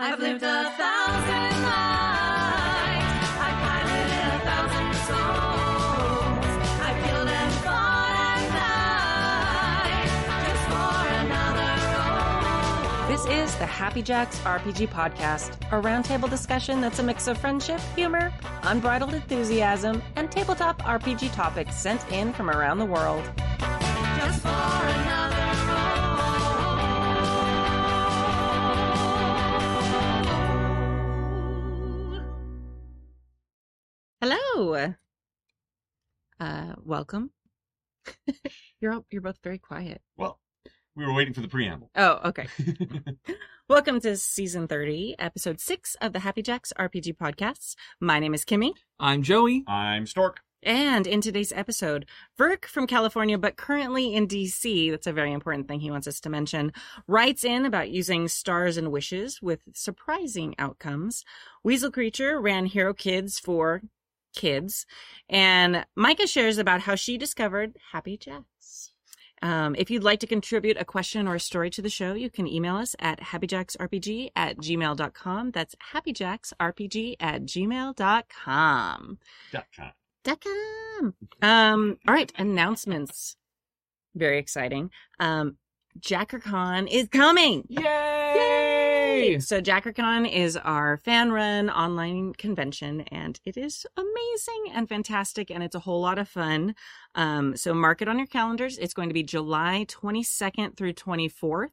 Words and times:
I've 0.00 0.20
lived 0.20 0.44
a 0.44 0.70
thousand 0.76 1.62
lives. 1.64 1.74
I've 3.40 3.58
piloted 3.64 4.28
a 4.28 4.38
thousand 4.46 4.94
souls. 5.08 6.46
I've 6.80 7.04
killed 7.04 7.28
and 7.28 7.52
fought 7.54 8.28
and 8.30 8.46
died 9.90 10.08
just 10.46 10.64
for 10.70 10.98
another 11.24 11.70
role. 11.98 13.08
This 13.08 13.26
is 13.26 13.56
the 13.58 13.66
Happy 13.66 14.00
Jacks 14.02 14.38
RPG 14.42 14.88
Podcast, 14.90 15.56
a 15.72 15.82
roundtable 15.82 16.30
discussion 16.30 16.80
that's 16.80 17.00
a 17.00 17.02
mix 17.02 17.26
of 17.26 17.36
friendship, 17.36 17.80
humor, 17.96 18.32
unbridled 18.62 19.14
enthusiasm, 19.14 20.00
and 20.14 20.30
tabletop 20.30 20.80
RPG 20.82 21.34
topics 21.34 21.74
sent 21.76 22.08
in 22.12 22.32
from 22.32 22.50
around 22.50 22.78
the 22.78 22.86
world. 22.86 23.28
Just 24.16 24.42
for 24.42 24.67
Hello. 34.20 34.94
Uh, 36.40 36.72
welcome. 36.84 37.30
you're 38.80 38.92
all, 38.92 39.06
you're 39.12 39.22
both 39.22 39.38
very 39.44 39.58
quiet. 39.58 40.02
Well, 40.16 40.40
we 40.96 41.06
were 41.06 41.12
waiting 41.12 41.34
for 41.34 41.40
the 41.40 41.46
preamble. 41.46 41.92
Oh, 41.94 42.18
okay. 42.24 42.48
Welcome 43.68 44.00
to 44.00 44.16
season 44.16 44.66
30, 44.66 45.14
episode 45.20 45.60
6 45.60 45.96
of 46.00 46.12
the 46.12 46.18
Happy 46.18 46.42
Jacks 46.42 46.72
RPG 46.76 47.16
podcasts. 47.16 47.76
My 48.00 48.18
name 48.18 48.34
is 48.34 48.44
Kimmy, 48.44 48.72
I'm 48.98 49.22
Joey. 49.22 49.62
I'm 49.68 50.04
Stork. 50.04 50.40
and 50.64 51.06
in 51.06 51.20
today's 51.20 51.52
episode, 51.52 52.04
Verk 52.36 52.66
from 52.66 52.88
California, 52.88 53.38
but 53.38 53.56
currently 53.56 54.16
in 54.16 54.26
DC, 54.26 54.90
that's 54.90 55.06
a 55.06 55.12
very 55.12 55.32
important 55.32 55.68
thing 55.68 55.78
he 55.78 55.92
wants 55.92 56.08
us 56.08 56.18
to 56.20 56.28
mention, 56.28 56.72
writes 57.06 57.44
in 57.44 57.64
about 57.64 57.90
using 57.90 58.26
stars 58.26 58.76
and 58.76 58.90
wishes 58.90 59.40
with 59.40 59.60
surprising 59.74 60.56
outcomes. 60.58 61.24
Weasel 61.62 61.92
Creature 61.92 62.40
ran 62.40 62.66
Hero 62.66 62.92
Kids 62.92 63.38
for 63.38 63.82
kids, 64.38 64.86
and 65.28 65.84
Micah 65.94 66.26
shares 66.26 66.56
about 66.56 66.80
how 66.80 66.94
she 66.94 67.18
discovered 67.18 67.76
Happy 67.92 68.16
Jacks. 68.16 68.92
Um, 69.42 69.74
if 69.78 69.90
you'd 69.90 70.04
like 70.04 70.20
to 70.20 70.26
contribute 70.26 70.76
a 70.80 70.84
question 70.84 71.28
or 71.28 71.34
a 71.34 71.40
story 71.40 71.70
to 71.70 71.82
the 71.82 71.90
show, 71.90 72.14
you 72.14 72.30
can 72.30 72.46
email 72.46 72.76
us 72.76 72.96
at 72.98 73.20
happyjacksrpg 73.20 74.30
at 74.34 74.56
gmail.com. 74.58 75.50
That's 75.50 75.74
happyjacksrpg 75.92 77.16
at 77.20 77.42
gmail.com. 77.42 79.18
Dot 79.52 79.66
com. 79.76 79.92
Dot 80.24 80.40
com. 80.40 81.14
Um, 81.42 81.98
all 82.06 82.14
right, 82.14 82.32
announcements. 82.36 83.36
Very 84.14 84.38
exciting. 84.38 84.90
Um, 85.20 85.56
JackerCon 86.00 86.88
is 86.90 87.08
coming. 87.08 87.64
Yay! 87.68 87.82
Yay! 87.82 89.38
So 89.40 89.60
JackerCon 89.60 90.30
is 90.30 90.56
our 90.56 90.96
fan 90.98 91.32
run 91.32 91.70
online 91.70 92.34
convention 92.34 93.00
and 93.02 93.40
it 93.44 93.56
is 93.56 93.86
amazing 93.96 94.72
and 94.74 94.88
fantastic 94.88 95.50
and 95.50 95.62
it's 95.62 95.74
a 95.74 95.80
whole 95.80 96.00
lot 96.00 96.18
of 96.18 96.28
fun. 96.28 96.74
Um, 97.14 97.56
so 97.56 97.74
mark 97.74 98.02
it 98.02 98.08
on 98.08 98.18
your 98.18 98.26
calendars. 98.26 98.78
It's 98.78 98.94
going 98.94 99.08
to 99.08 99.14
be 99.14 99.22
July 99.22 99.86
22nd 99.88 100.76
through 100.76 100.92
24th. 100.92 101.70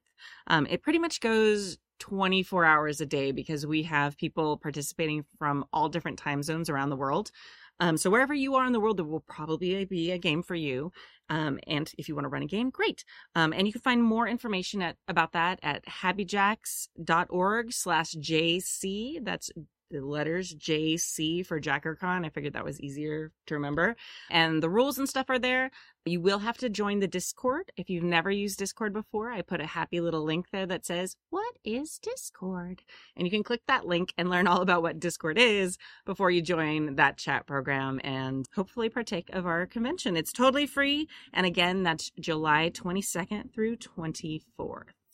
Um, 0.47 0.65
it 0.69 0.81
pretty 0.81 0.99
much 0.99 1.19
goes 1.19 1.77
24 1.99 2.65
hours 2.65 3.01
a 3.01 3.05
day 3.05 3.31
because 3.31 3.65
we 3.65 3.83
have 3.83 4.17
people 4.17 4.57
participating 4.57 5.25
from 5.37 5.65
all 5.71 5.89
different 5.89 6.17
time 6.17 6.41
zones 6.41 6.69
around 6.69 6.89
the 6.89 6.95
world. 6.95 7.31
Um, 7.79 7.97
so 7.97 8.09
wherever 8.09 8.33
you 8.33 8.55
are 8.55 8.65
in 8.65 8.73
the 8.73 8.79
world, 8.79 8.97
there 8.97 9.05
will 9.05 9.19
probably 9.19 9.83
be 9.85 10.11
a 10.11 10.17
game 10.17 10.43
for 10.43 10.55
you. 10.55 10.91
Um, 11.29 11.59
and 11.67 11.91
if 11.97 12.07
you 12.07 12.15
want 12.15 12.25
to 12.25 12.29
run 12.29 12.43
a 12.43 12.47
game, 12.47 12.69
great. 12.69 13.03
Um, 13.35 13.53
and 13.53 13.67
you 13.67 13.73
can 13.73 13.81
find 13.81 14.03
more 14.03 14.27
information 14.27 14.81
at, 14.81 14.97
about 15.07 15.33
that 15.33 15.59
at 15.63 15.85
happyjacks.org 15.85 17.73
slash 17.73 18.13
JC. 18.13 19.23
That's 19.23 19.49
the 19.91 20.01
letters 20.01 20.53
JC 20.53 21.45
for 21.45 21.59
JackerCon. 21.59 22.25
I 22.25 22.29
figured 22.29 22.53
that 22.53 22.65
was 22.65 22.81
easier 22.81 23.31
to 23.47 23.53
remember. 23.53 23.95
And 24.29 24.61
the 24.61 24.69
rules 24.69 24.97
and 24.97 25.07
stuff 25.07 25.29
are 25.29 25.39
there. 25.39 25.71
You 26.05 26.21
will 26.21 26.39
have 26.39 26.57
to 26.59 26.69
join 26.69 26.99
the 26.99 27.07
Discord. 27.07 27.71
If 27.77 27.89
you've 27.89 28.03
never 28.03 28.29
used 28.29 28.59
Discord 28.59 28.93
before, 28.93 29.31
I 29.31 29.41
put 29.41 29.61
a 29.61 29.65
happy 29.65 29.99
little 29.99 30.23
link 30.23 30.47
there 30.51 30.67
that 30.67 30.85
says, 30.85 31.15
What 31.29 31.57
is 31.63 31.97
Discord? 31.97 32.83
And 33.15 33.25
you 33.25 33.31
can 33.31 33.43
click 33.43 33.61
that 33.67 33.87
link 33.87 34.13
and 34.17 34.29
learn 34.29 34.47
all 34.47 34.61
about 34.61 34.83
what 34.83 34.99
Discord 34.99 35.37
is 35.39 35.77
before 36.05 36.29
you 36.29 36.41
join 36.41 36.95
that 36.95 37.17
chat 37.17 37.47
program 37.47 37.99
and 38.03 38.47
hopefully 38.55 38.89
partake 38.89 39.29
of 39.33 39.45
our 39.47 39.65
convention. 39.65 40.15
It's 40.15 40.31
totally 40.31 40.67
free. 40.67 41.07
And 41.33 41.45
again, 41.45 41.83
that's 41.83 42.11
July 42.19 42.69
22nd 42.71 43.51
through 43.51 43.77
24th. 43.77 45.04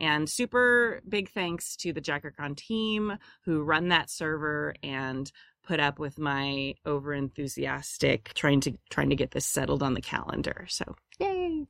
And 0.00 0.28
super 0.28 1.02
big 1.08 1.30
thanks 1.30 1.76
to 1.76 1.92
the 1.92 2.00
JackerCon 2.00 2.56
team 2.56 3.16
who 3.44 3.62
run 3.62 3.88
that 3.88 4.10
server 4.10 4.74
and 4.82 5.30
put 5.62 5.80
up 5.80 5.98
with 5.98 6.18
my 6.18 6.74
over 6.84 7.14
enthusiastic 7.14 8.32
trying 8.34 8.60
to 8.60 8.76
trying 8.90 9.10
to 9.10 9.16
get 9.16 9.30
this 9.30 9.46
settled 9.46 9.82
on 9.82 9.94
the 9.94 10.00
calendar. 10.00 10.66
So 10.68 10.96
yay. 11.18 11.66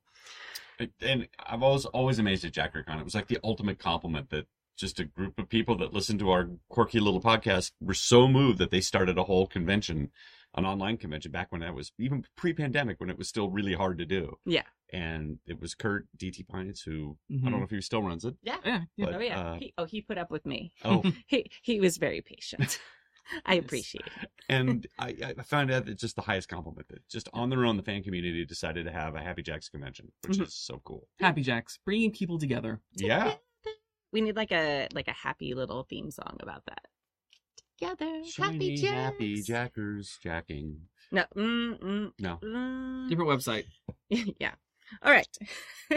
And 1.01 1.29
I've 1.47 1.63
always 1.63 1.85
always 1.87 2.19
amazed 2.19 2.45
at 2.45 2.53
JackerCon. 2.53 2.99
It 2.99 3.05
was 3.05 3.15
like 3.15 3.29
the 3.29 3.39
ultimate 3.45 3.79
compliment 3.79 4.31
that 4.31 4.47
just 4.77 4.99
a 4.99 5.05
group 5.05 5.39
of 5.39 5.49
people 5.49 5.77
that 5.79 5.93
listened 5.93 6.19
to 6.19 6.31
our 6.31 6.51
quirky 6.69 6.99
little 6.99 7.21
podcast 7.21 7.71
were 7.81 7.95
so 7.95 8.27
moved 8.27 8.59
that 8.59 8.71
they 8.71 8.81
started 8.81 9.17
a 9.17 9.25
whole 9.25 9.47
convention, 9.47 10.11
an 10.57 10.65
online 10.65 10.97
convention 10.97 11.31
back 11.31 11.53
when 11.53 11.61
that 11.61 11.75
was 11.75 11.93
even 11.99 12.25
pre-pandemic 12.37 12.99
when 12.99 13.11
it 13.11 13.17
was 13.17 13.29
still 13.29 13.51
really 13.51 13.75
hard 13.75 13.99
to 13.99 14.05
do. 14.05 14.37
Yeah. 14.45 14.65
And 14.95 15.39
it 15.47 15.61
was 15.61 15.75
Kurt 15.75 16.07
DT 16.17 16.47
Pines 16.47 16.81
who 16.83 17.17
I 17.29 17.35
Mhm. 17.35 17.43
don't 17.43 17.59
know 17.59 17.65
if 17.65 17.71
he 17.71 17.81
still 17.81 18.03
runs 18.03 18.25
it. 18.25 18.37
Yeah. 18.43 18.59
Yeah, 18.65 18.81
yeah. 18.97 19.05
But, 19.07 19.15
oh 19.17 19.19
yeah. 19.21 19.41
uh, 19.41 19.55
he, 19.59 19.75
oh, 19.77 19.85
he 19.87 20.01
put 20.01 20.19
up 20.19 20.31
with 20.31 20.47
me. 20.47 20.73
Oh, 20.85 21.03
He 21.27 21.51
he 21.63 21.81
was 21.81 21.97
very 21.97 22.21
patient. 22.23 22.79
I 23.47 23.55
Yes. 23.55 23.65
appreciate 23.65 24.07
it. 24.23 24.31
and 24.51 24.87
I, 24.99 25.35
I 25.39 25.43
found 25.43 25.71
out 25.73 25.87
that 25.87 25.99
just 25.99 26.15
the 26.15 26.23
highest 26.23 26.49
compliment 26.49 26.87
that 26.89 27.09
just 27.09 27.29
on 27.33 27.49
their 27.51 27.65
own 27.65 27.77
the 27.79 27.83
fan 27.83 28.03
community 28.03 28.45
decided 28.45 28.85
to 28.85 28.93
have 28.93 29.15
a 29.17 29.21
Happy 29.23 29.43
Jacks 29.43 29.69
convention, 29.71 30.13
which 30.27 30.39
Mhm. 30.39 30.47
is 30.47 30.55
so 30.55 30.81
cool. 30.85 31.09
Happy 31.19 31.43
Jacks, 31.43 31.79
bringing 31.87 32.13
people 32.13 32.39
together. 32.39 32.81
Yeah. 32.93 33.35
We 34.13 34.21
need 34.21 34.37
like 34.37 34.53
a 34.53 34.89
like 34.93 35.09
a 35.09 35.13
happy 35.13 35.55
little 35.55 35.83
theme 35.85 36.11
song 36.13 36.37
about 36.41 36.65
that. 36.67 36.87
Together, 37.79 38.23
happy 38.39 38.77
jacks. 38.77 38.93
happy 38.95 39.43
jackers 39.43 40.19
jacking. 40.23 40.83
No, 41.11 41.25
mm, 41.37 41.79
mm, 41.81 42.13
No. 42.21 42.37
mm. 42.43 43.09
Different 43.09 43.31
website. 43.31 43.65
yeah. 44.41 44.55
All 45.03 45.13
right. 45.13 45.29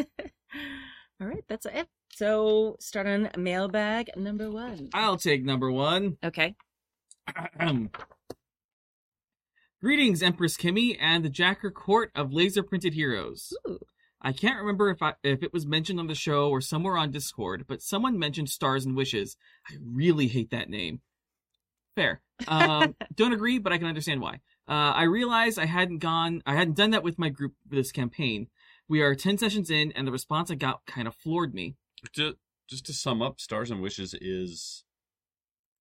All 1.20 1.28
right, 1.28 1.44
that's 1.48 1.66
it. 1.66 1.88
So 2.14 2.78
start 2.80 3.08
on 3.08 3.30
mailbag 3.38 4.12
number 4.16 4.50
one. 4.50 4.90
I'll 4.94 5.18
take 5.18 5.44
number 5.44 5.72
one. 5.72 6.18
Okay. 6.24 6.56
Greetings, 9.81 10.24
Empress 10.24 10.58
Kimmy 10.58 10.97
and 11.00 11.24
the 11.24 11.30
Jacker 11.30 11.70
Court 11.70 12.12
of 12.16 12.34
Laser 12.34 12.64
Printed 12.64 12.94
Heroes. 12.94 13.53
Ooh. 13.68 13.80
I 14.22 14.31
can't 14.31 14.58
remember 14.58 14.90
if 14.90 15.02
I, 15.02 15.14
if 15.24 15.44
it 15.44 15.53
was 15.53 15.66
mentioned 15.66 16.00
on 16.00 16.08
the 16.08 16.16
show 16.16 16.50
or 16.50 16.62
somewhere 16.62 16.97
on 16.97 17.12
Discord, 17.12 17.66
but 17.68 17.81
someone 17.81 18.18
mentioned 18.18 18.50
Stars 18.50 18.86
and 18.86 18.96
Wishes. 18.96 19.38
I 19.70 19.76
really 19.80 20.28
hate 20.28 20.50
that 20.52 20.70
name. 20.70 21.02
Fair. 21.96 22.22
Um, 22.47 22.96
don't 23.16 23.34
agree, 23.34 23.59
but 23.59 23.72
I 23.72 23.78
can 23.78 23.88
understand 23.88 24.22
why. 24.22 24.40
Uh, 24.68 24.94
I 24.94 25.03
realized 25.03 25.59
I 25.59 25.66
hadn't 25.66 26.00
gone, 26.00 26.42
I 26.46 26.56
hadn't 26.56 26.78
done 26.78 26.92
that 26.92 27.03
with 27.03 27.20
my 27.20 27.30
group 27.30 27.53
for 27.70 27.76
this 27.76 27.92
campaign. 27.92 28.47
We 28.90 29.02
are 29.02 29.16
10 29.16 29.38
sessions 29.38 29.70
in, 29.70 29.92
and 29.94 30.08
the 30.08 30.12
response 30.12 30.50
I 30.52 30.56
got 30.56 30.86
kind 30.86 31.08
of 31.08 31.16
floored 31.16 31.53
me. 31.53 31.75
Just, 32.14 32.36
just 32.70 32.86
to 32.86 32.94
sum 32.94 33.22
up, 33.22 33.40
Stars 33.40 33.70
and 33.72 33.81
Wishes 33.81 34.14
is 34.20 34.84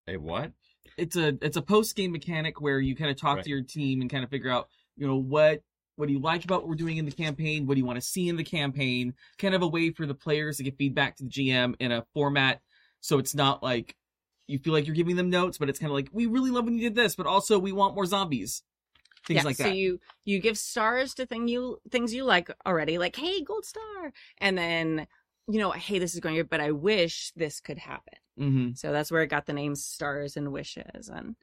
a 0.09 0.17
what? 0.17 0.53
it's 0.97 1.17
a 1.17 1.37
it's 1.43 1.57
a 1.57 1.63
post 1.63 1.97
game 1.97 2.13
mechanic 2.13 2.61
where 2.61 2.79
you 2.79 2.95
kind 2.95 3.11
of 3.11 3.17
talk 3.21 3.37
Right. 3.37 3.45
to 3.45 3.51
your 3.51 3.61
team 3.63 4.01
and 4.01 4.09
kind 4.09 4.23
of 4.23 4.31
figure 4.31 4.49
out 4.51 4.69
you 4.97 5.05
know 5.07 5.17
what 5.17 5.61
what 5.97 6.07
do 6.07 6.13
you 6.13 6.21
like 6.21 6.45
about 6.45 6.61
what 6.63 6.69
we're 6.69 6.77
doing 6.77 6.97
in 6.97 7.05
the 7.05 7.11
campaign 7.11 7.67
what 7.67 7.75
do 7.75 7.81
you 7.81 7.85
want 7.85 7.97
to 7.97 8.07
see 8.07 8.29
in 8.29 8.37
the 8.37 8.45
campaign 8.45 9.13
kind 9.37 9.55
of 9.55 9.63
a 9.63 9.67
way 9.67 9.91
for 9.91 10.07
the 10.07 10.15
players 10.15 10.59
to 10.59 10.63
get 10.63 10.79
feedback 10.79 11.17
to 11.17 11.25
the 11.25 11.29
gm 11.29 11.75
in 11.81 11.91
a 11.91 12.07
format 12.15 12.61
so 13.01 13.19
it's 13.19 13.35
not 13.35 13.65
like 13.65 13.97
you 14.47 14.61
feel 14.61 14.73
like 14.73 14.87
you're 14.87 14.95
giving 14.95 15.17
them 15.17 15.29
notes 15.29 15.59
but 15.59 15.69
it's 15.69 15.79
kind 15.81 15.91
of 15.91 15.95
like 15.97 16.09
we 16.13 16.27
really 16.27 16.53
love 16.53 16.65
when 16.65 16.75
you 16.79 16.83
did 16.89 16.95
this 16.95 17.17
but 17.17 17.27
also 17.27 17.59
we 17.59 17.73
want 17.73 17.97
more 17.97 18.07
zombies 18.07 18.63
things 19.27 19.37
yeah, 19.37 19.43
like 19.43 19.57
so 19.57 19.69
you 19.69 20.01
you 20.25 20.39
give 20.39 20.57
stars 20.57 21.15
to 21.15 21.27
thing 21.27 21.49
you 21.49 21.79
things 21.91 22.15
you 22.15 22.25
like 22.25 22.51
already, 22.67 22.99
like 22.99 23.17
hey, 23.17 23.43
gold 23.43 23.65
star, 23.65 24.13
and 24.39 24.57
then 24.57 25.07
you 25.49 25.59
know, 25.61 25.71
hey, 25.71 25.99
this 25.99 26.15
is 26.15 26.21
going 26.21 26.35
good, 26.37 26.49
but 26.49 26.61
I 26.61 26.73
wish 26.73 27.33
this 27.37 27.61
could 27.61 27.79
happen. 27.79 28.15
hmm 28.39 28.71
So 28.75 28.93
that's 28.93 29.11
where 29.13 29.23
it 29.23 29.29
got 29.29 29.47
the 29.47 29.53
name 29.53 29.75
Stars 29.77 30.37
and 30.37 30.53
Wishes, 30.53 31.09
and 31.09 31.37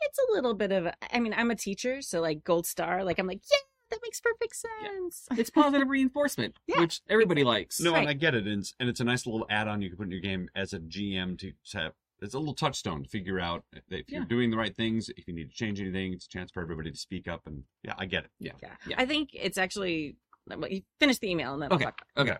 it's 0.00 0.18
a 0.30 0.32
little 0.34 0.54
bit 0.54 0.72
of. 0.72 0.86
a- 0.86 0.94
I 1.14 1.20
mean, 1.20 1.34
I'm 1.34 1.50
a 1.50 1.56
teacher, 1.56 2.02
so 2.02 2.20
like 2.20 2.44
gold 2.44 2.66
star, 2.66 3.04
like 3.04 3.18
I'm 3.18 3.26
like, 3.26 3.40
yeah, 3.50 3.58
that 3.90 4.00
makes 4.02 4.20
perfect 4.20 4.56
sense. 4.56 5.28
it's 5.38 5.50
positive 5.50 5.88
reinforcement 5.88 6.56
Yeah, 6.66 6.80
which 6.80 7.00
everybody 7.08 7.44
likes 7.44 7.80
No, 7.80 7.92
Right. 7.92 8.00
and 8.00 8.08
I 8.08 8.12
get 8.12 8.34
it, 8.34 8.46
and 8.46 8.60
it's, 8.60 8.74
and 8.80 8.88
it's 8.88 9.00
a 9.00 9.04
nice 9.04 9.26
little 9.26 9.46
add-on 9.50 9.82
you 9.82 9.88
can 9.88 9.96
put 9.98 10.04
in 10.06 10.10
your 10.12 10.20
game 10.20 10.48
as 10.54 10.72
a 10.72 10.78
GM 10.78 11.38
to 11.38 11.52
have. 11.72 11.92
It's 12.24 12.34
a 12.34 12.38
little 12.38 12.54
touchstone 12.54 13.02
to 13.04 13.08
figure 13.08 13.38
out 13.38 13.64
that 13.72 13.82
if 13.90 14.10
you're 14.10 14.22
Yeah. 14.22 14.26
doing 14.28 14.50
the 14.50 14.56
right 14.56 14.76
things, 14.76 15.08
if 15.16 15.28
you 15.28 15.34
need 15.34 15.50
to 15.50 15.54
change 15.56 15.80
anything, 15.80 16.12
it's 16.14 16.26
a 16.26 16.28
chance 16.28 16.50
for 16.50 16.62
everybody 16.62 16.90
to 16.90 16.96
speak 16.96 17.28
up. 17.28 17.42
And 17.46 17.64
yeah, 17.82 17.94
I 17.98 18.06
get 18.06 18.24
it. 18.24 18.30
yeah 18.40 18.52
Yeah. 18.62 18.74
Yeah. 18.88 18.96
I 18.98 19.06
think 19.06 19.30
it's 19.32 19.58
actually 19.58 20.16
Well, 20.46 20.68
you 20.68 20.82
finish 21.00 21.18
the 21.18 21.30
email 21.30 21.54
and 21.54 21.62
then 21.62 21.72
I'll 21.72 21.76
Okay. 21.76 21.90
Okay. 22.18 22.36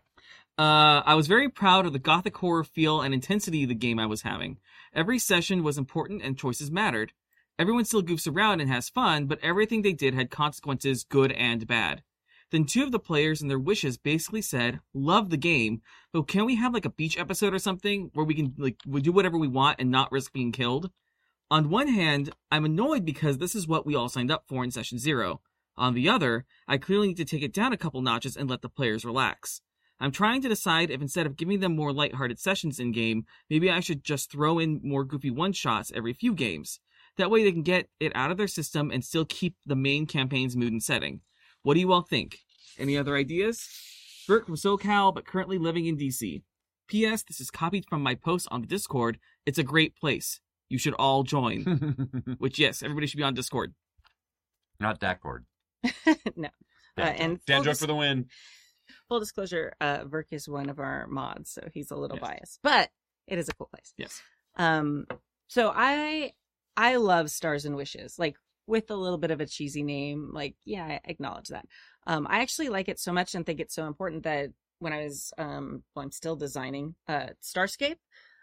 Uh, 0.59 1.03
I 1.07 1.15
was 1.15 1.27
very 1.27 1.49
proud 1.49 1.87
of 1.87 1.93
the 1.93 1.99
gothic 1.99 2.37
horror 2.37 2.63
feel 2.65 3.01
and 3.01 3.15
intensity 3.15 3.63
of 3.63 3.69
the 3.71 3.75
game 3.75 3.99
I 3.99 4.07
was 4.07 4.23
having. 4.23 4.59
Every 4.93 5.19
session 5.19 5.63
was 5.63 5.79
important 5.79 6.23
and 6.23 6.39
choices 6.39 6.71
mattered. 6.71 7.13
Everyone 7.59 7.85
still 7.85 8.03
goofs 8.03 8.31
around 8.31 8.61
and 8.61 8.71
has 8.71 8.89
fun, 8.91 9.27
but 9.27 9.39
everything 9.43 9.83
they 9.83 9.93
did 9.95 10.13
had 10.15 10.31
consequences, 10.31 11.03
good 11.05 11.33
and 11.33 11.67
bad. 11.67 12.03
Then 12.55 12.67
two 12.67 12.85
of 12.85 12.93
the 12.93 13.01
players 13.01 13.43
and 13.43 13.51
their 13.51 13.59
wishes 13.59 13.97
basically 13.97 14.41
said, 14.41 14.79
love 14.95 15.31
the 15.31 15.37
game, 15.37 15.83
but 16.13 16.29
can 16.29 16.45
we 16.45 16.55
have 16.55 16.73
like 16.73 16.85
a 16.85 16.91
beach 16.91 17.19
episode 17.19 17.53
or 17.53 17.59
something 17.59 18.13
where 18.15 18.25
we 18.25 18.33
can 18.33 18.55
like 18.57 18.77
we 18.87 19.03
do 19.03 19.11
whatever 19.11 19.37
we 19.37 19.49
want 19.49 19.81
and 19.81 19.91
not 19.91 20.13
risk 20.13 20.33
being 20.33 20.53
killed? 20.53 20.93
On 21.51 21.69
one 21.69 21.89
hand, 21.89 22.31
I'm 22.53 22.65
annoyed 22.65 23.05
because 23.05 23.39
this 23.39 23.57
is 23.57 23.67
what 23.67 23.85
we 23.85 23.97
all 23.97 24.09
signed 24.09 24.31
up 24.31 24.45
for 24.47 24.63
in 24.63 24.71
session 24.71 25.01
zero. 25.01 25.41
On 25.77 25.95
the 25.95 26.09
other, 26.09 26.47
I 26.69 26.79
clearly 26.79 27.09
need 27.09 27.17
to 27.17 27.25
take 27.25 27.43
it 27.43 27.53
down 27.53 27.73
a 27.73 27.77
couple 27.77 28.01
notches 28.03 28.37
and 28.37 28.49
let 28.49 28.63
the 28.63 28.69
players 28.69 29.05
relax. 29.05 29.61
I'm 29.99 30.13
trying 30.13 30.41
to 30.43 30.49
decide 30.49 30.93
if 30.93 31.03
instead 31.03 31.27
of 31.27 31.37
giving 31.37 31.59
them 31.59 31.75
more 31.75 31.93
lighthearted 31.93 32.39
sessions 32.39 32.79
in 32.79 32.93
game, 32.93 33.27
maybe 33.51 33.69
I 33.69 33.81
should 33.81 34.05
just 34.05 34.31
throw 34.31 34.61
in 34.61 34.81
more 34.85 35.03
goofy 35.03 35.33
one 35.33 35.55
shots 35.55 35.91
every 35.93 36.13
few 36.13 36.33
games. 36.33 36.79
That 37.17 37.33
way 37.33 37.43
they 37.43 37.51
can 37.51 37.65
get 37.65 37.89
it 37.99 38.13
out 38.15 38.31
of 38.31 38.37
their 38.37 38.47
system 38.47 38.93
and 38.93 39.05
still 39.05 39.25
keep 39.25 39.57
the 39.67 39.75
main 39.75 40.07
campaign's 40.07 40.57
mood 40.57 40.71
and 40.71 40.81
setting. 40.81 41.23
What 41.65 41.75
do 41.75 41.81
you 41.81 41.93
all 41.93 42.03
think? 42.03 42.39
Any 42.79 42.97
other 42.97 43.17
ideas? 43.17 43.67
Bert 44.29 44.47
from 44.47 44.55
SoCal, 44.55 45.15
but 45.15 45.27
currently 45.27 45.59
living 45.59 45.87
in 45.87 45.97
DC. 45.97 46.43
P.S. 46.89 47.23
This 47.23 47.41
is 47.41 47.51
copied 47.51 47.87
from 47.89 48.03
my 48.03 48.15
post 48.15 48.47
on 48.51 48.61
the 48.61 48.67
Discord. 48.67 49.19
It's 49.47 49.59
a 49.59 49.63
great 49.63 49.97
place. 49.97 50.41
You 50.69 50.79
should 50.79 50.95
all 50.95 51.23
join. 51.23 51.63
Which, 52.39 52.59
yes, 52.59 52.83
everybody 52.83 53.07
should 53.07 53.17
be 53.17 53.23
on 53.23 53.35
Discord. 53.35 53.75
Not 54.79 55.01
Dakord. 55.01 55.45
no. 56.37 56.49
Uh, 56.97 57.01
and 57.01 57.41
Dan 57.47 57.63
joke 57.65 57.73
dis- 57.73 57.81
for 57.81 57.87
the 57.87 57.95
win. 57.95 58.27
Full 59.09 59.21
disclosure, 59.21 59.73
uh, 59.81 60.05
Verk 60.05 60.29
is 60.31 60.49
one 60.49 60.69
of 60.69 60.79
our 60.79 61.07
mods, 61.07 61.51
so 61.51 61.63
he's 61.73 61.91
a 61.91 61.97
little 61.97 62.19
Yes. 62.19 62.27
biased, 62.29 62.59
but 62.63 62.91
it 63.27 63.39
is 63.39 63.49
a 63.49 63.55
cool 63.55 63.69
place. 63.73 63.93
Yes. 63.97 64.21
Um, 64.57 65.07
so 65.49 65.73
I 65.75 66.33
I 66.77 66.97
love 66.97 67.31
Stars 67.31 67.65
and 67.65 67.77
Wishes, 67.77 68.19
like 68.19 68.37
with 68.67 68.91
a 68.91 68.97
little 68.97 69.19
bit 69.19 69.31
of 69.31 69.41
a 69.41 69.47
cheesy 69.47 69.83
name. 69.83 70.31
Like, 70.33 70.57
yeah, 70.65 70.85
I 70.85 71.01
acknowledge 71.05 71.49
that. 71.49 71.67
Um, 72.07 72.27
I 72.29 72.41
actually 72.41 72.69
like 72.69 72.89
it 72.89 72.99
so 73.01 73.13
much 73.13 73.35
and 73.35 73.45
think 73.45 73.61
it's 73.61 73.75
so 73.75 73.87
important 73.87 74.23
that 74.25 74.51
when 74.79 74.93
I 74.93 75.05
was 75.05 75.33
um, 75.39 75.83
well, 75.95 76.05
I'm 76.05 76.11
still 76.13 76.37
designing 76.37 76.95
uh 77.09 77.29
Starscape. 77.43 77.97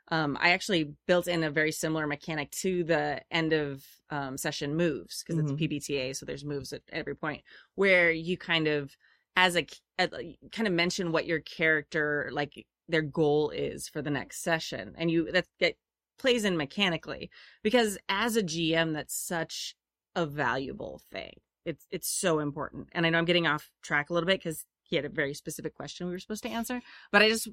Um, 0.07 0.37
I 0.41 0.49
actually 0.51 0.93
built 1.07 1.27
in 1.27 1.43
a 1.43 1.51
very 1.51 1.71
similar 1.71 2.05
mechanic 2.05 2.51
to 2.51 2.83
the 2.83 3.21
end 3.31 3.53
of 3.53 3.85
um, 4.09 4.37
session 4.37 4.75
moves 4.75 5.23
because 5.23 5.39
Mhm. 5.39 5.51
it's 5.51 5.61
PBTA, 5.61 6.13
so 6.13 6.25
there's 6.25 6.43
moves 6.43 6.73
at 6.73 6.81
every 6.91 7.15
point 7.15 7.43
where 7.75 8.11
you 8.11 8.37
kind 8.37 8.67
of, 8.67 8.95
as 9.37 9.55
a, 9.55 9.65
as 9.97 10.09
a- 10.13 10.37
kind 10.51 10.67
of 10.67 10.73
mention 10.73 11.11
what 11.11 11.25
your 11.27 11.39
character 11.39 12.29
like 12.33 12.65
their 12.89 13.01
goal 13.01 13.51
is 13.51 13.87
for 13.87 14.01
the 14.01 14.09
next 14.09 14.43
session, 14.43 14.93
and 14.97 15.09
you 15.11 15.31
that 15.31 15.47
that 15.59 15.75
plays 16.17 16.43
in 16.45 16.57
mechanically 16.57 17.29
because 17.63 17.97
as 18.09 18.35
a 18.35 18.43
GM, 18.43 18.93
that's 18.93 19.15
such 19.15 19.75
a 20.15 20.25
valuable 20.25 21.01
thing. 21.11 21.33
It's 21.65 21.85
it's 21.91 22.07
so 22.09 22.39
important, 22.39 22.89
and 22.93 23.05
I 23.05 23.09
know 23.09 23.19
I'm 23.19 23.25
getting 23.25 23.47
off 23.47 23.69
track 23.83 24.09
a 24.09 24.13
little 24.13 24.27
bit 24.27 24.39
because 24.39 24.65
he 24.83 24.95
had 24.95 25.05
a 25.05 25.09
very 25.09 25.33
specific 25.33 25.75
question 25.75 26.07
we 26.07 26.13
were 26.13 26.19
supposed 26.19 26.43
to 26.43 26.49
answer, 26.49 26.81
but 27.11 27.21
I 27.21 27.29
just 27.29 27.47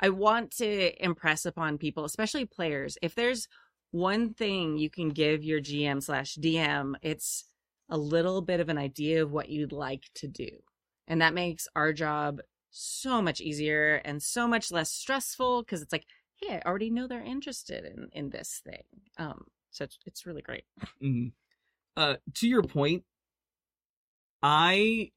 I 0.00 0.08
want 0.08 0.50
to 0.52 1.04
impress 1.04 1.44
upon 1.44 1.78
people, 1.78 2.04
especially 2.04 2.46
players, 2.46 2.96
if 3.02 3.14
there's 3.14 3.48
one 3.90 4.32
thing 4.32 4.78
you 4.78 4.88
can 4.88 5.10
give 5.10 5.44
your 5.44 5.60
GM 5.60 6.02
slash 6.02 6.36
DM, 6.36 6.94
it's 7.02 7.44
a 7.88 7.98
little 7.98 8.40
bit 8.40 8.60
of 8.60 8.68
an 8.68 8.78
idea 8.78 9.22
of 9.22 9.32
what 9.32 9.48
you'd 9.48 9.72
like 9.72 10.04
to 10.14 10.28
do. 10.28 10.48
And 11.08 11.20
that 11.20 11.34
makes 11.34 11.66
our 11.74 11.92
job 11.92 12.40
so 12.70 13.20
much 13.20 13.40
easier 13.40 13.96
and 14.04 14.22
so 14.22 14.46
much 14.46 14.70
less 14.70 14.90
stressful 14.92 15.62
because 15.62 15.82
it's 15.82 15.92
like, 15.92 16.06
hey, 16.36 16.60
I 16.64 16.68
already 16.68 16.88
know 16.90 17.06
they're 17.08 17.22
interested 17.22 17.84
in, 17.84 18.08
in 18.12 18.30
this 18.30 18.62
thing. 18.64 18.84
Um, 19.18 19.46
so 19.70 19.84
it's, 19.84 19.98
it's 20.06 20.24
really 20.24 20.42
great. 20.42 20.64
Mhm. 21.02 21.32
Uh, 22.00 22.16
to 22.32 22.48
your 22.48 22.62
point, 22.62 23.04
I 24.42 25.10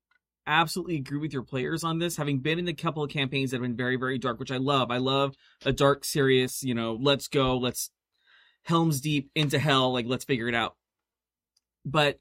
absolutely 0.45 0.97
agree 0.97 1.17
with 1.17 1.31
your 1.31 1.43
players 1.43 1.85
on 1.85 1.97
this. 1.97 2.17
Having 2.17 2.39
been 2.39 2.59
in 2.59 2.67
a 2.67 2.73
couple 2.73 3.01
of 3.01 3.09
campaigns 3.09 3.51
that 3.51 3.57
have 3.57 3.61
been 3.61 3.77
very, 3.77 3.95
very 3.95 4.17
dark, 4.17 4.37
which 4.37 4.51
I 4.51 4.57
love. 4.57 4.91
I 4.91 4.97
love 4.97 5.33
a 5.65 5.71
dark, 5.71 6.03
serious, 6.03 6.61
you 6.61 6.75
know, 6.75 6.97
let's 6.99 7.29
go, 7.29 7.57
let's 7.57 7.89
Helms 8.63 8.99
Deep 8.99 9.31
into 9.33 9.59
hell, 9.59 9.93
like 9.93 10.07
let's 10.07 10.25
figure 10.25 10.49
it 10.49 10.55
out. 10.55 10.75
But 11.85 12.19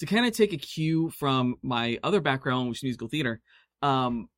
to 0.00 0.04
kind 0.06 0.26
of 0.26 0.36
take 0.36 0.52
a 0.52 0.58
cue 0.58 1.08
from 1.08 1.54
my 1.62 1.98
other 2.02 2.20
background, 2.20 2.68
which 2.68 2.80
is 2.80 2.82
musical 2.82 3.08
theater, 3.08 3.40
um, 3.80 4.28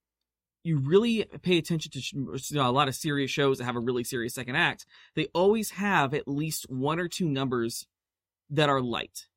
you 0.62 0.78
really 0.78 1.24
pay 1.42 1.58
attention 1.58 1.90
to 1.90 2.00
you 2.12 2.40
know, 2.52 2.70
a 2.70 2.70
lot 2.70 2.86
of 2.86 2.94
serious 2.94 3.32
shows 3.32 3.58
that 3.58 3.64
have 3.64 3.74
a 3.74 3.80
really 3.80 4.04
serious 4.04 4.34
second 4.34 4.54
act. 4.54 4.86
They 5.16 5.26
always 5.34 5.70
have 5.70 6.14
at 6.14 6.28
least 6.28 6.70
one 6.70 7.00
or 7.00 7.08
two 7.08 7.28
numbers 7.28 7.88
that 8.50 8.68
are 8.68 8.80
light, 8.80 9.27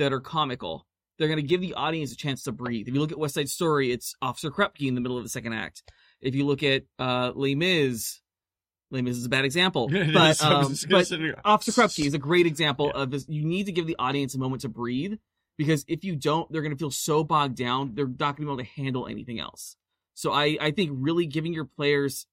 that 0.00 0.12
are 0.12 0.20
comical. 0.20 0.86
They're 1.18 1.28
going 1.28 1.40
to 1.40 1.46
give 1.46 1.60
the 1.60 1.74
audience 1.74 2.12
a 2.12 2.16
chance 2.16 2.42
to 2.44 2.52
breathe. 2.52 2.88
If 2.88 2.94
you 2.94 3.00
look 3.00 3.12
at 3.12 3.18
West 3.18 3.34
Side 3.34 3.48
Story, 3.48 3.92
it's 3.92 4.14
Officer 4.22 4.50
Krupke 4.50 4.88
in 4.88 4.94
the 4.94 5.00
middle 5.00 5.18
of 5.18 5.22
the 5.22 5.28
second 5.28 5.52
act. 5.52 5.82
If 6.20 6.34
you 6.34 6.46
look 6.46 6.62
at 6.62 6.84
uh, 6.98 7.32
Les 7.34 7.54
Mis, 7.54 8.20
Les 8.90 9.02
Mis 9.02 9.16
is 9.16 9.26
a 9.26 9.28
bad 9.28 9.44
example, 9.44 9.88
but, 9.92 10.00
is. 10.00 10.14
I 10.42 10.58
was 10.58 10.84
um, 10.84 10.90
but 10.90 11.10
Officer 11.44 11.72
Krupke 11.72 12.04
is 12.06 12.14
a 12.14 12.18
great 12.18 12.46
example 12.46 12.90
Yeah. 12.94 13.02
of 13.02 13.10
this. 13.10 13.26
You 13.28 13.44
need 13.44 13.66
to 13.66 13.72
give 13.72 13.86
the 13.86 13.96
audience 13.98 14.34
a 14.34 14.38
moment 14.38 14.62
to 14.62 14.68
breathe 14.70 15.14
because 15.58 15.84
if 15.88 16.04
you 16.04 16.16
don't, 16.16 16.50
they're 16.50 16.62
going 16.62 16.74
to 16.74 16.78
feel 16.78 16.90
so 16.90 17.22
bogged 17.22 17.56
down, 17.56 17.92
they're 17.94 18.06
not 18.06 18.36
going 18.36 18.36
to 18.36 18.40
be 18.42 18.46
able 18.46 18.56
to 18.58 18.64
handle 18.82 19.06
anything 19.06 19.38
else. 19.38 19.76
So 20.14 20.32
I, 20.32 20.56
I 20.60 20.70
think 20.70 20.90
really 20.94 21.26
giving 21.26 21.52
your 21.52 21.66
players, 21.66 22.26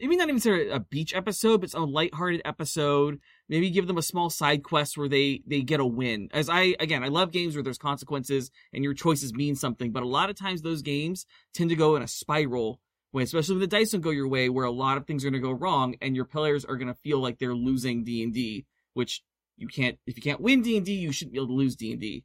maybe 0.00 0.16
not 0.16 0.28
even 0.28 0.40
say 0.40 0.68
a 0.68 0.80
beach 0.80 1.14
episode, 1.14 1.60
but 1.60 1.64
it's 1.64 1.74
a 1.74 1.80
lighthearted 1.80 2.42
episode. 2.44 3.20
Maybe 3.48 3.70
give 3.70 3.86
them 3.86 3.98
a 3.98 4.02
small 4.02 4.30
side 4.30 4.62
quest 4.62 4.96
where 4.96 5.08
they, 5.08 5.42
they 5.46 5.62
get 5.62 5.80
a 5.80 5.86
win. 5.86 6.28
As 6.32 6.48
I, 6.48 6.74
again, 6.80 7.04
I 7.04 7.08
love 7.08 7.32
games 7.32 7.54
where 7.54 7.62
there's 7.62 7.78
consequences 7.78 8.50
and 8.72 8.84
your 8.84 8.94
choices 8.94 9.32
mean 9.32 9.54
something, 9.56 9.92
but 9.92 10.02
a 10.02 10.08
lot 10.08 10.30
of 10.30 10.36
times 10.36 10.62
those 10.62 10.82
games 10.82 11.26
tend 11.54 11.70
to 11.70 11.76
go 11.76 11.96
in 11.96 12.02
a 12.02 12.08
spiral 12.08 12.80
when, 13.10 13.24
especially 13.24 13.54
when 13.54 13.60
the 13.60 13.66
dice 13.66 13.90
don't 13.90 14.00
go 14.00 14.10
your 14.10 14.28
way, 14.28 14.48
where 14.48 14.66
a 14.66 14.70
lot 14.70 14.96
of 14.96 15.06
things 15.06 15.24
are 15.24 15.30
going 15.30 15.42
to 15.42 15.46
go 15.46 15.52
wrong 15.52 15.94
and 16.02 16.14
your 16.14 16.26
players 16.26 16.64
are 16.64 16.76
going 16.76 16.88
to 16.88 16.94
feel 16.94 17.20
like 17.20 17.38
they're 17.38 17.54
losing 17.54 18.04
D 18.04 18.22
and 18.22 18.34
D, 18.34 18.66
which 18.94 19.22
you 19.56 19.66
can't, 19.66 19.98
if 20.06 20.16
you 20.16 20.22
can't 20.22 20.40
win 20.40 20.62
D 20.62 20.76
and 20.76 20.84
D, 20.84 20.92
you 20.92 21.12
shouldn't 21.12 21.32
be 21.32 21.38
able 21.38 21.48
to 21.48 21.54
lose 21.54 21.76
D 21.76 21.92
and 21.92 22.00
D. 22.00 22.24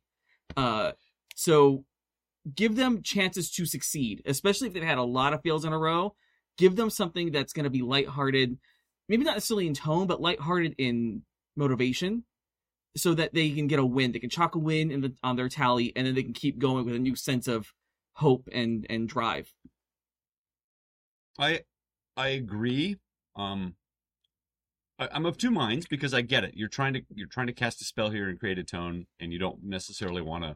Uh, 0.57 0.91
so 1.35 1.85
give 2.53 2.75
them 2.75 3.01
chances 3.01 3.49
to 3.51 3.65
succeed, 3.65 4.21
especially 4.25 4.67
if 4.67 4.73
they've 4.73 4.83
had 4.83 4.97
a 4.97 5.03
lot 5.03 5.33
of 5.33 5.41
fails 5.41 5.65
in 5.65 5.73
a 5.73 5.77
row. 5.77 6.15
Give 6.57 6.75
them 6.75 6.89
something 6.89 7.31
that's 7.31 7.53
going 7.53 7.63
to 7.63 7.69
be 7.69 7.81
lighthearted, 7.81 8.57
maybe 9.09 9.23
not 9.23 9.35
necessarily 9.35 9.67
in 9.67 9.73
tone, 9.73 10.07
but 10.07 10.21
lighthearted 10.21 10.75
in 10.77 11.23
motivation, 11.55 12.23
so 12.95 13.13
that 13.15 13.33
they 13.33 13.51
can 13.51 13.67
get 13.67 13.79
a 13.79 13.85
win. 13.85 14.11
They 14.11 14.19
can 14.19 14.29
chalk 14.29 14.55
a 14.55 14.59
win 14.59 14.91
in 14.91 15.01
the, 15.01 15.13
on 15.23 15.35
their 15.35 15.49
tally, 15.49 15.93
and 15.95 16.05
then 16.05 16.15
they 16.15 16.23
can 16.23 16.33
keep 16.33 16.59
going 16.59 16.85
with 16.85 16.95
a 16.95 16.99
new 16.99 17.15
sense 17.15 17.47
of 17.47 17.73
hope 18.13 18.47
and 18.51 18.85
and 18.89 19.09
drive. 19.09 19.51
I 21.39 21.61
I 22.15 22.29
agree. 22.29 22.97
Um, 23.35 23.75
I, 24.99 25.09
I'm 25.11 25.25
of 25.25 25.37
two 25.37 25.51
minds 25.51 25.87
because 25.87 26.13
I 26.13 26.21
get 26.21 26.43
it. 26.43 26.53
You're 26.55 26.67
trying 26.67 26.93
to 26.93 27.01
you're 27.13 27.27
trying 27.27 27.47
to 27.47 27.53
cast 27.53 27.81
a 27.81 27.85
spell 27.85 28.09
here 28.09 28.29
and 28.29 28.39
create 28.39 28.59
a 28.59 28.63
tone, 28.63 29.07
and 29.19 29.33
you 29.33 29.39
don't 29.39 29.63
necessarily 29.63 30.21
want 30.21 30.43
to 30.43 30.55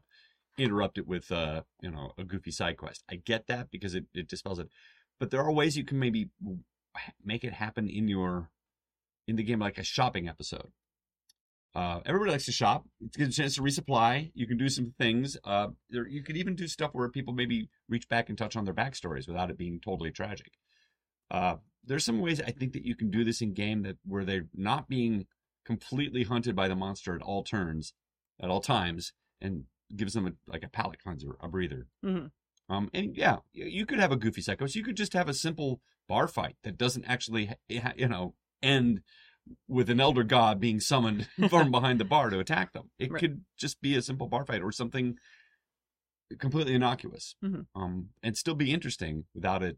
interrupt 0.57 0.97
it 0.97 1.07
with 1.07 1.31
uh 1.31 1.61
you 1.81 1.91
know 1.91 2.13
a 2.17 2.23
goofy 2.23 2.51
side 2.51 2.77
quest. 2.77 3.03
I 3.09 3.15
get 3.15 3.47
that 3.47 3.71
because 3.71 3.95
it 3.95 4.05
it 4.13 4.27
dispels 4.27 4.59
it, 4.59 4.69
but 5.19 5.31
there 5.31 5.41
are 5.41 5.51
ways 5.51 5.77
you 5.77 5.83
can 5.83 5.99
maybe 5.99 6.29
make 7.23 7.43
it 7.43 7.53
happen 7.53 7.87
in 7.89 8.07
your 8.07 8.49
in 9.27 9.35
the 9.35 9.43
game 9.43 9.59
like 9.59 9.77
a 9.77 9.83
shopping 9.83 10.27
episode. 10.27 10.71
Uh, 11.75 11.99
everybody 12.05 12.31
likes 12.31 12.45
to 12.45 12.51
shop. 12.51 12.85
It's 13.01 13.15
a 13.17 13.19
good 13.19 13.31
chance 13.33 13.55
to 13.55 13.61
resupply. 13.61 14.31
You 14.33 14.47
can 14.47 14.57
do 14.57 14.67
some 14.69 14.93
things. 14.97 15.37
Uh, 15.43 15.67
there, 15.91 16.07
you 16.07 16.23
could 16.23 16.37
even 16.37 16.55
do 16.55 16.67
stuff 16.67 16.91
where 16.93 17.07
people 17.09 17.33
maybe 17.33 17.69
reach 17.87 18.09
back 18.09 18.29
and 18.29 18.37
touch 18.37 18.55
on 18.55 18.65
their 18.65 18.73
backstories 18.73 19.27
without 19.27 19.51
it 19.51 19.57
being 19.57 19.79
totally 19.79 20.09
tragic. 20.11 20.53
Uh, 21.29 21.57
there's 21.83 22.03
some 22.05 22.19
ways 22.19 22.41
I 22.41 22.51
think 22.51 22.73
that 22.73 22.85
you 22.85 22.95
can 22.95 23.11
do 23.11 23.23
this 23.23 23.41
in 23.41 23.53
game 23.53 23.83
that 23.83 23.97
where 24.05 24.25
they're 24.25 24.47
not 24.55 24.87
being 24.87 25.27
completely 25.65 26.23
hunted 26.23 26.55
by 26.55 26.67
the 26.67 26.75
monster 26.75 27.13
at 27.13 27.21
all 27.21 27.43
turns, 27.43 27.93
at 28.41 28.49
all 28.49 28.61
times, 28.61 29.13
and 29.39 29.65
gives 29.95 30.13
them 30.13 30.25
a, 30.25 30.31
like 30.51 30.63
a 30.63 30.69
palate 30.69 30.99
cleanser, 31.03 31.35
a 31.41 31.47
breather. 31.47 31.87
Mhm. 32.03 32.31
Um, 32.69 32.89
and 32.93 33.15
yeah, 33.15 33.37
you- 33.53 33.85
could 33.85 33.99
have 33.99 34.11
a 34.11 34.17
goofy 34.17 34.41
psychos. 34.41 34.75
You 34.75 34.83
could 34.83 34.97
just 34.97 35.13
have 35.13 35.29
a 35.29 35.33
simple 35.33 35.81
bar 36.07 36.27
fight 36.27 36.57
that 36.63 36.77
doesn't 36.77 37.05
actually, 37.05 37.51
you 37.69 38.07
know, 38.07 38.35
end 38.61 39.01
with 39.67 39.89
an 39.89 40.01
elder 40.01 40.23
god 40.23 40.59
being 40.59 40.79
summoned 40.81 41.27
from 41.49 41.71
behind 41.71 41.99
the 41.99 42.05
bar 42.05 42.29
to 42.29 42.39
attack 42.39 42.73
them. 42.73 42.91
It 42.99 43.11
Right. 43.11 43.19
could 43.21 43.45
just 43.57 43.79
be 43.81 43.95
a 43.95 44.01
simple 44.01 44.27
bar 44.27 44.45
fight 44.45 44.61
or 44.61 44.71
something 44.73 45.17
completely 46.39 46.73
innocuous, 46.73 47.35
Mhm. 47.41 47.67
um, 47.73 48.09
and 48.21 48.35
still 48.37 48.55
be 48.55 48.73
interesting 48.73 49.25
without 49.33 49.63
it 49.63 49.77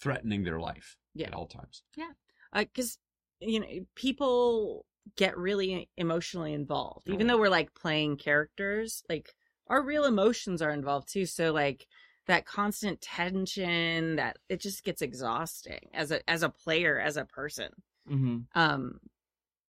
threatening 0.00 0.44
their 0.44 0.60
life 0.60 0.96
Yeah. 1.14 1.26
at 1.26 1.34
all 1.34 1.46
times. 1.48 1.82
Yeah, 1.96 2.12
because 2.54 2.98
you 3.40 3.58
know 3.60 3.86
people 3.94 4.86
get 5.16 5.36
really 5.36 5.88
emotionally 5.96 6.52
involved 6.52 7.08
even 7.08 7.26
Oh. 7.28 7.34
though 7.34 7.40
we're 7.40 7.48
like 7.48 7.72
playing 7.74 8.18
characters 8.18 9.02
like 9.08 9.34
our 9.70 9.82
real 9.82 10.04
emotions 10.04 10.60
are 10.60 10.72
involved 10.72 11.08
too. 11.08 11.24
So 11.24 11.52
like 11.52 11.86
that 12.26 12.44
constant 12.44 13.00
tension 13.00 14.16
that 14.16 14.36
it 14.50 14.60
just 14.60 14.84
gets 14.84 15.00
exhausting 15.00 15.88
as 15.94 16.10
a 16.10 16.28
as 16.28 16.42
a 16.42 16.50
player, 16.50 17.00
as 17.00 17.16
a 17.16 17.24
person. 17.24 17.70
hmm 18.06 18.38
Um 18.54 19.00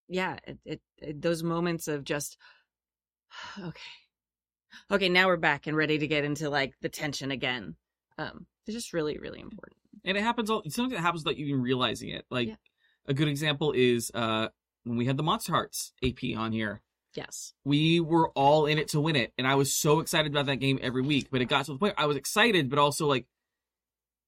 yeah, 0.09 0.37
it, 0.45 0.59
it, 0.65 0.81
it 0.97 1.21
those 1.21 1.43
moments 1.43 1.87
of 1.87 2.03
just 2.03 2.37
okay. 3.59 3.81
Okay, 4.89 5.09
now 5.09 5.27
we're 5.27 5.37
back 5.37 5.67
and 5.67 5.75
ready 5.75 5.97
to 5.97 6.07
get 6.07 6.23
into 6.23 6.49
like 6.49 6.73
the 6.81 6.89
tension 6.89 7.31
again. 7.31 7.75
Um 8.17 8.45
it's 8.67 8.75
just 8.75 8.93
really, 8.93 9.17
really 9.17 9.39
important. 9.39 9.77
and 10.03 10.17
it 10.17 10.23
happens 10.23 10.49
all 10.49 10.63
sometimes 10.69 10.93
it 10.93 10.99
happens 10.99 11.23
without 11.23 11.37
you 11.37 11.45
even 11.47 11.61
realizing 11.61 12.09
it 12.09 12.25
like 12.29 12.47
Yeah. 12.49 12.55
a 13.07 13.13
good 13.13 13.27
example 13.27 13.71
is 13.71 14.11
uh 14.13 14.47
when 14.83 14.97
we 14.97 15.05
had 15.05 15.17
the 15.17 15.23
Monsterhearts 15.23 15.91
ap 16.03 16.37
on 16.37 16.51
here 16.51 16.81
Yes. 17.13 17.53
we 17.65 17.99
were 17.99 18.29
all 18.29 18.65
in 18.65 18.77
it 18.77 18.89
to 18.89 19.01
win 19.01 19.15
it 19.15 19.33
and 19.37 19.47
i 19.47 19.55
was 19.55 19.73
so 19.73 19.99
excited 19.99 20.31
about 20.31 20.45
that 20.45 20.57
game 20.57 20.79
every 20.81 21.01
week 21.01 21.27
but 21.31 21.41
it 21.41 21.45
got 21.45 21.65
to 21.65 21.73
the 21.73 21.77
point 21.77 21.95
i 21.97 22.05
was 22.05 22.17
excited 22.17 22.69
but 22.69 22.79
also 22.79 23.07
like 23.07 23.25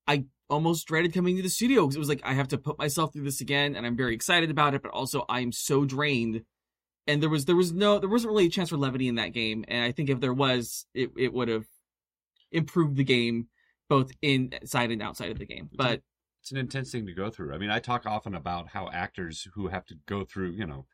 i 0.08 0.25
almost 0.50 0.86
dreaded 0.88 1.13
coming 1.13 1.38
to 1.38 1.42
the 1.42 1.50
studio 1.50 1.84
because 1.84 1.96
it 1.96 2.00
was 2.00 2.10
like 2.10 2.22
i 2.24 2.34
have 2.34 2.50
to 2.50 2.58
put 2.58 2.78
myself 2.78 3.13
through 3.13 3.24
this 3.24 3.42
again 3.42 3.75
and 3.75 3.86
i'm 3.86 3.96
very 3.96 4.13
excited 4.13 4.52
about 4.52 4.74
it 4.74 4.82
but 4.82 4.92
also 4.92 5.25
i'm 5.30 5.52
so 5.52 5.86
drained 5.86 6.44
and 7.08 7.22
there 7.22 7.30
was 7.30 7.46
there 7.46 7.56
was 7.56 7.72
no 7.72 8.00
there 8.00 8.10
wasn't 8.10 8.30
really 8.30 8.46
a 8.48 8.50
chance 8.50 8.70
for 8.70 8.78
levity 8.78 9.08
in 9.08 9.16
that 9.16 9.34
game 9.34 9.63
and 9.68 9.84
i 9.84 9.92
think 9.92 10.10
if 10.10 10.20
there 10.20 10.34
was 10.34 10.86
it, 10.94 11.10
it 11.18 11.34
would 11.34 11.48
have 11.48 11.66
improved 12.52 12.98
the 12.98 13.04
game 13.04 13.48
both 13.90 14.12
inside 14.22 14.92
and 14.92 15.02
outside 15.02 15.32
of 15.32 15.40
the 15.40 15.46
game 15.46 15.70
but 15.74 16.02
it's 16.44 16.52
an 16.52 16.58
intense 16.58 16.92
thing 16.92 17.06
to 17.06 17.13
go 17.13 17.30
through. 17.30 17.54
I 17.54 17.58
mean, 17.58 17.70
I 17.70 17.80
talk 17.80 18.06
often 18.06 18.36
about 18.36 18.68
how 18.68 18.90
actors 18.92 19.48
who 19.54 19.70
have 19.70 19.86
to 19.86 19.96
go 20.06 20.25
through, 20.25 20.50
you 20.50 20.68
know, 20.68 20.88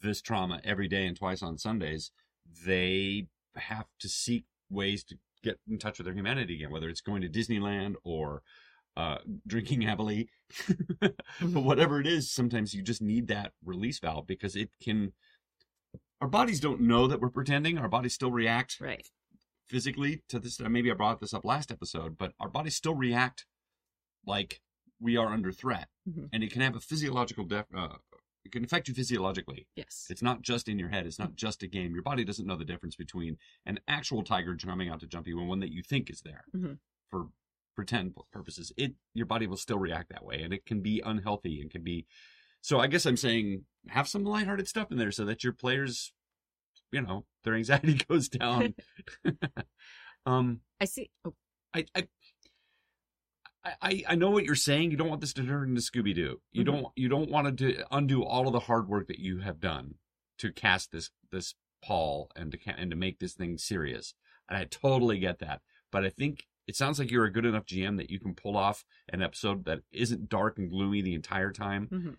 this 0.00 0.20
trauma 0.22 0.60
every 0.64 0.88
day 0.88 1.06
and 1.06 1.16
twice 1.16 1.42
on 1.42 1.58
Sundays, 1.58 2.10
they 2.66 3.26
have 3.56 3.86
to 4.00 4.08
seek 4.08 4.44
ways 4.70 5.04
to 5.04 5.16
get 5.42 5.58
in 5.68 5.78
touch 5.78 5.98
with 5.98 6.06
their 6.06 6.14
humanity 6.14 6.54
again, 6.56 6.70
whether 6.70 6.88
it's 6.88 7.00
going 7.00 7.20
to 7.22 7.28
Disneyland 7.28 7.94
or 8.04 8.42
uh, 8.96 9.18
drinking 9.46 9.82
heavily. 9.82 10.28
but 11.00 11.14
whatever 11.52 12.00
it 12.00 12.06
is, 12.06 12.30
sometimes 12.32 12.74
you 12.74 12.82
just 12.82 13.02
need 13.02 13.28
that 13.28 13.52
release 13.64 13.98
valve 13.98 14.26
because 14.26 14.54
it 14.56 14.70
can. 14.82 15.12
Our 16.20 16.28
bodies 16.28 16.60
don't 16.60 16.80
know 16.82 17.06
that 17.08 17.20
we're 17.20 17.30
pretending. 17.30 17.78
Our 17.78 17.88
bodies 17.88 18.14
still 18.14 18.30
react 18.30 18.78
Right. 18.80 19.04
physically 19.66 20.22
to 20.28 20.38
this. 20.38 20.60
Maybe 20.60 20.90
I 20.90 20.94
brought 20.94 21.20
this 21.20 21.34
up 21.34 21.44
last 21.44 21.72
episode, 21.72 22.16
but 22.16 22.32
our 22.38 22.48
bodies 22.48 22.76
still 22.76 22.94
react 22.94 23.44
like 24.24 24.60
we 25.00 25.16
are 25.16 25.28
under 25.32 25.50
threat, 25.50 25.88
Mhm. 26.08 26.28
and 26.32 26.44
it 26.44 26.52
can 26.52 26.62
have 26.62 26.76
a 26.76 26.80
physiological 26.80 27.44
def. 27.44 27.66
Uh, 27.74 27.96
it 28.52 28.56
can 28.58 28.64
affect 28.64 28.86
you 28.88 28.94
physiologically. 28.94 29.66
Yes. 29.76 30.06
It's 30.10 30.20
not 30.20 30.42
just 30.42 30.68
in 30.68 30.78
your 30.78 30.90
head. 30.90 31.06
It's 31.06 31.18
not 31.18 31.34
just 31.34 31.62
a 31.62 31.66
game. 31.66 31.94
Your 31.94 32.02
body 32.02 32.22
doesn't 32.22 32.46
know 32.46 32.56
the 32.56 32.66
difference 32.66 32.94
between 32.96 33.38
an 33.64 33.80
actual 33.88 34.22
tiger 34.22 34.54
coming 34.56 34.90
out 34.90 35.00
to 35.00 35.06
jump 35.06 35.26
you 35.26 35.38
and 35.40 35.48
one 35.48 35.60
that 35.60 35.72
you 35.72 35.82
think 35.82 36.10
is 36.10 36.20
there 36.20 36.44
Mhm. 36.54 36.78
for 37.10 37.28
pretend 37.74 38.14
purposes. 38.30 38.70
It 38.76 38.94
your 39.14 39.24
body 39.24 39.46
will 39.46 39.56
still 39.56 39.78
react 39.78 40.10
that 40.10 40.24
way, 40.24 40.42
and 40.42 40.52
it 40.52 40.66
can 40.66 40.82
be 40.82 41.00
unhealthy 41.00 41.62
and 41.62 41.70
can 41.70 41.82
be. 41.82 42.06
So 42.60 42.78
I 42.78 42.86
guess 42.88 43.06
I'm 43.06 43.16
saying 43.16 43.64
have 43.88 44.06
some 44.06 44.22
lighthearted 44.24 44.68
stuff 44.68 44.92
in 44.92 44.98
there 44.98 45.10
so 45.12 45.24
that 45.24 45.42
your 45.42 45.54
players, 45.54 46.12
you 46.90 47.00
know, 47.00 47.24
their 47.44 47.54
anxiety 47.62 47.94
goes 47.94 48.28
down. 48.28 48.74
um, 50.26 50.60
I 50.78 50.84
see. 50.84 51.10
Oh, 51.24 51.34
I, 51.72 51.86
I, 51.94 52.06
I, 53.64 54.02
I 54.08 54.14
know 54.16 54.30
what 54.30 54.44
you're 54.44 54.54
saying. 54.56 54.90
You 54.90 54.96
don't 54.96 55.08
want 55.08 55.20
this 55.20 55.32
to 55.34 55.44
turn 55.46 55.68
into 55.68 55.80
Scooby 55.80 56.14
Doo. 56.14 56.40
You 56.50 56.62
Mhm. 56.62 56.66
don't, 56.66 56.86
you 56.96 57.08
don't 57.08 57.30
want 57.30 57.58
to 57.58 57.84
undo 57.94 58.24
all 58.24 58.46
of 58.48 58.52
the 58.52 58.60
hard 58.60 58.88
work 58.88 59.06
that 59.08 59.20
you 59.20 59.38
have 59.38 59.60
done 59.60 59.94
to 60.38 60.52
cast 60.52 60.90
this, 60.90 61.10
this 61.30 61.54
pall 61.84 62.30
and 62.34 62.52
to, 62.52 62.58
and 62.76 62.90
to 62.90 62.96
make 62.96 63.18
this 63.20 63.34
thing 63.34 63.58
serious. 63.58 64.14
And 64.48 64.58
I 64.58 64.64
totally 64.64 65.18
get 65.18 65.38
that. 65.38 65.60
But 65.92 66.04
I 66.04 66.10
think 66.10 66.46
it 66.66 66.74
sounds 66.76 66.98
like 66.98 67.10
you're 67.10 67.24
a 67.24 67.32
good 67.32 67.44
enough 67.46 67.64
GM 67.66 67.96
that 67.98 68.10
you 68.10 68.18
can 68.18 68.34
pull 68.34 68.56
off 68.56 68.84
an 69.12 69.22
episode 69.22 69.64
that 69.66 69.80
isn't 69.92 70.28
dark 70.28 70.58
and 70.58 70.68
gloomy 70.70 71.00
the 71.02 71.14
entire 71.14 71.52
time 71.52 71.88
Mhm. 71.88 72.16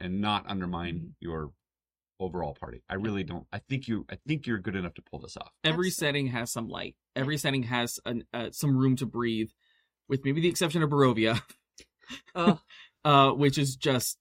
and 0.00 0.20
not 0.20 0.44
undermine 0.48 1.14
your 1.20 1.52
overall 2.20 2.54
party. 2.54 2.82
I 2.88 2.94
really 2.94 3.24
don't. 3.24 3.46
I 3.52 3.58
think 3.58 3.88
you, 3.88 4.04
I 4.10 4.16
think 4.26 4.46
you're 4.46 4.58
good 4.58 4.76
enough 4.76 4.94
to 4.94 5.02
pull 5.02 5.18
this 5.20 5.36
off. 5.36 5.52
every 5.64 5.86
That's- 5.88 5.96
setting 5.96 6.26
has 6.28 6.52
some 6.52 6.68
light. 6.68 6.94
Every 7.16 7.36
setting 7.38 7.64
has 7.64 7.98
an, 8.04 8.24
uh, 8.34 8.50
some 8.52 8.76
room 8.76 8.96
to 8.96 9.06
breathe, 9.06 9.50
with 10.08 10.24
maybe 10.24 10.40
the 10.40 10.48
exception 10.48 10.82
of 10.82 10.90
Barovia, 10.90 11.40
oh, 12.34 12.58
uh, 13.04 13.30
which 13.32 13.58
is 13.58 13.76
just 13.76 14.18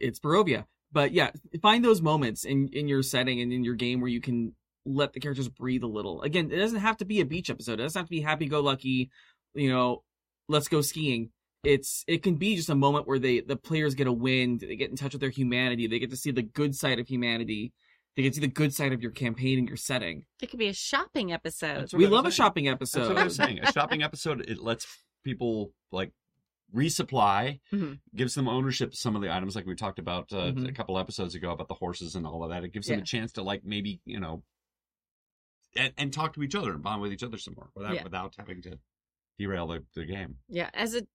it's 0.00 0.20
Barovia. 0.20 0.66
But 0.90 1.12
yeah, 1.12 1.30
find 1.60 1.84
those 1.84 2.00
moments 2.00 2.44
in 2.44 2.68
in 2.68 2.88
your 2.88 3.02
setting 3.02 3.40
and 3.40 3.52
in 3.52 3.64
your 3.64 3.74
game 3.74 4.00
where 4.00 4.10
you 4.10 4.20
can 4.20 4.54
let 4.86 5.12
the 5.12 5.20
characters 5.20 5.48
breathe 5.48 5.82
a 5.82 5.88
little. 5.88 6.22
Again, 6.22 6.50
it 6.50 6.56
doesn't 6.56 6.80
have 6.80 6.96
to 6.98 7.04
be 7.04 7.20
a 7.20 7.26
beach 7.26 7.50
episode. 7.50 7.74
It 7.74 7.82
doesn't 7.82 7.98
have 7.98 8.06
to 8.06 8.10
be 8.10 8.22
happy 8.22 8.46
go 8.46 8.60
lucky. 8.60 9.10
You 9.54 9.70
know, 9.70 10.02
let's 10.48 10.68
go 10.68 10.80
skiing. 10.80 11.30
It's 11.64 12.04
it 12.06 12.22
can 12.22 12.36
be 12.36 12.56
just 12.56 12.70
a 12.70 12.74
moment 12.74 13.06
where 13.06 13.18
they 13.18 13.40
the 13.40 13.56
players 13.56 13.94
get 13.94 14.06
a 14.06 14.12
win. 14.12 14.58
They 14.58 14.76
get 14.76 14.90
in 14.90 14.96
touch 14.96 15.12
with 15.12 15.20
their 15.20 15.30
humanity. 15.30 15.86
They 15.86 15.98
get 15.98 16.10
to 16.10 16.16
see 16.16 16.30
the 16.30 16.42
good 16.42 16.74
side 16.74 16.98
of 16.98 17.08
humanity. 17.08 17.72
They 18.18 18.24
get 18.24 18.30
to 18.32 18.40
see 18.40 18.46
the 18.46 18.52
good 18.52 18.74
side 18.74 18.92
of 18.92 19.00
your 19.00 19.12
campaign 19.12 19.60
and 19.60 19.68
your 19.68 19.76
setting. 19.76 20.24
it 20.42 20.50
could 20.50 20.58
be 20.58 20.66
a 20.66 20.72
shopping 20.72 21.32
episode. 21.32 21.92
We 21.92 22.04
I 22.04 22.08
was 22.08 22.16
love 22.16 22.26
a 22.26 22.30
saying. 22.32 22.36
shopping 22.36 22.64
That's 22.64 22.74
episode. 22.96 23.08
what 23.10 23.16
I 23.18 23.22
was 23.22 23.36
saying. 23.36 23.60
A 23.60 23.70
shopping 23.72 24.02
episode, 24.02 24.40
it 24.50 24.58
lets 24.60 24.88
people 25.22 25.72
like 25.92 26.10
resupply, 26.74 27.60
Mhm. 27.72 28.00
gives 28.16 28.34
them 28.34 28.48
ownership 28.48 28.90
to 28.90 28.96
some 28.96 29.14
of 29.14 29.22
the 29.22 29.32
items, 29.32 29.54
like 29.54 29.66
we 29.66 29.76
talked 29.76 30.00
about 30.00 30.32
uh, 30.32 30.50
Mhm. 30.50 30.68
a 30.68 30.72
couple 30.72 30.98
episodes 30.98 31.36
ago 31.36 31.52
about 31.52 31.68
the 31.68 31.74
horses 31.74 32.16
and 32.16 32.26
all 32.26 32.42
of 32.42 32.50
that. 32.50 32.64
It 32.64 32.72
gives 32.72 32.88
them 32.88 32.98
a 32.98 33.04
chance 33.04 33.30
to 33.34 33.42
like 33.44 33.64
maybe 33.64 34.00
you 34.04 34.18
know, 34.18 34.42
and, 35.76 35.92
and 35.96 36.12
talk 36.12 36.34
to 36.34 36.42
each 36.42 36.56
other 36.56 36.72
and 36.72 36.82
bond 36.82 37.00
with 37.00 37.12
each 37.12 37.22
other 37.22 37.38
some 37.38 37.54
more 37.54 37.70
without 37.76 37.94
Yeah. 37.94 38.02
without 38.02 38.34
having 38.36 38.62
to 38.62 38.80
derail 39.38 39.68
the, 39.68 39.84
the 39.94 40.04
game. 40.04 40.38
Yeah, 40.48 40.70
as 40.74 40.94
a 40.96 41.06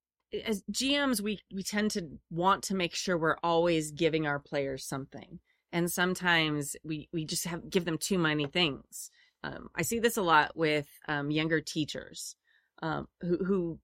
as 0.45 0.63
GMs, 0.72 1.19
we 1.22 1.39
we 1.53 1.63
tend 1.63 1.91
to 1.91 2.17
want 2.31 2.63
to 2.63 2.75
make 2.75 2.95
sure 2.95 3.17
we're 3.17 3.38
always 3.43 3.91
giving 3.91 4.25
our 4.25 4.39
players 4.39 4.86
something, 4.86 5.41
and 5.74 5.92
sometimes 5.92 6.77
we 6.86 7.10
we 7.12 7.25
just 7.25 7.46
have 7.46 7.70
give 7.70 7.84
them 7.84 7.98
too 7.98 8.18
many 8.18 8.46
things. 8.46 9.10
Um, 9.44 9.70
I 9.75 9.82
see 9.82 10.00
this 10.00 10.15
a 10.15 10.22
lot 10.22 10.56
with 10.56 10.88
um, 11.10 11.32
younger 11.32 11.60
teachers 11.60 12.36
um, 12.82 13.08
who 13.20 13.44
who 13.44 13.80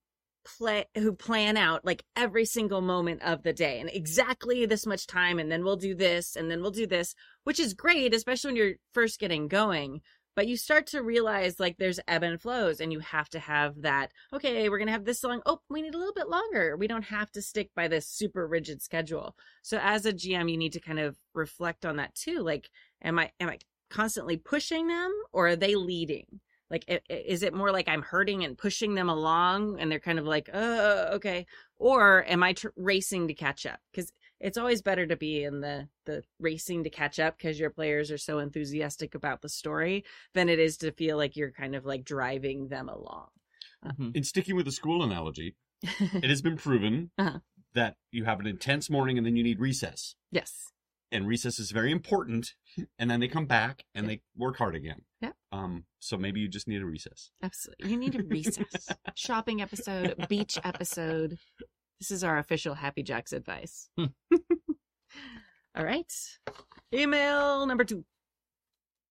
play 0.45 0.85
who 0.95 1.13
plan 1.13 1.57
out 1.57 1.83
like 1.83 2.05
every 2.15 2.45
single 2.45 2.79
moment 2.79 3.21
of 3.23 3.43
the 3.43 3.51
day 3.51 3.79
and 3.79 3.89
exactly 3.91 4.65
this 4.65 4.85
much 4.85 5.07
time, 5.07 5.39
and 5.39 5.51
then 5.51 5.63
we'll 5.65 5.75
do 5.75 5.95
this, 5.95 6.35
and 6.35 6.49
then 6.49 6.61
we'll 6.61 6.71
do 6.71 6.87
this, 6.87 7.15
which 7.43 7.59
is 7.59 7.73
great, 7.73 8.13
especially 8.13 8.49
when 8.49 8.55
you're 8.55 8.75
first 8.93 9.19
getting 9.19 9.47
going. 9.47 10.01
But 10.39 10.47
you 10.47 10.55
start 10.55 10.87
to 10.87 11.03
realize 11.03 11.59
like 11.59 11.75
there's 11.77 11.99
ebb 12.07 12.23
and 12.23 12.39
flows, 12.39 12.79
and 12.79 12.93
you 12.93 12.99
have 12.99 13.27
to 13.31 13.39
have 13.39 13.81
that. 13.81 14.13
Okay, 14.31 14.69
we're 14.69 14.79
gonna 14.79 14.93
have 14.93 15.03
this 15.03 15.21
long. 15.21 15.41
Oh, 15.45 15.59
we 15.67 15.81
need 15.81 15.93
a 15.93 15.97
little 15.97 16.13
bit 16.13 16.29
longer. 16.29 16.77
We 16.77 16.87
don't 16.87 17.03
have 17.03 17.29
to 17.33 17.41
stick 17.41 17.71
by 17.75 17.89
this 17.89 18.07
super 18.07 18.47
rigid 18.47 18.81
schedule. 18.81 19.35
So 19.63 19.79
as 19.83 20.05
a 20.05 20.13
GM, 20.13 20.49
you 20.49 20.55
need 20.55 20.71
to 20.71 20.79
kind 20.79 20.97
of 20.97 21.17
reflect 21.33 21.85
on 21.85 21.97
that 21.97 22.15
too. 22.15 22.39
Like, 22.39 22.69
am 23.01 23.19
I 23.19 23.33
am 23.41 23.49
I 23.49 23.59
constantly 23.89 24.37
pushing 24.37 24.87
them, 24.87 25.11
or 25.33 25.49
are 25.49 25.55
they 25.57 25.75
leading? 25.75 26.39
Like, 26.69 26.85
is 27.09 27.43
it 27.43 27.53
more 27.53 27.73
like 27.73 27.89
I'm 27.89 28.03
hurting 28.03 28.45
and 28.45 28.57
pushing 28.57 28.95
them 28.95 29.09
along, 29.09 29.77
and 29.77 29.91
they're 29.91 29.99
kind 29.99 30.19
of 30.19 30.25
like, 30.25 30.49
uh, 30.53 31.09
okay, 31.15 31.47
or 31.75 32.23
am 32.29 32.43
I 32.43 32.53
tr- 32.53 32.69
racing 32.77 33.27
to 33.27 33.33
catch 33.33 33.65
up? 33.65 33.81
Because 33.91 34.13
it's 34.39 34.57
always 34.57 34.81
better 34.81 35.05
to 35.07 35.15
be 35.15 35.43
in 35.43 35.61
the 35.61 35.87
the 36.05 36.23
racing 36.39 36.83
to 36.83 36.89
catch 36.89 37.19
up 37.19 37.37
because 37.37 37.59
your 37.59 37.69
players 37.69 38.11
are 38.11 38.17
so 38.17 38.39
enthusiastic 38.39 39.15
about 39.15 39.41
the 39.41 39.49
story 39.49 40.03
than 40.33 40.49
it 40.49 40.59
is 40.59 40.77
to 40.77 40.91
feel 40.91 41.17
like 41.17 41.35
you're 41.35 41.51
kind 41.51 41.75
of 41.75 41.85
like 41.85 42.03
driving 42.03 42.67
them 42.69 42.89
along. 42.89 43.27
Mhm. 43.85 44.15
In 44.15 44.23
sticking 44.23 44.55
with 44.55 44.65
the 44.65 44.71
school 44.71 45.03
analogy, 45.03 45.55
it 45.81 46.29
has 46.29 46.41
been 46.41 46.57
proven 46.57 47.11
Uh-huh. 47.17 47.39
that 47.73 47.95
you 48.11 48.25
have 48.25 48.39
an 48.39 48.47
intense 48.47 48.89
morning 48.89 49.17
and 49.17 49.25
then 49.25 49.35
you 49.35 49.43
need 49.43 49.59
recess. 49.59 50.15
yes. 50.31 50.71
and 51.11 51.25
recess 51.27 51.57
is 51.57 51.71
very 51.71 51.91
important 51.91 52.53
and 52.99 53.09
then 53.09 53.19
they 53.19 53.27
come 53.27 53.47
back 53.47 53.83
and 53.95 54.07
they 54.07 54.21
work 54.37 54.57
hard 54.57 54.75
again 54.75 55.01
Yeah. 55.21 55.31
um 55.51 55.85
so 55.97 56.17
maybe 56.17 56.39
you 56.39 56.47
just 56.47 56.67
need 56.67 56.81
a 56.83 56.85
recess 56.85 57.31
Absolutely. 57.41 57.89
You 57.89 57.97
need 57.97 58.15
a 58.15 58.21
recess. 58.23 58.89
Shopping 59.15 59.59
episode, 59.61 60.27
beach 60.29 60.59
episode. 60.63 61.39
This 61.99 62.11
is 62.11 62.23
our 62.23 62.37
official 62.37 62.73
Happy 62.75 63.03
Jacks 63.03 63.33
advice. 63.33 63.89
Hmm. 63.97 64.05
All 65.75 65.83
right. 65.83 66.11
Email 66.93 67.65
number 67.65 67.83
two. 67.83 68.03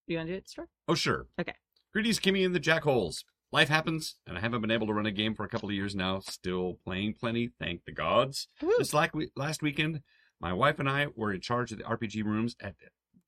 You 0.06 0.16
want 0.16 0.28
to 0.28 0.32
do 0.34 0.38
it, 0.38 0.48
Star? 0.48 0.66
oh 0.88 0.94
sure 0.94 1.26
Okay. 1.38 1.52
greetings 1.92 2.18
kimmy 2.18 2.46
and 2.46 2.54
the 2.54 2.60
jackholes 2.60 3.24
life 3.52 3.68
happens 3.68 4.16
and 4.26 4.38
i 4.38 4.40
haven't 4.40 4.62
been 4.62 4.70
able 4.70 4.86
to 4.86 4.94
run 4.94 5.04
a 5.04 5.10
game 5.10 5.34
for 5.34 5.44
a 5.44 5.48
couple 5.50 5.68
of 5.68 5.74
years 5.74 5.94
now 5.94 6.18
still 6.20 6.78
playing 6.82 7.12
plenty 7.12 7.50
thank 7.60 7.84
the 7.84 7.92
gods 7.92 8.48
this 8.78 8.94
last, 8.94 9.12
week, 9.12 9.30
last 9.36 9.60
weekend 9.60 10.00
my 10.40 10.50
wife 10.50 10.78
and 10.78 10.88
i 10.88 11.06
were 11.14 11.30
in 11.34 11.42
charge 11.42 11.72
of 11.72 11.78
the 11.78 11.84
rpg 11.84 12.24
rooms 12.24 12.56
at 12.62 12.74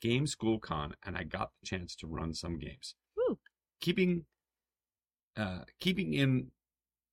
game 0.01 0.27
school 0.27 0.59
con 0.59 0.95
and 1.05 1.19
i 1.19 1.23
got 1.23 1.51
the 1.61 1.67
chance 1.67 1.95
to 1.95 2.07
run 2.07 2.33
some 2.33 2.59
games 2.59 2.95
Woo. 3.15 3.39
keeping 3.83 4.25
uh 5.37 5.61
keeping 5.81 6.15
in 6.15 6.51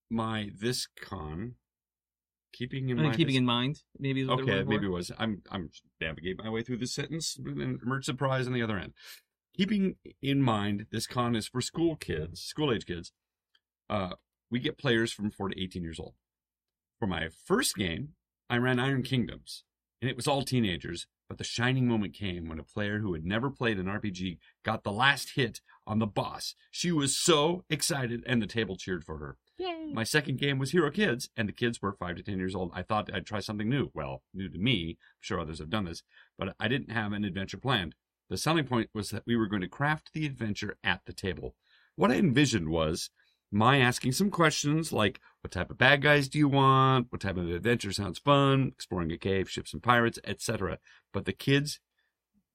my 0.10 0.50
this 0.58 0.88
con 0.98 1.56
keeping 2.58 2.90
in 2.90 2.98
mind 2.98 3.16
keeping 3.16 3.34
this- 3.34 3.40
in 3.40 3.46
mind, 3.46 3.84
maybe. 4.00 4.22
is 4.22 4.30
Okay, 4.30 4.64
maybe 4.64 4.86
it 4.86 4.90
was. 4.90 5.12
I'm 5.18 5.42
I'm 5.52 5.70
navigating 6.02 6.38
my 6.44 6.50
way 6.50 6.64
through 6.64 6.78
this 6.78 6.94
sentence 6.94 7.38
and 7.38 7.80
emerge 7.82 8.06
surprise 8.06 8.48
on 8.48 8.54
the 8.54 8.62
other 8.62 8.78
end. 8.78 8.94
keeping 9.54 9.96
in 10.22 10.42
mind 10.42 10.86
this 10.92 11.08
con 11.08 11.36
is 11.36 11.48
for 11.48 11.62
school 11.62 11.96
kids, 11.96 12.42
school 12.42 12.72
age 12.72 12.86
kids, 12.86 13.12
uh, 13.90 14.14
we 14.52 14.60
get 14.60 14.78
players 14.78 15.12
from 15.12 15.32
4 15.32 15.50
to 15.50 15.60
18 15.62 15.82
years 15.84 16.00
old. 16.00 16.14
For 17.00 17.08
my 17.08 17.30
first 17.30 17.76
game, 17.76 18.16
I 18.50 18.58
ran 18.58 18.80
Iron 18.80 19.02
Kingdoms, 19.04 19.64
and 20.02 20.10
it 20.10 20.16
was 20.16 20.28
all 20.28 20.44
teenagers, 20.44 21.08
but 21.28 21.38
the 21.40 21.44
shining 21.44 21.88
moment 21.88 22.14
came 22.14 22.48
when 22.48 22.60
a 22.60 22.64
player 22.64 23.00
who 23.00 23.14
had 23.14 23.26
never 23.26 23.50
played 23.50 23.78
an 23.80 23.88
RPG 23.88 24.38
got 24.64 24.84
the 24.84 24.92
last 24.92 25.32
hit 25.36 25.60
on 25.88 26.00
the 26.00 26.08
boss. 26.08 26.54
She 26.72 26.92
was 26.92 27.18
so 27.18 27.66
excited, 27.70 28.24
and 28.28 28.42
the 28.42 28.48
table 28.48 28.78
cheered 28.78 29.04
for 29.04 29.18
her. 29.18 29.38
Yay. 29.58 29.92
My 29.92 30.04
second 30.04 30.40
game 30.40 30.60
was 30.60 30.72
Hero 30.72 30.92
Kids, 30.92 31.30
and 31.36 31.50
the 31.50 31.54
kids 31.54 31.82
were 31.82 31.94
five 31.94 32.16
to 32.18 32.24
ten 32.24 32.38
years 32.38 32.54
old. 32.54 32.72
I 32.74 32.84
thought 32.84 33.10
I'd 33.14 33.26
try 33.26 33.40
something 33.40 33.68
new. 33.68 33.90
Well, 33.94 34.22
new 34.34 34.50
to 34.50 34.58
me. 34.58 34.98
I'm 35.00 35.22
sure 35.22 35.40
others 35.40 35.60
have 35.60 35.70
done 35.70 35.86
this, 35.86 36.04
but 36.38 36.56
I 36.60 36.68
didn't 36.68 36.92
have 36.92 37.12
an 37.12 37.24
adventure 37.24 37.58
planned. 37.58 37.96
The 38.30 38.38
selling 38.38 38.66
point 38.66 38.90
was 38.94 39.10
that 39.10 39.24
we 39.26 39.36
were 39.36 39.48
going 39.48 39.62
to 39.62 39.68
craft 39.68 40.12
the 40.14 40.26
adventure 40.26 40.78
at 40.84 41.02
the 41.06 41.14
table. 41.14 41.56
What 41.96 42.12
I 42.12 42.16
envisioned 42.16 42.70
was 42.70 43.10
my 43.52 43.80
asking 43.80 44.12
some 44.12 44.30
questions 44.30 44.92
like, 44.92 45.20
what 45.42 45.52
type 45.52 45.72
of 45.72 45.78
bad 45.78 46.02
guys 46.02 46.28
do 46.28 46.38
you 46.38 46.50
want? 46.50 47.08
What 47.10 47.22
type 47.22 47.38
of 47.38 47.50
adventure 47.50 47.92
sounds 47.94 48.20
fun? 48.20 48.72
Exploring 48.74 49.12
a 49.12 49.18
cave, 49.18 49.50
ships 49.50 49.74
and 49.74 49.82
pirates, 49.82 50.20
etc. 50.26 50.80
But 51.14 51.26
the 51.26 51.34
kids 51.34 51.80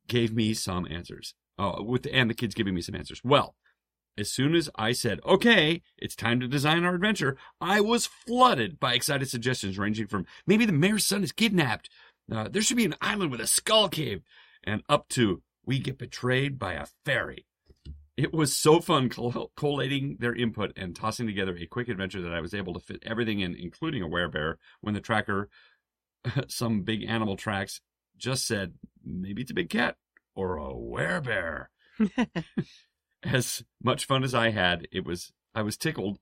gave 0.07 0.35
me 0.35 0.55
some 0.55 0.87
answers. 0.91 1.35
Oh, 1.59 1.83
with 1.83 2.07
and 2.13 2.29
the 2.29 2.35
kids 2.35 2.55
giving 2.55 2.75
me 2.75 2.83
some 2.83 2.95
answers. 2.95 3.23
Well, 3.25 3.57
as 4.19 4.31
soon 4.31 4.55
as 4.55 4.69
I 4.75 4.93
said, 4.93 5.21
okay, 5.25 5.83
it's 5.97 6.15
time 6.17 6.41
to 6.41 6.49
design 6.49 6.85
our 6.85 6.95
adventure, 6.95 7.37
I 7.61 7.81
was 7.81 8.07
flooded 8.07 8.79
by 8.79 8.95
excited 8.95 9.29
suggestions 9.29 9.79
ranging 9.79 10.07
from 10.07 10.27
maybe 10.47 10.67
the 10.67 10.73
mayor's 10.73 11.07
son 11.07 11.25
is 11.25 11.33
kidnapped, 11.33 11.89
uh, 12.31 12.49
there 12.49 12.63
should 12.63 12.77
be 12.77 12.85
an 12.85 12.95
island 13.01 13.31
with 13.31 13.41
a 13.41 13.47
skull 13.47 13.89
cave, 13.89 14.23
and 14.65 14.83
up 14.89 15.09
to 15.11 15.43
we 15.65 15.79
get 15.79 15.99
betrayed 15.99 16.59
by 16.59 16.75
a 16.75 16.87
fairy. 17.05 17.47
It 18.17 18.33
was 18.33 18.57
so 18.57 18.81
fun 18.81 19.11
collating 19.57 20.19
their 20.21 20.35
input 20.35 20.73
and 20.77 20.95
tossing 20.95 21.27
together 21.27 21.57
a 21.57 21.67
quick 21.67 21.89
adventure 21.89 22.21
that 22.21 22.35
I 22.35 22.41
was 22.41 22.53
able 22.53 22.75
to 22.75 22.81
fit 22.81 23.03
everything 23.07 23.41
in, 23.41 23.55
including 23.55 24.03
a 24.03 24.09
werebear, 24.09 24.57
when 24.83 24.95
the 24.95 25.01
tracker, 25.01 25.49
some 26.49 26.83
big 26.83 27.05
animal 27.05 27.37
tracks, 27.37 27.81
just 28.19 28.47
said, 28.47 28.75
maybe 29.05 29.43
it's 29.43 29.51
a 29.51 29.55
big 29.55 29.71
cat 29.71 29.97
or 30.35 30.59
a 30.59 30.75
werebear 30.75 31.67
as 33.25 33.63
much 33.83 34.05
fun 34.07 34.25
as 34.25 34.35
I 34.35 34.51
had, 34.51 34.87
it 34.93 35.05
was 35.05 35.33
I 35.55 35.63
was 35.63 35.77
tickled 35.77 36.19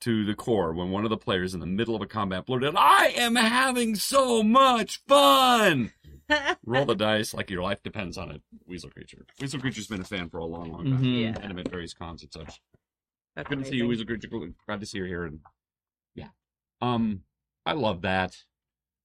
to 0.00 0.24
the 0.24 0.34
core 0.34 0.72
when 0.72 0.90
one 0.90 1.04
of 1.04 1.10
the 1.10 1.16
players 1.16 1.54
in 1.54 1.60
the 1.60 1.66
middle 1.66 1.96
of 1.96 2.02
a 2.02 2.06
combat 2.06 2.46
blurted, 2.46 2.74
"I 2.76 3.08
am 3.16 3.34
having 3.36 3.94
so 3.96 4.42
much 4.42 5.00
fun!" 5.08 5.92
Roll 6.66 6.84
the 6.84 6.94
dice 6.94 7.32
like 7.34 7.50
your 7.50 7.62
life 7.62 7.82
depends 7.82 8.16
on 8.18 8.30
it. 8.30 8.42
Weasel 8.66 8.90
Creature. 8.90 9.26
Weasel 9.40 9.60
Creature's 9.60 9.86
been 9.86 10.00
a 10.00 10.04
fan 10.04 10.28
for 10.28 10.38
a 10.38 10.44
long, 10.44 10.70
long 10.70 10.84
time, 10.84 11.02
Mhm. 11.02 11.20
Yeah. 11.22 11.38
and 11.42 11.52
I'm 11.52 11.58
at 11.58 11.68
various 11.70 11.94
cons 11.94 12.22
and 12.22 12.32
such. 12.32 12.60
That's 13.34 13.48
Good 13.48 13.58
to 13.60 13.64
see 13.64 13.76
you, 13.76 13.84
amazing. 13.84 13.88
Weasel 13.88 14.06
Creature. 14.06 14.28
Cool. 14.28 14.48
Glad 14.66 14.80
to 14.80 14.86
see 14.86 14.98
you 14.98 15.04
here. 15.04 15.24
And 15.24 15.40
yeah, 16.14 16.28
um, 16.80 17.22
I 17.64 17.72
love 17.72 18.02
that. 18.02 18.36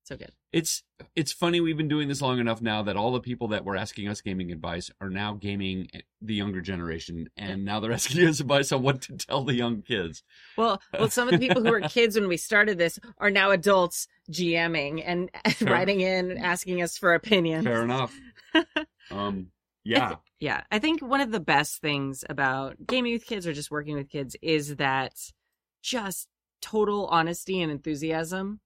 So 0.03 0.17
good. 0.17 0.31
It's 0.51 0.83
it's 1.15 1.31
funny 1.31 1.61
we've 1.61 1.77
been 1.77 1.87
doing 1.87 2.09
this 2.09 2.21
long 2.21 2.39
enough 2.39 2.61
now 2.61 2.83
that 2.83 2.97
all 2.97 3.13
the 3.13 3.21
people 3.21 3.47
that 3.49 3.63
were 3.63 3.77
asking 3.77 4.09
us 4.09 4.19
gaming 4.19 4.51
advice 4.51 4.91
are 4.99 5.09
now 5.09 5.33
gaming 5.33 5.87
the 6.21 6.35
younger 6.35 6.59
generation, 6.59 7.29
and 7.37 7.63
now 7.63 7.79
they're 7.79 7.91
asking 7.93 8.27
us 8.27 8.41
advice 8.41 8.73
on 8.73 8.83
what 8.83 9.01
to 9.03 9.15
tell 9.15 9.45
the 9.45 9.53
young 9.53 9.81
kids. 9.81 10.23
Well, 10.57 10.81
well, 10.91 11.09
some 11.09 11.29
of 11.29 11.39
the 11.39 11.47
people 11.47 11.63
who 11.63 11.71
were 11.71 11.81
kids 11.89 12.15
when 12.19 12.27
we 12.27 12.35
started 12.35 12.77
this 12.77 12.99
are 13.17 13.31
now 13.31 13.51
adults 13.51 14.07
GMing 14.29 15.01
and 15.05 15.31
writing 15.61 16.01
in, 16.01 16.37
asking 16.37 16.81
us 16.81 16.97
for 16.97 17.13
opinions. 17.13 17.65
Fair 17.65 17.83
enough. 17.83 18.13
Um, 19.09 19.51
yeah, 19.85 20.15
Yeah, 20.39 20.63
I 20.69 20.79
think 20.79 21.01
one 21.01 21.21
of 21.21 21.31
the 21.31 21.39
best 21.39 21.81
things 21.81 22.23
about 22.29 22.75
gaming 22.85 23.13
with 23.13 23.25
kids 23.25 23.47
or 23.47 23.53
just 23.53 23.71
working 23.71 23.95
with 23.95 24.09
kids 24.09 24.35
is 24.41 24.75
that 24.77 25.13
just 25.81 26.27
total 26.61 27.07
honesty 27.07 27.61
and 27.61 27.71
enthusiasm. 27.71 28.59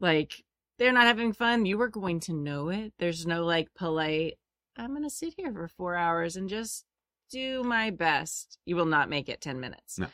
Like 0.00 0.44
they're 0.78 0.92
not 0.92 1.04
having 1.04 1.32
fun, 1.32 1.66
you 1.66 1.80
are 1.80 1.88
going 1.88 2.20
to 2.20 2.32
know 2.32 2.68
it. 2.68 2.92
There's 2.98 3.26
no 3.26 3.44
like 3.44 3.68
polite, 3.74 4.34
I'm 4.76 4.90
going 4.90 5.02
to 5.02 5.10
sit 5.10 5.34
here 5.36 5.52
for 5.52 5.68
4 5.68 5.94
hours 5.94 6.36
and 6.36 6.48
just 6.48 6.84
do 7.30 7.62
my 7.62 7.90
best. 7.90 8.58
You 8.66 8.76
will 8.76 8.86
not 8.86 9.08
make 9.08 9.28
it 9.28 9.40
10 9.40 9.60
minutes. 9.60 9.98
No. 9.98 10.06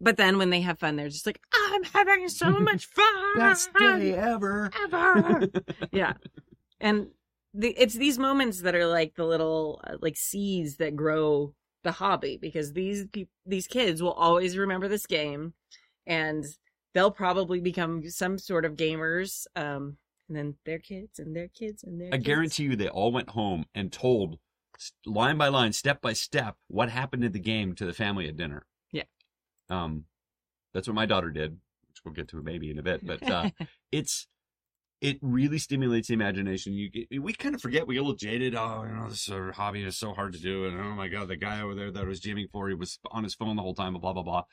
But 0.00 0.16
then 0.16 0.38
when 0.38 0.50
they 0.50 0.62
have 0.62 0.78
fun, 0.78 0.96
they're 0.96 1.08
just 1.08 1.26
like, 1.26 1.40
I'm 1.52 1.84
having 1.84 2.28
so 2.28 2.50
much 2.50 2.86
fun. 2.94 3.36
Best 3.36 3.70
day 3.78 4.14
ever. 4.14 4.70
ever. 4.84 5.48
yeah. 5.92 6.14
And 6.80 7.08
the, 7.52 7.74
it's 7.76 7.94
these 7.94 8.18
moments 8.18 8.62
that 8.62 8.74
are 8.74 8.86
like 8.86 9.14
the 9.16 9.24
little 9.24 9.80
uh, 9.86 9.96
like 10.00 10.16
seeds 10.16 10.76
that 10.76 10.96
grow 10.96 11.54
the 11.82 11.92
hobby 11.92 12.38
because 12.40 12.72
these 12.72 13.06
these 13.46 13.66
kids 13.66 14.02
will 14.02 14.12
always 14.12 14.56
remember 14.56 14.86
this 14.86 15.06
game 15.06 15.54
and 16.06 16.44
they'll 16.94 17.10
probably 17.10 17.60
become 17.60 18.08
some 18.10 18.38
sort 18.38 18.64
of 18.64 18.74
gamers 18.74 19.46
um 19.56 19.96
and 20.28 20.36
then 20.36 20.54
their 20.64 20.78
kids 20.78 21.18
and 21.18 21.34
their 21.34 21.48
kids 21.48 21.82
and 21.82 22.00
their 22.00 22.08
I 22.08 22.16
kids. 22.16 22.24
guarantee 22.24 22.62
you, 22.62 22.76
they 22.76 22.88
all 22.88 23.10
went 23.10 23.30
home 23.30 23.66
and 23.74 23.92
told 23.92 24.38
line 25.04 25.36
by 25.36 25.48
line, 25.48 25.72
step 25.72 26.00
by 26.00 26.12
step, 26.12 26.56
what 26.68 26.88
happened 26.88 27.24
in 27.24 27.32
the 27.32 27.40
game 27.40 27.74
to 27.74 27.84
the 27.84 27.92
family 27.92 28.28
at 28.28 28.36
dinner. 28.36 28.64
Yeah. 28.92 29.02
Um, 29.68 30.04
that's 30.72 30.86
what 30.86 30.94
my 30.94 31.04
daughter 31.04 31.30
did, 31.30 31.58
which 31.88 31.98
we'll 32.04 32.14
get 32.14 32.28
to 32.28 32.42
maybe 32.42 32.70
in 32.70 32.78
a 32.78 32.82
bit. 32.82 33.04
But 33.04 33.28
uh, 33.28 33.50
it's 33.92 34.28
it 35.00 35.18
really 35.20 35.58
stimulates 35.58 36.08
the 36.08 36.14
imagination. 36.14 36.74
You 36.74 36.90
get, 36.90 37.22
we 37.22 37.32
kind 37.32 37.54
of 37.54 37.60
forget 37.60 37.86
we 37.86 37.94
get 37.94 38.00
a 38.00 38.02
little 38.04 38.16
jaded. 38.16 38.54
Oh, 38.54 38.84
you 38.86 38.94
know, 38.94 39.08
this 39.08 39.30
uh, 39.30 39.50
hobby 39.54 39.82
is 39.82 39.98
so 39.98 40.12
hard 40.12 40.32
to 40.34 40.38
do, 40.38 40.66
and 40.66 40.80
oh 40.80 40.94
my 40.94 41.08
god, 41.08 41.28
the 41.28 41.36
guy 41.36 41.60
over 41.60 41.74
there 41.74 41.90
that 41.90 42.04
I 42.04 42.06
was 42.06 42.20
jamming 42.20 42.48
for, 42.52 42.68
he 42.68 42.74
was 42.74 42.98
on 43.10 43.24
his 43.24 43.34
phone 43.34 43.56
the 43.56 43.62
whole 43.62 43.74
time, 43.74 43.94
blah 43.94 44.12
blah 44.12 44.22
blah. 44.22 44.44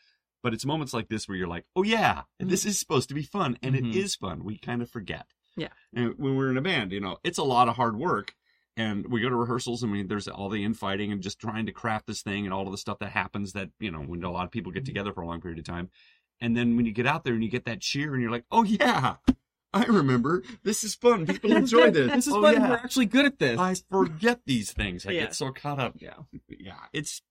But 0.44 0.54
it's 0.54 0.66
moments 0.66 0.94
like 0.94 1.10
this 1.10 1.28
where 1.28 1.38
you're 1.38 1.48
like, 1.48 1.66
oh 1.76 1.84
yeah, 1.84 2.24
this 2.40 2.66
is 2.66 2.80
supposed 2.80 3.10
to 3.10 3.16
be 3.16 3.24
fun, 3.24 3.58
and 3.64 3.76
Mhm. 3.76 3.90
it 3.90 3.96
is 3.98 4.16
fun. 4.16 4.44
We 4.44 4.58
kind 4.58 4.82
of 4.82 4.90
forget. 4.90 5.26
Yeah. 5.56 5.70
And 5.96 6.14
when 6.18 6.36
we're 6.36 6.52
in 6.52 6.58
a 6.58 6.62
band, 6.62 6.92
you 6.92 7.00
know, 7.00 7.18
it's 7.24 7.40
a 7.40 7.44
lot 7.44 7.68
of 7.68 7.76
hard 7.76 7.98
work. 7.98 8.34
And 8.76 9.08
we 9.12 9.22
go 9.22 9.30
to 9.30 9.36
rehearsals 9.36 9.82
and 9.82 9.92
we, 9.92 10.04
there's 10.04 10.28
all 10.28 10.50
the 10.50 10.64
infighting 10.64 11.12
and 11.12 11.20
just 11.20 11.40
trying 11.40 11.66
to 11.66 11.72
craft 11.72 12.06
this 12.06 12.22
thing 12.22 12.46
and 12.46 12.54
all 12.54 12.68
of 12.68 12.72
the 12.72 12.78
stuff 12.78 13.00
that 13.00 13.10
happens 13.10 13.54
that, 13.54 13.72
you 13.80 13.90
know, 13.90 14.02
when 14.02 14.24
a 14.24 14.30
lot 14.32 14.46
of 14.46 14.52
people 14.52 14.72
get 14.72 14.86
together 14.86 15.12
for 15.12 15.22
a 15.22 15.26
long 15.26 15.42
period 15.42 15.58
of 15.58 15.66
time. 15.66 15.90
And 16.40 16.56
then 16.56 16.76
when 16.78 16.86
you 16.86 16.92
get 16.92 17.08
out 17.08 17.24
there 17.24 17.34
and 17.34 17.44
you 17.44 17.50
get 17.50 17.66
that 17.66 17.82
cheer 17.82 18.14
and 18.14 18.22
you're 18.22 18.30
like, 18.30 18.46
oh 18.52 18.62
yeah, 18.62 19.16
I 19.74 19.84
remember. 19.86 20.44
This 20.62 20.84
is 20.84 20.94
fun. 20.94 21.26
People 21.26 21.54
enjoy 21.54 21.90
this. 21.92 22.12
This 22.12 22.28
is 22.28 22.34
oh, 22.34 22.42
fun. 22.44 22.54
Yeah. 22.54 22.70
We're 22.70 22.76
actually 22.76 23.08
good 23.08 23.26
at 23.26 23.40
this. 23.40 23.60
I 23.60 23.74
forget 23.90 24.42
these 24.46 24.72
things. 24.72 25.08
I 25.08 25.12
Yeah. 25.14 25.22
get 25.22 25.34
so 25.36 25.52
caught 25.52 25.80
up. 25.80 25.96
yeah. 25.98 26.14
Yeah. 26.48 26.76
It's, 26.94 27.24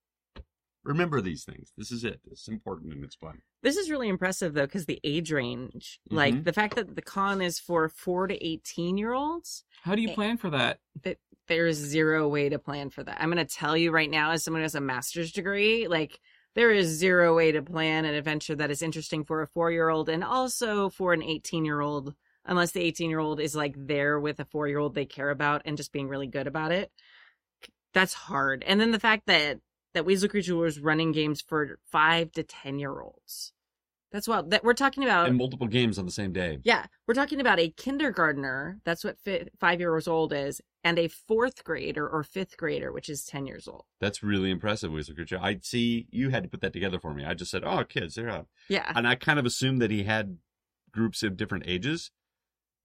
remember 0.86 1.20
these 1.20 1.44
things. 1.44 1.72
This 1.76 1.90
is 1.92 2.04
it. 2.04 2.20
It's 2.30 2.48
important 2.48 2.92
and 2.92 3.04
it's 3.04 3.16
fun. 3.16 3.42
This 3.62 3.76
is 3.76 3.90
really 3.90 4.08
impressive 4.08 4.54
though 4.54 4.66
because 4.66 4.86
the 4.86 5.00
age 5.04 5.32
range 5.32 6.00
like 6.10 6.34
Mhm. 6.34 6.44
the 6.44 6.52
fact 6.52 6.76
that 6.76 6.94
the 6.94 7.02
con 7.02 7.42
is 7.42 7.58
for 7.58 7.88
4 7.88 8.28
to 8.28 8.34
18 8.46 8.96
year 8.96 9.12
olds 9.12 9.64
How 9.82 9.94
do 9.94 10.02
you 10.02 10.10
Eh. 10.10 10.14
plan 10.14 10.36
for 10.38 10.50
that? 10.50 10.80
that 11.02 11.18
there 11.48 11.66
is 11.66 11.76
zero 11.76 12.28
way 12.28 12.48
to 12.48 12.58
plan 12.58 12.90
for 12.90 13.02
that. 13.04 13.20
I'm 13.20 13.30
going 13.30 13.44
to 13.46 13.54
tell 13.54 13.76
you 13.76 13.90
right 13.92 14.10
now, 14.10 14.32
as 14.32 14.42
someone 14.42 14.60
who 14.60 14.64
has 14.64 14.74
a 14.74 14.80
master's 14.80 15.30
degree, 15.32 15.86
like 15.88 16.20
there 16.54 16.70
is 16.72 16.86
zero 16.88 17.36
way 17.36 17.52
to 17.52 17.62
plan 17.62 18.04
an 18.04 18.14
adventure 18.14 18.54
that 18.56 18.70
is 18.70 18.82
interesting 18.82 19.24
for 19.24 19.42
a 19.42 19.46
four 19.46 19.70
year 19.70 19.88
old 19.88 20.08
and 20.08 20.24
also 20.24 20.88
for 20.88 21.12
an 21.12 21.22
18 21.22 21.64
year 21.64 21.80
old, 21.80 22.14
unless 22.44 22.72
the 22.72 22.80
18 22.80 23.10
year 23.10 23.18
old 23.20 23.40
is 23.40 23.54
like 23.54 23.74
there 23.76 24.18
with 24.18 24.40
a 24.40 24.44
four 24.44 24.66
year 24.66 24.78
old 24.78 24.94
they 24.94 25.04
care 25.06 25.30
about 25.30 25.62
and 25.64 25.76
just 25.76 25.92
being 25.92 26.08
really 26.08 26.26
good 26.26 26.46
about 26.46 26.72
it. 26.72 26.90
That's 27.94 28.14
hard. 28.14 28.62
And 28.64 28.80
then 28.80 28.90
the 28.90 29.00
fact 29.00 29.26
that 29.26 29.60
that 29.96 30.04
Weasel 30.04 30.28
Creature 30.28 30.56
was 30.56 30.78
running 30.78 31.10
games 31.12 31.40
for 31.40 31.78
five 31.90 32.30
to 32.32 32.42
10 32.42 32.78
year 32.78 33.00
olds. 33.00 33.52
That's 34.12 34.28
what 34.28 34.50
that 34.50 34.62
we're 34.62 34.72
talking 34.74 35.02
about. 35.02 35.26
And 35.28 35.36
multiple 35.36 35.66
games 35.66 35.98
on 35.98 36.04
the 36.06 36.12
same 36.12 36.32
day. 36.32 36.58
Yeah, 36.62 36.86
we're 37.06 37.14
talking 37.14 37.40
about 37.40 37.58
a 37.58 37.70
kindergartner. 37.70 38.78
That's 38.84 39.02
what 39.04 39.18
fi- 39.18 39.48
five 39.58 39.80
years 39.80 40.06
old 40.06 40.32
is, 40.32 40.60
and 40.84 40.98
a 40.98 41.08
fourth 41.08 41.64
grader 41.64 42.08
or 42.08 42.22
fifth 42.22 42.56
grader, 42.56 42.92
which 42.92 43.08
is 43.08 43.24
ten 43.24 43.46
years 43.46 43.66
old. 43.66 43.84
That's 44.00 44.22
really 44.22 44.50
impressive, 44.50 44.92
Weasel 44.92 45.16
Creature. 45.16 45.40
I 45.42 45.58
see 45.60 46.06
you 46.10 46.30
had 46.30 46.44
to 46.44 46.48
put 46.48 46.60
that 46.60 46.72
together 46.72 47.00
for 47.00 47.12
me. 47.12 47.24
I 47.24 47.34
just 47.34 47.50
said, 47.50 47.64
oh, 47.64 47.82
kids, 47.84 48.14
they're 48.14 48.30
out. 48.30 48.46
Yeah, 48.68 48.90
And 48.94 49.08
I 49.08 49.16
kind 49.16 49.38
of 49.40 49.44
assumed 49.44 49.82
that 49.82 49.90
he 49.90 50.04
had 50.04 50.38
groups 50.92 51.22
of 51.22 51.36
different 51.36 51.64
ages. 51.66 52.10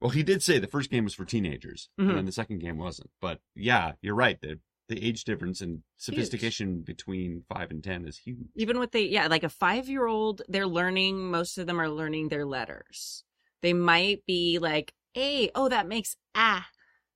Well, 0.02 0.10
he 0.10 0.24
did 0.24 0.42
say 0.42 0.58
the 0.58 0.66
first 0.68 0.90
game 0.90 1.04
was 1.04 1.14
for 1.14 1.24
teenagers, 1.26 1.90
Mhm. 2.00 2.10
and 2.10 2.18
then 2.18 2.26
the 2.26 2.32
second 2.32 2.60
game 2.60 2.78
wasn't. 2.78 3.12
But 3.22 3.40
yeah, 3.56 3.94
you're 4.02 4.16
right. 4.16 4.42
The 4.42 4.60
the 4.92 5.04
age 5.04 5.24
difference 5.24 5.62
and 5.62 5.80
sophistication 5.98 6.82
between 6.82 7.44
five 7.48 7.72
and 7.72 7.82
ten 7.82 8.06
is 8.06 8.18
huge. 8.18 8.38
even 8.56 8.78
with 8.78 8.92
the 8.92 9.02
yeah, 9.02 9.28
like 9.28 9.44
a 9.44 9.50
five 9.50 9.88
year 9.88 10.06
old, 10.06 10.42
they're 10.50 10.68
learning. 10.68 11.32
Most 11.32 11.58
of 11.58 11.66
them 11.66 11.80
are 11.80 11.90
learning 11.90 12.28
their 12.28 12.46
letters. 12.46 13.24
They 13.62 13.72
might 13.74 14.26
be 14.28 14.60
like 14.60 14.94
a, 15.16 15.50
oh, 15.56 15.70
that 15.70 15.88
makes 15.88 16.18
ah. 16.36 16.68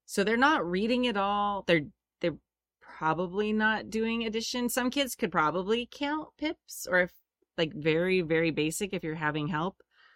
So 0.05 0.23
they're 0.23 0.37
not 0.37 0.65
reading 0.65 1.05
it 1.05 1.17
all. 1.17 1.65
They're 1.67 1.87
they're 2.21 2.37
probably 2.81 3.51
not 3.51 3.89
doing 3.89 4.23
addition. 4.23 4.69
Some 4.69 4.89
kids 4.89 5.13
could 5.13 5.31
probably 5.31 5.89
count 5.91 6.29
pips 6.37 6.87
or 6.89 7.01
if 7.01 7.11
like 7.57 7.73
very 7.73 8.21
very 8.21 8.51
basic 8.51 8.93
if 8.93 9.03
you're 9.03 9.15
having 9.15 9.49
help. 9.49 9.75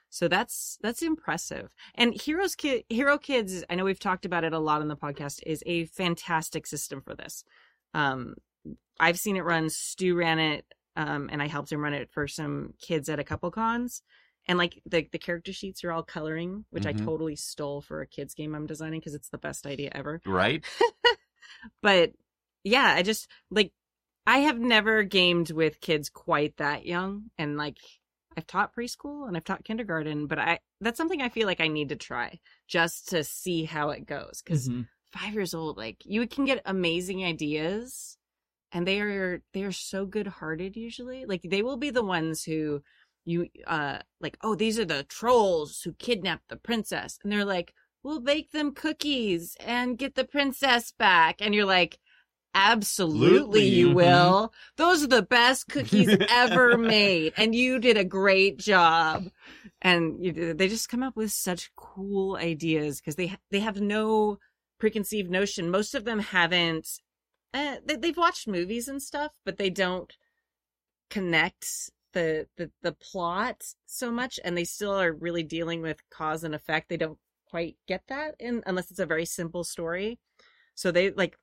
So 0.09 0.27
that's 0.27 0.77
that's 0.81 1.01
impressive. 1.01 1.69
And 1.95 2.13
Heroes 2.19 2.55
Kid 2.55 2.83
Hero 2.89 3.17
Kids, 3.17 3.63
I 3.69 3.75
know 3.75 3.85
we've 3.85 3.99
talked 3.99 4.25
about 4.25 4.43
it 4.43 4.53
a 4.53 4.59
lot 4.59 4.81
on 4.81 4.87
the 4.87 4.95
podcast, 4.97 5.41
is 5.45 5.63
a 5.65 5.85
fantastic 5.85 6.65
system 6.67 7.01
for 7.01 7.15
this. 7.15 7.43
Um 7.93 8.35
I've 8.99 9.19
seen 9.19 9.37
it 9.37 9.43
run. 9.45 9.69
Stu 9.69 10.15
ran 10.15 10.39
it, 10.39 10.65
um, 10.97 11.29
and 11.31 11.41
I 11.41 11.47
helped 11.47 11.71
him 11.71 11.79
run 11.81 11.93
it 11.93 12.09
for 12.11 12.27
some 12.27 12.73
kids 12.81 13.07
at 13.07 13.19
a 13.19 13.23
couple 13.23 13.49
cons. 13.51 14.01
And 14.47 14.57
like 14.57 14.81
the 14.85 15.07
the 15.11 15.19
character 15.19 15.53
sheets 15.53 15.83
are 15.83 15.91
all 15.91 16.03
coloring, 16.03 16.65
which 16.71 16.85
I 16.85 16.93
Mhm. 16.93 17.05
totally 17.05 17.35
stole 17.35 17.81
for 17.81 18.01
a 18.01 18.07
kids 18.07 18.33
game 18.33 18.55
I'm 18.55 18.65
designing 18.65 18.99
because 18.99 19.13
it's 19.13 19.29
the 19.29 19.37
best 19.37 19.65
idea 19.67 19.91
ever. 19.93 20.21
Right? 20.25 20.63
But 21.81 22.13
yeah, 22.63 22.93
I 22.95 23.03
just 23.03 23.27
like 23.49 23.71
I 24.25 24.39
have 24.39 24.59
never 24.59 25.03
gamed 25.03 25.51
with 25.51 25.81
kids 25.81 26.09
quite 26.09 26.57
that 26.57 26.85
young, 26.85 27.31
and 27.37 27.57
like 27.57 27.77
I've 28.39 28.47
taught 28.47 28.75
preschool 28.75 29.27
and 29.27 29.37
I've 29.37 29.43
taught 29.45 29.65
kindergarten, 29.65 30.27
but 30.27 30.39
I 30.39 30.59
that's 30.81 30.97
something 30.97 31.21
I 31.21 31.29
feel 31.29 31.47
like 31.47 31.61
I 31.61 31.67
need 31.67 31.89
to 31.89 31.95
try 31.97 32.39
just 32.67 33.09
to 33.09 33.23
see 33.23 33.65
how 33.65 33.89
it 33.91 34.05
goes 34.05 34.41
because 34.43 34.69
Mhm. 34.69 34.89
five 35.13 35.33
years 35.33 35.53
old, 35.53 35.77
like 35.77 35.97
you 36.05 36.27
can 36.27 36.45
get 36.45 36.61
amazing 36.65 37.23
ideas 37.25 38.17
and 38.71 38.87
they 38.87 39.01
are 39.01 39.43
they 39.53 39.63
are 39.63 39.71
so 39.71 40.05
good 40.05 40.27
hearted 40.27 40.75
usually. 40.77 41.25
Like 41.25 41.41
they 41.43 41.61
will 41.63 41.77
be 41.77 41.89
the 41.91 42.03
ones 42.03 42.43
who 42.43 42.83
you 43.25 43.49
uh 43.67 43.99
like, 44.21 44.37
oh, 44.43 44.55
these 44.55 44.79
are 44.79 44.85
the 44.85 45.03
trolls 45.05 45.81
who 45.81 45.93
kidnapped 45.93 46.49
the 46.49 46.57
princess. 46.57 47.19
And 47.23 47.31
they're 47.31 47.45
like, 47.45 47.73
We'll 48.03 48.21
bake 48.21 48.51
them 48.51 48.73
cookies 48.73 49.57
and 49.59 49.97
get 49.97 50.15
the 50.15 50.23
princess 50.25 50.91
back. 50.93 51.41
And 51.41 51.53
you're 51.53 51.65
like, 51.65 51.99
Absolutely, 52.53 53.63
you 53.63 53.89
Mhm. 53.89 53.93
will. 53.93 54.53
Those 54.75 55.03
are 55.03 55.07
the 55.07 55.21
best 55.21 55.67
cookies 55.69 56.15
ever 56.27 56.77
made. 56.77 57.33
And 57.37 57.53
you 57.55 57.79
did 57.79 57.97
a 57.97 58.03
great 58.03 58.57
job. 58.57 59.29
And 59.81 60.23
you, 60.23 60.53
they 60.53 60.67
just 60.67 60.89
come 60.89 61.03
up 61.03 61.15
with 61.15 61.31
such 61.31 61.73
cool 61.75 62.35
ideas 62.35 62.99
because 62.99 63.15
they, 63.15 63.37
they 63.51 63.59
have 63.59 63.79
no 63.79 64.39
preconceived 64.79 65.29
notion. 65.29 65.69
Most 65.69 65.93
of 65.95 66.05
them 66.05 66.19
haven't, 66.19 66.99
uh, 67.53 67.77
they, 67.85 67.95
they've 67.95 68.17
watched 68.17 68.47
movies 68.47 68.87
and 68.87 69.01
stuff, 69.01 69.31
but 69.45 69.57
they 69.57 69.69
don't 69.69 70.11
connect 71.09 71.91
the, 72.13 72.47
the, 72.57 72.71
the 72.81 72.91
plot 72.93 73.63
so 73.85 74.11
much. 74.11 74.39
And 74.43 74.57
they 74.57 74.63
still 74.65 74.91
are 74.99 75.13
really 75.13 75.43
dealing 75.43 75.81
with 75.81 76.01
cause 76.09 76.43
and 76.43 76.55
effect. 76.55 76.89
They 76.89 76.97
don't 76.97 77.19
quite 77.49 77.77
get 77.87 78.03
that 78.07 78.35
in, 78.39 78.63
unless 78.65 78.91
it's 78.91 78.99
a 78.99 79.05
very 79.05 79.25
simple 79.25 79.63
story. 79.63 80.19
So 80.75 80.91
they 80.91 81.11
like, 81.11 81.37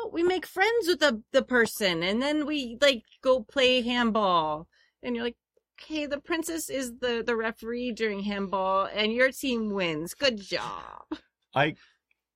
oh, 0.00 0.10
we 0.12 0.22
make 0.22 0.46
friends 0.46 0.86
with 0.86 1.00
the, 1.00 1.22
the 1.32 1.42
person 1.42 2.02
and 2.02 2.20
then 2.20 2.46
we 2.46 2.78
like 2.80 3.04
go 3.22 3.40
play 3.42 3.82
handball. 3.82 4.68
And 5.02 5.14
you're 5.14 5.24
like, 5.24 5.36
okay, 5.80 6.06
the 6.06 6.20
princess 6.20 6.68
is 6.68 6.98
the, 7.00 7.22
the 7.26 7.36
referee 7.36 7.92
during 7.92 8.20
handball 8.20 8.88
and 8.92 9.12
your 9.12 9.30
team 9.32 9.70
wins. 9.70 10.14
Good 10.14 10.40
job. 10.40 11.04
I 11.54 11.74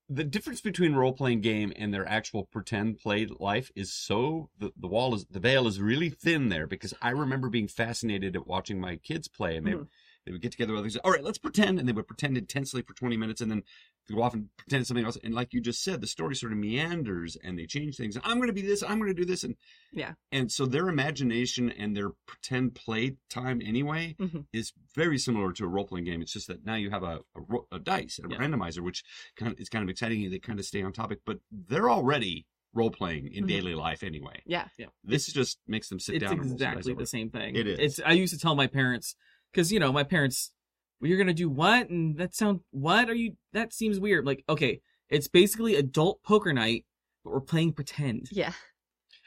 the 0.09 0.25
difference 0.25 0.61
between 0.61 0.95
role 0.95 1.15
playing 1.15 1.41
game 1.41 1.73
and 1.77 1.93
their 1.93 2.07
actual 2.07 2.45
pretend 2.45 2.99
play 2.99 3.27
life 3.27 3.71
is 3.75 3.93
so 3.93 4.51
the, 4.59 4.71
the 4.77 4.87
wall 4.87 5.15
is 5.15 5.25
the 5.31 5.41
veil 5.41 5.67
is 5.67 5.81
really 5.81 6.11
thin 6.11 6.51
there 6.51 6.67
because 6.67 6.93
I 7.01 7.11
remember 7.11 7.49
being 7.49 7.69
fascinated 7.69 8.37
at 8.37 8.47
watching 8.47 8.79
my 8.79 8.97
kids 8.97 9.29
play 9.29 9.57
and 9.57 9.67
they 9.67 9.73
Mhm. 9.73 9.89
They 10.27 10.33
would 10.33 10.41
get 10.43 10.53
together 10.53 10.73
with 10.73 10.81
others. 10.81 10.97
All 10.99 11.11
right, 11.13 11.23
let's 11.23 11.39
pretend, 11.39 11.79
and 11.79 11.89
they 11.89 11.93
would 11.93 12.07
pretend 12.07 12.37
intensely 12.39 12.83
for 12.83 12.95
twenty 12.95 13.17
minutes, 13.17 13.41
and 13.41 13.51
then 13.51 13.63
go 14.11 14.23
off 14.23 14.35
and 14.35 14.49
pretend 14.57 14.87
something 14.87 15.05
else. 15.05 15.17
And 15.23 15.35
like 15.35 15.53
you 15.55 15.61
just 15.61 15.83
said, 15.83 16.01
the 16.01 16.07
story 16.07 16.35
sort 16.37 16.53
of 16.53 16.59
meanders 16.59 17.37
and 17.43 17.59
they 17.59 17.67
change 17.67 17.97
things. 17.97 18.19
I'm 18.23 18.37
going 18.37 18.49
to 18.49 18.53
be 18.53 18.61
this. 18.63 18.83
I'm 18.83 18.99
going 18.99 19.09
to 19.11 19.15
do 19.15 19.25
this, 19.25 19.45
and 19.45 19.57
Yeah. 19.93 20.15
and 20.33 20.51
so 20.53 20.67
their 20.67 20.89
imagination 20.89 21.71
and 21.71 21.97
their 21.97 22.11
pretend 22.27 22.75
play 22.75 23.17
time 23.31 23.61
anyway 23.65 24.15
Mhm. 24.19 24.47
is 24.53 24.73
very 24.95 25.19
similar 25.19 25.53
to 25.53 25.65
a 25.65 25.69
role 25.69 25.87
playing 25.87 26.05
game. 26.05 26.21
It's 26.23 26.33
just 26.33 26.49
that 26.49 26.65
now 26.65 26.75
you 26.75 26.91
have 26.91 27.03
a, 27.03 27.21
a, 27.35 27.41
ro- 27.41 27.67
a 27.73 27.79
dice 27.79 28.19
and 28.19 28.31
a 28.31 28.35
Yeah. 28.35 28.41
randomizer, 28.43 28.81
which 28.81 29.03
kind 29.37 29.53
of 29.53 29.59
is 29.61 29.69
kind 29.69 29.83
of 29.83 29.89
exciting. 29.89 30.23
and 30.25 30.33
They 30.33 30.39
kind 30.39 30.59
of 30.59 30.65
stay 30.65 30.83
on 30.83 30.93
topic, 30.93 31.21
but 31.25 31.39
they're 31.51 31.91
already 31.91 32.47
role 32.75 32.91
playing 32.91 33.29
in 33.33 33.45
Mhm. 33.45 33.49
daily 33.49 33.75
life 33.75 34.03
anyway. 34.03 34.43
Yeah. 34.47 34.69
yeah. 34.79 34.87
This 35.05 35.33
just 35.33 35.61
makes 35.69 35.89
them 35.89 36.01
sit 36.01 36.17
it's 36.17 36.23
down. 36.25 36.33
and 36.33 36.41
roll 36.41 36.49
some 36.49 36.57
dice 36.59 36.67
exactly 36.73 36.93
over 36.93 37.03
the 37.03 37.07
same 37.07 37.31
thing. 37.31 37.55
It 37.55 37.67
is. 37.69 37.79
It's 37.79 38.01
I 38.05 38.13
used 38.13 38.35
to 38.35 38.39
tell 38.41 38.57
my 38.57 38.67
parents 38.67 39.15
because 39.55 39.71
you 39.73 39.79
know 39.79 39.93
my 39.93 40.03
parents, 40.03 40.51
well, 41.01 41.09
you're 41.09 41.19
gonna 41.19 41.33
do 41.33 41.49
what? 41.49 41.89
And 41.89 42.17
that 42.19 42.35
sound 42.35 42.61
what 42.71 43.09
are 43.09 43.15
you? 43.15 43.37
That 43.53 43.73
seems 43.73 44.01
weird. 44.01 44.27
Like 44.27 44.45
okay, 44.49 44.81
it's 45.09 45.29
basically 45.29 45.77
adult 45.77 46.23
poker 46.23 46.53
night, 46.53 46.85
but 47.25 47.33
we're 47.33 47.41
playing 47.41 47.73
pretend. 47.73 48.29
Yeah. 48.33 48.53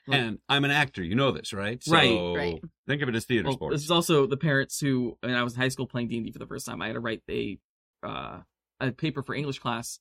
And 0.10 0.40
I'm 0.48 0.64
an 0.64 0.72
actor, 0.72 1.04
you 1.04 1.16
know 1.16 1.32
this, 1.32 1.52
right? 1.52 1.84
So 1.84 1.92
Right, 1.94 2.34
right. 2.38 2.62
Think 2.88 3.02
of 3.02 3.10
it 3.10 3.16
as 3.16 3.26
theater 3.26 3.48
Well, 3.50 3.56
sports. 3.58 3.76
this 3.76 3.84
is 3.84 3.92
also 3.92 4.26
the 4.26 4.38
parents 4.38 4.80
who, 4.80 5.18
when 5.20 5.34
I 5.36 5.44
was 5.44 5.54
in 5.56 5.60
high 5.60 5.68
school 5.68 5.86
playing 5.86 6.08
D 6.08 6.16
and 6.16 6.26
D 6.26 6.32
for 6.32 6.40
the 6.40 6.48
first 6.48 6.66
time, 6.66 6.82
I 6.82 6.88
had 6.88 6.94
to 6.94 7.02
write 7.02 7.24
a 7.30 7.58
uh, 8.04 8.40
a 8.80 8.92
paper 8.94 9.22
for 9.22 9.36
English 9.36 9.60
class, 9.60 10.00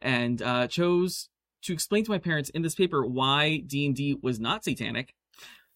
and 0.00 0.40
uh, 0.42 0.68
chose 0.68 1.28
to 1.62 1.72
explain 1.72 2.04
to 2.04 2.10
my 2.12 2.18
parents 2.18 2.50
in 2.50 2.62
this 2.62 2.76
paper 2.76 3.04
why 3.04 3.56
D 3.66 3.84
and 3.86 3.96
D 3.96 4.16
was 4.22 4.38
not 4.38 4.62
satanic, 4.62 5.12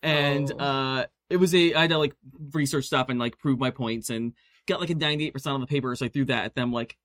and 0.01 0.53
Oh. 0.53 0.59
uh, 0.59 1.07
it 1.33 1.37
was 1.39 1.55
a 1.55 1.75
I 1.75 1.83
had 1.83 1.91
to 1.91 1.99
like 1.99 2.15
research 2.53 2.87
stuff 2.87 3.09
and 3.09 3.19
like 3.19 3.39
prove 3.39 3.59
my 3.59 3.71
points 3.71 4.11
and 4.11 4.33
got 4.67 4.81
like 4.81 4.91
a 4.91 4.95
ninety 4.95 5.27
eight 5.27 5.33
percent 5.33 5.55
on 5.55 5.61
the 5.61 5.67
paper, 5.67 5.95
so 5.97 6.07
I 6.07 6.09
threw 6.09 6.25
that 6.27 6.45
at 6.45 6.55
them 6.55 6.73
like, 6.73 6.97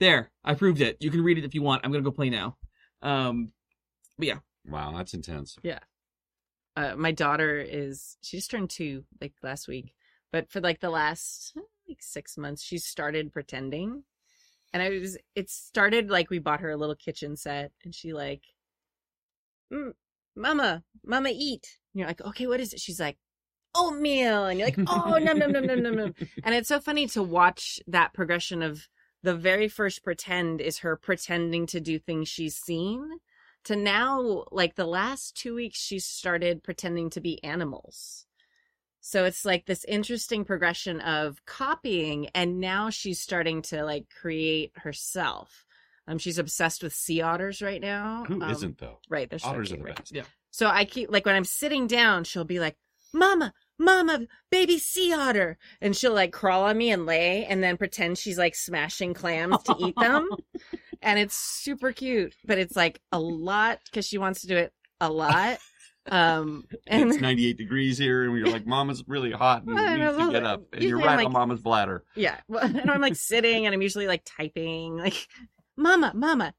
there, 0.00 0.30
I 0.44 0.54
proved 0.54 0.80
it. 0.80 0.96
You 1.00 1.10
can 1.10 1.22
read 1.22 1.38
it 1.38 1.44
if 1.44 1.54
you 1.54 1.62
want. 1.62 1.84
I'm 1.84 1.92
gonna 1.92 2.04
go 2.04 2.10
play 2.10 2.30
now. 2.30 2.56
Um, 3.02 3.52
but 4.18 4.28
yeah, 4.28 4.38
wow, 4.66 4.94
that's 4.96 5.14
intense. 5.14 5.56
uh, 6.76 6.94
my 6.96 7.12
daughter 7.12 7.58
is 7.58 8.16
she 8.22 8.38
just 8.38 8.50
turned 8.50 8.70
two 8.70 9.04
like 9.20 9.34
last 9.42 9.68
week 9.68 9.94
but 10.30 10.50
for 10.50 10.60
like 10.60 10.80
the 10.80 10.90
last 10.90 11.54
like 11.88 12.00
six 12.00 12.38
months 12.38 12.62
she's 12.62 12.84
started 12.84 13.32
pretending 13.32 14.02
and 14.72 14.82
i 14.82 14.88
was 14.88 15.18
it 15.34 15.50
started 15.50 16.10
like 16.10 16.30
we 16.30 16.38
bought 16.38 16.60
her 16.60 16.70
a 16.70 16.76
little 16.76 16.94
kitchen 16.94 17.36
set 17.36 17.72
and 17.84 17.94
she 17.94 18.12
like 18.12 18.42
mm, 19.72 19.92
mama 20.34 20.82
mama 21.04 21.30
eat 21.32 21.78
and 21.92 22.00
you're 22.00 22.08
like 22.08 22.22
okay 22.22 22.46
what 22.46 22.60
is 22.60 22.72
it 22.72 22.80
she's 22.80 23.00
like 23.00 23.18
oatmeal 23.74 24.46
and 24.46 24.58
you're 24.58 24.68
like 24.68 24.78
oh 24.88 25.18
no 25.22 25.32
no 25.32 25.46
no 25.46 25.60
no 25.60 25.74
no 25.74 25.90
no 25.90 26.12
and 26.44 26.54
it's 26.54 26.68
so 26.68 26.78
funny 26.80 27.06
to 27.06 27.22
watch 27.22 27.80
that 27.86 28.12
progression 28.12 28.62
of 28.62 28.88
the 29.22 29.34
very 29.34 29.68
first 29.68 30.02
pretend 30.02 30.60
is 30.60 30.78
her 30.78 30.96
pretending 30.96 31.66
to 31.66 31.80
do 31.80 31.98
things 31.98 32.28
she's 32.28 32.56
seen 32.56 33.08
to 33.64 33.76
now 33.76 34.44
like 34.50 34.74
the 34.74 34.84
last 34.86 35.36
two 35.36 35.54
weeks 35.54 35.78
she's 35.78 36.04
started 36.04 36.62
pretending 36.62 37.08
to 37.10 37.20
be 37.20 37.42
animals 37.44 38.26
so 39.00 39.24
it's 39.24 39.44
like 39.44 39.66
this 39.66 39.84
interesting 39.84 40.44
progression 40.44 41.00
of 41.00 41.44
copying 41.46 42.28
and 42.34 42.60
now 42.60 42.90
she's 42.90 43.20
starting 43.20 43.62
to 43.62 43.84
like 43.84 44.06
create 44.20 44.72
herself 44.76 45.64
um 46.08 46.18
she's 46.18 46.38
obsessed 46.38 46.82
with 46.82 46.92
sea 46.94 47.20
otters 47.22 47.62
right 47.62 47.80
now 47.80 48.24
Who 48.26 48.34
um, 48.34 48.38
not 48.40 48.78
though? 48.78 48.98
right 49.08 49.30
they're 49.30 49.38
so 49.38 49.48
Otters 49.48 49.68
cute, 49.68 49.80
are 49.80 49.82
the 49.82 49.88
right? 49.88 49.96
best. 49.96 50.12
Yeah. 50.14 50.22
so 50.50 50.66
i 50.68 50.84
keep 50.84 51.10
like 51.10 51.24
when 51.26 51.34
i'm 51.36 51.44
sitting 51.44 51.86
down 51.86 52.24
she'll 52.24 52.44
be 52.44 52.60
like 52.60 52.76
mama 53.12 53.52
mama 53.78 54.20
baby 54.50 54.78
sea 54.78 55.12
otter 55.12 55.58
and 55.80 55.96
she'll 55.96 56.14
like 56.14 56.32
crawl 56.32 56.64
on 56.64 56.76
me 56.78 56.90
and 56.90 57.04
lay 57.06 57.44
and 57.46 57.62
then 57.62 57.76
pretend 57.76 58.16
she's 58.16 58.38
like 58.38 58.54
smashing 58.54 59.12
clams 59.14 59.60
to 59.64 59.74
eat 59.80 59.94
them 59.96 60.28
and 61.02 61.18
it's 61.18 61.34
super 61.36 61.92
cute 61.92 62.34
but 62.44 62.58
it's 62.58 62.76
like 62.76 63.00
a 63.10 63.18
lot 63.18 63.78
because 63.86 64.06
she 64.06 64.18
wants 64.18 64.42
to 64.42 64.46
do 64.46 64.56
it 64.56 64.72
a 65.00 65.10
lot 65.10 65.58
um 66.10 66.64
And 66.86 67.10
it's 67.10 67.20
98 67.20 67.56
degrees 67.56 67.96
here, 67.96 68.24
and 68.24 68.32
we 68.32 68.42
are 68.42 68.46
like, 68.48 68.66
Mama's 68.66 69.04
really 69.06 69.30
hot 69.30 69.62
and 69.64 69.74
needs 69.76 69.98
know, 70.18 70.26
to 70.26 70.32
get 70.32 70.44
up. 70.44 70.62
And 70.72 70.82
you're 70.82 70.98
right 70.98 71.16
like- 71.16 71.26
on 71.26 71.32
Mama's 71.32 71.60
bladder. 71.60 72.04
yeah 72.16 72.38
well, 72.48 72.64
and 72.64 72.90
i'm 72.90 73.00
like 73.00 73.16
sitting 73.16 73.66
and 73.66 73.74
i'm 73.74 73.82
usually 73.82 74.06
like 74.08 74.22
typing 74.24 74.96
like 74.96 75.28
mama 75.76 76.12
mama 76.14 76.54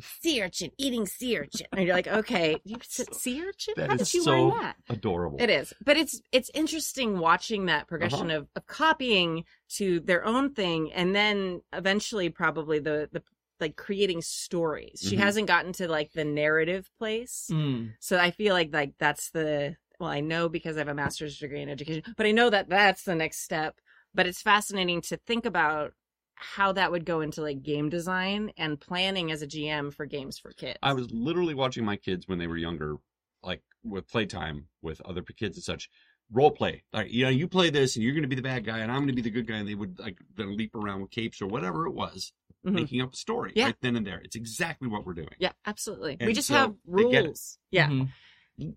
sea 0.00 0.42
urchin 0.42 0.70
eating 0.78 1.06
sea 1.06 1.38
urchin 1.38 1.66
and 1.72 1.86
you're 1.86 1.94
like 1.94 2.08
okay 2.08 2.60
you 2.64 2.76
said 2.82 3.12
sea 3.14 3.42
urchin 3.42 3.74
That 3.76 3.90
how 3.90 3.96
is 3.96 4.14
you 4.14 4.22
so 4.22 4.50
that 4.60 4.76
Adorable. 4.88 5.40
It 5.40 5.50
is, 5.50 5.72
but 5.84 5.96
it's 5.96 6.20
it's 6.32 6.50
interesting 6.54 7.18
watching 7.18 7.66
that 7.66 7.88
progression 7.88 8.30
Uh-huh. 8.30 8.40
of, 8.40 8.48
of 8.56 8.66
copying 8.66 9.44
to 9.76 10.00
their 10.00 10.24
own 10.24 10.52
thing, 10.54 10.92
and 10.92 11.14
then 11.14 11.62
eventually 11.72 12.28
probably 12.28 12.78
the 12.78 13.08
the 13.12 13.22
like 13.60 13.76
creating 13.76 14.22
stories. 14.22 15.00
She 15.02 15.16
Mhm. 15.16 15.20
hasn't 15.20 15.46
gotten 15.46 15.72
to 15.74 15.88
like 15.88 16.12
the 16.12 16.24
narrative 16.24 16.90
place, 16.98 17.48
Mm. 17.50 17.92
so 18.00 18.18
I 18.18 18.30
feel 18.30 18.54
like 18.54 18.70
like 18.72 18.92
that's 18.98 19.30
the 19.30 19.76
well, 19.98 20.10
I 20.10 20.20
know 20.20 20.48
because 20.48 20.76
I 20.76 20.80
have 20.80 20.88
a 20.88 20.94
master's 20.94 21.38
degree 21.38 21.62
in 21.62 21.68
education, 21.68 22.02
but 22.16 22.26
I 22.26 22.32
know 22.32 22.50
that 22.50 22.68
that's 22.68 23.04
the 23.04 23.14
next 23.14 23.40
step. 23.40 23.80
But 24.14 24.26
it's 24.26 24.42
fascinating 24.42 25.00
to 25.02 25.16
think 25.16 25.46
about 25.46 25.94
how 26.42 26.72
that 26.72 26.90
would 26.90 27.04
go 27.04 27.20
into 27.20 27.40
like 27.42 27.62
game 27.62 27.88
design 27.88 28.52
and 28.56 28.80
planning 28.80 29.30
as 29.32 29.42
a 29.42 29.46
GM 29.46 29.92
for 29.94 30.06
games 30.06 30.38
for 30.38 30.52
kids. 30.52 30.78
I 30.82 30.92
was 30.92 31.10
literally 31.10 31.54
watching 31.54 31.84
my 31.84 31.96
kids 31.96 32.26
when 32.28 32.38
they 32.38 32.46
were 32.46 32.56
younger, 32.56 32.96
like 33.42 33.62
with 33.84 34.08
playtime 34.08 34.66
with 34.82 35.00
other 35.02 35.22
kids 35.22 35.56
and 35.56 35.64
such. 35.64 35.88
Role 36.30 36.50
play, 36.50 36.82
like 36.92 37.10
you 37.12 37.24
know, 37.24 37.30
you 37.30 37.46
play 37.46 37.68
this, 37.68 37.94
and 37.96 38.02
you're 38.04 38.14
going 38.14 38.22
to 38.22 38.28
be 38.28 38.36
the 38.36 38.40
bad 38.42 38.64
guy, 38.64 38.78
and 38.78 38.90
I'm 38.90 38.98
going 38.98 39.08
to 39.08 39.12
be 39.14 39.20
the 39.20 39.28
good 39.30 39.46
guy, 39.46 39.56
and 39.56 39.68
they 39.68 39.74
would 39.74 39.98
like 39.98 40.16
then 40.34 40.56
leap 40.56 40.74
around 40.74 41.02
with 41.02 41.10
capes 41.10 41.42
or 41.42 41.46
whatever 41.46 41.86
it 41.86 41.92
was, 41.92 42.32
Mhm. 42.64 42.72
making 42.72 43.02
up 43.02 43.12
a 43.12 43.16
story 43.16 43.52
Yeah. 43.54 43.66
right 43.66 43.76
then 43.82 43.96
and 43.96 44.06
there. 44.06 44.20
It's 44.24 44.34
exactly 44.36 44.88
what 44.88 45.04
we're 45.04 45.12
doing, 45.12 45.34
Yeah, 45.38 45.52
absolutely. 45.66 46.16
we 46.24 46.32
just 46.32 46.48
so 46.48 46.54
have 46.54 46.74
they 46.86 47.02
get 47.10 47.24
it. 47.24 47.26
rules. 47.26 47.58
Yeah. 47.70 47.88
Mhm. 47.88 48.08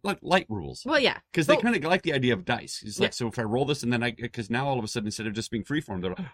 like 0.03 0.17
light 0.21 0.47
rules, 0.49 0.83
Well, 0.85 0.99
yeah. 0.99 1.19
because 1.31 1.47
they 1.47 1.53
Well- 1.53 1.61
kind 1.61 1.75
of 1.75 1.83
like 1.83 2.01
the 2.01 2.13
idea 2.13 2.33
of 2.33 2.43
dice. 2.45 2.81
It's 2.83 2.99
like 2.99 3.07
Yeah. 3.09 3.11
so 3.11 3.27
if 3.27 3.37
I 3.37 3.43
roll 3.43 3.65
this, 3.65 3.83
and 3.83 3.93
then 3.93 4.01
I 4.03 4.11
because 4.11 4.49
now 4.49 4.67
all 4.67 4.79
of 4.79 4.83
a 4.83 4.87
sudden 4.87 5.07
instead 5.07 5.27
of 5.27 5.33
just 5.33 5.51
being 5.51 5.63
freeform, 5.63 6.01
they're 6.01 6.15
like, 6.15 6.25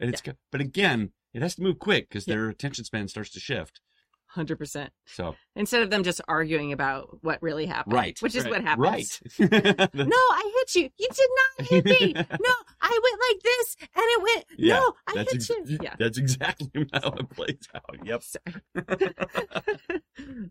and 0.00 0.10
it's 0.10 0.22
but 0.52 0.60
again, 0.60 1.12
it 1.34 1.42
has 1.42 1.54
to 1.56 1.62
move 1.62 1.78
quick 1.78 2.08
because 2.08 2.26
Yeah. 2.26 2.34
their 2.34 2.48
attention 2.48 2.84
span 2.84 3.08
starts 3.08 3.30
to 3.30 3.40
shift. 3.40 3.80
hundred 4.28 4.56
percent. 4.58 4.92
So 5.06 5.34
Instead 5.54 5.82
of 5.82 5.88
them 5.90 6.02
just 6.02 6.20
arguing 6.28 6.72
about 6.72 7.18
what 7.22 7.40
really 7.42 7.64
happened, 7.64 7.94
Right. 7.94 8.20
Which 8.20 8.34
is 8.34 8.44
Right. 8.44 8.50
what 8.52 8.62
happens. 8.62 9.20
right. 9.38 9.94
No, 9.94 10.16
I 10.16 10.52
hit 10.56 10.74
you. 10.74 10.90
You 10.98 11.08
did 11.14 11.30
not 11.58 11.68
hit 11.68 11.84
me. 11.86 12.12
No, 12.14 12.54
I 12.82 13.00
went 13.02 13.20
like 13.30 13.42
this, 13.42 13.76
and 13.80 14.04
it 14.04 14.22
went. 14.22 14.44
Yeah, 14.58 14.74
no, 14.78 14.92
I 15.06 15.12
hit 15.20 15.34
ex- 15.34 15.48
you. 15.48 15.78
Yeah. 15.80 15.94
That's 15.98 16.18
exactly 16.18 16.70
how 16.92 17.10
it 17.12 17.30
plays 17.30 17.66
out. 17.74 17.96
Yep. 18.04 18.22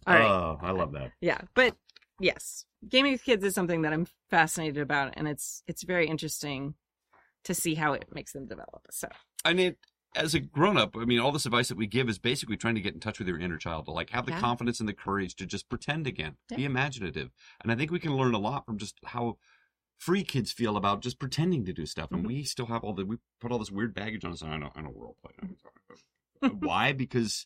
All 0.08 0.14
right. 0.16 0.26
Oh, 0.26 0.58
I 0.62 0.72
love 0.72 0.92
that. 0.94 1.12
yeah, 1.22 1.42
but 1.54 1.76
yes, 2.20 2.66
gaming 2.88 3.12
with 3.14 3.24
kids 3.24 3.44
is 3.44 3.54
something 3.54 3.82
that 3.84 3.94
I'm 3.94 4.08
fascinated 4.30 4.82
about, 4.82 5.14
and 5.18 5.28
it's 5.28 5.62
it's 5.68 5.84
very 5.84 6.08
interesting 6.08 6.76
to 7.46 7.54
see 7.54 7.76
how 7.76 7.94
it 7.94 8.06
makes 8.14 8.34
them 8.34 8.48
develop. 8.48 8.86
So 8.92 9.08
I 9.44 9.54
mean, 9.54 9.76
as 10.16 10.34
a 10.34 10.40
grown 10.40 10.78
up, 10.78 10.96
I 10.98 11.06
mean, 11.06 11.20
all 11.20 11.32
this 11.32 11.46
advice 11.46 11.68
that 11.70 11.78
we 11.78 11.88
give 11.88 12.08
is 12.10 12.20
basically 12.20 12.58
trying 12.58 12.76
to 12.76 12.82
get 12.82 12.94
in 12.94 13.00
touch 13.00 13.20
with 13.20 13.28
your 13.28 13.40
inner 13.40 13.58
child 13.58 13.86
to 13.86 13.92
like 13.92 14.10
have 14.12 14.26
the 14.26 14.32
Yeah. 14.32 14.40
confidence 14.40 14.80
and 14.80 14.88
the 14.90 14.94
courage 14.94 15.36
to 15.38 15.46
just 15.46 15.68
pretend 15.70 16.08
again, 16.08 16.38
be 16.56 16.66
imaginative. 16.66 17.32
And 17.62 17.72
I 17.72 17.76
think 17.76 17.92
we 17.92 18.00
can 18.00 18.16
learn 18.16 18.34
a 18.34 18.40
lot 18.40 18.66
from 18.66 18.78
just 18.78 18.98
how 19.06 19.38
free 19.98 20.24
kids 20.24 20.52
feel 20.52 20.76
about 20.78 21.02
just 21.02 21.20
pretending 21.20 21.66
to 21.66 21.74
do 21.74 21.86
stuff. 21.86 22.12
And 22.12 22.24
Mhm. 22.24 22.28
we 22.28 22.44
still 22.44 22.66
have 22.68 22.84
all 22.84 22.94
the, 22.94 23.06
we 23.06 23.18
put 23.40 23.52
all 23.52 23.60
this 23.60 23.72
weird 23.72 23.94
baggage 23.94 24.26
on 24.26 24.32
us. 24.32 24.44
I 24.44 24.58
know, 24.58 24.72
I 24.76 24.82
know 24.82 24.92
role 24.96 25.18
play. 25.22 25.32
I 25.42 25.46
know 25.46 25.54
what 25.62 25.74
I'm 25.74 26.50
talking 26.52 26.60
about. 26.60 26.64
Why? 26.70 26.92
Because 26.94 27.46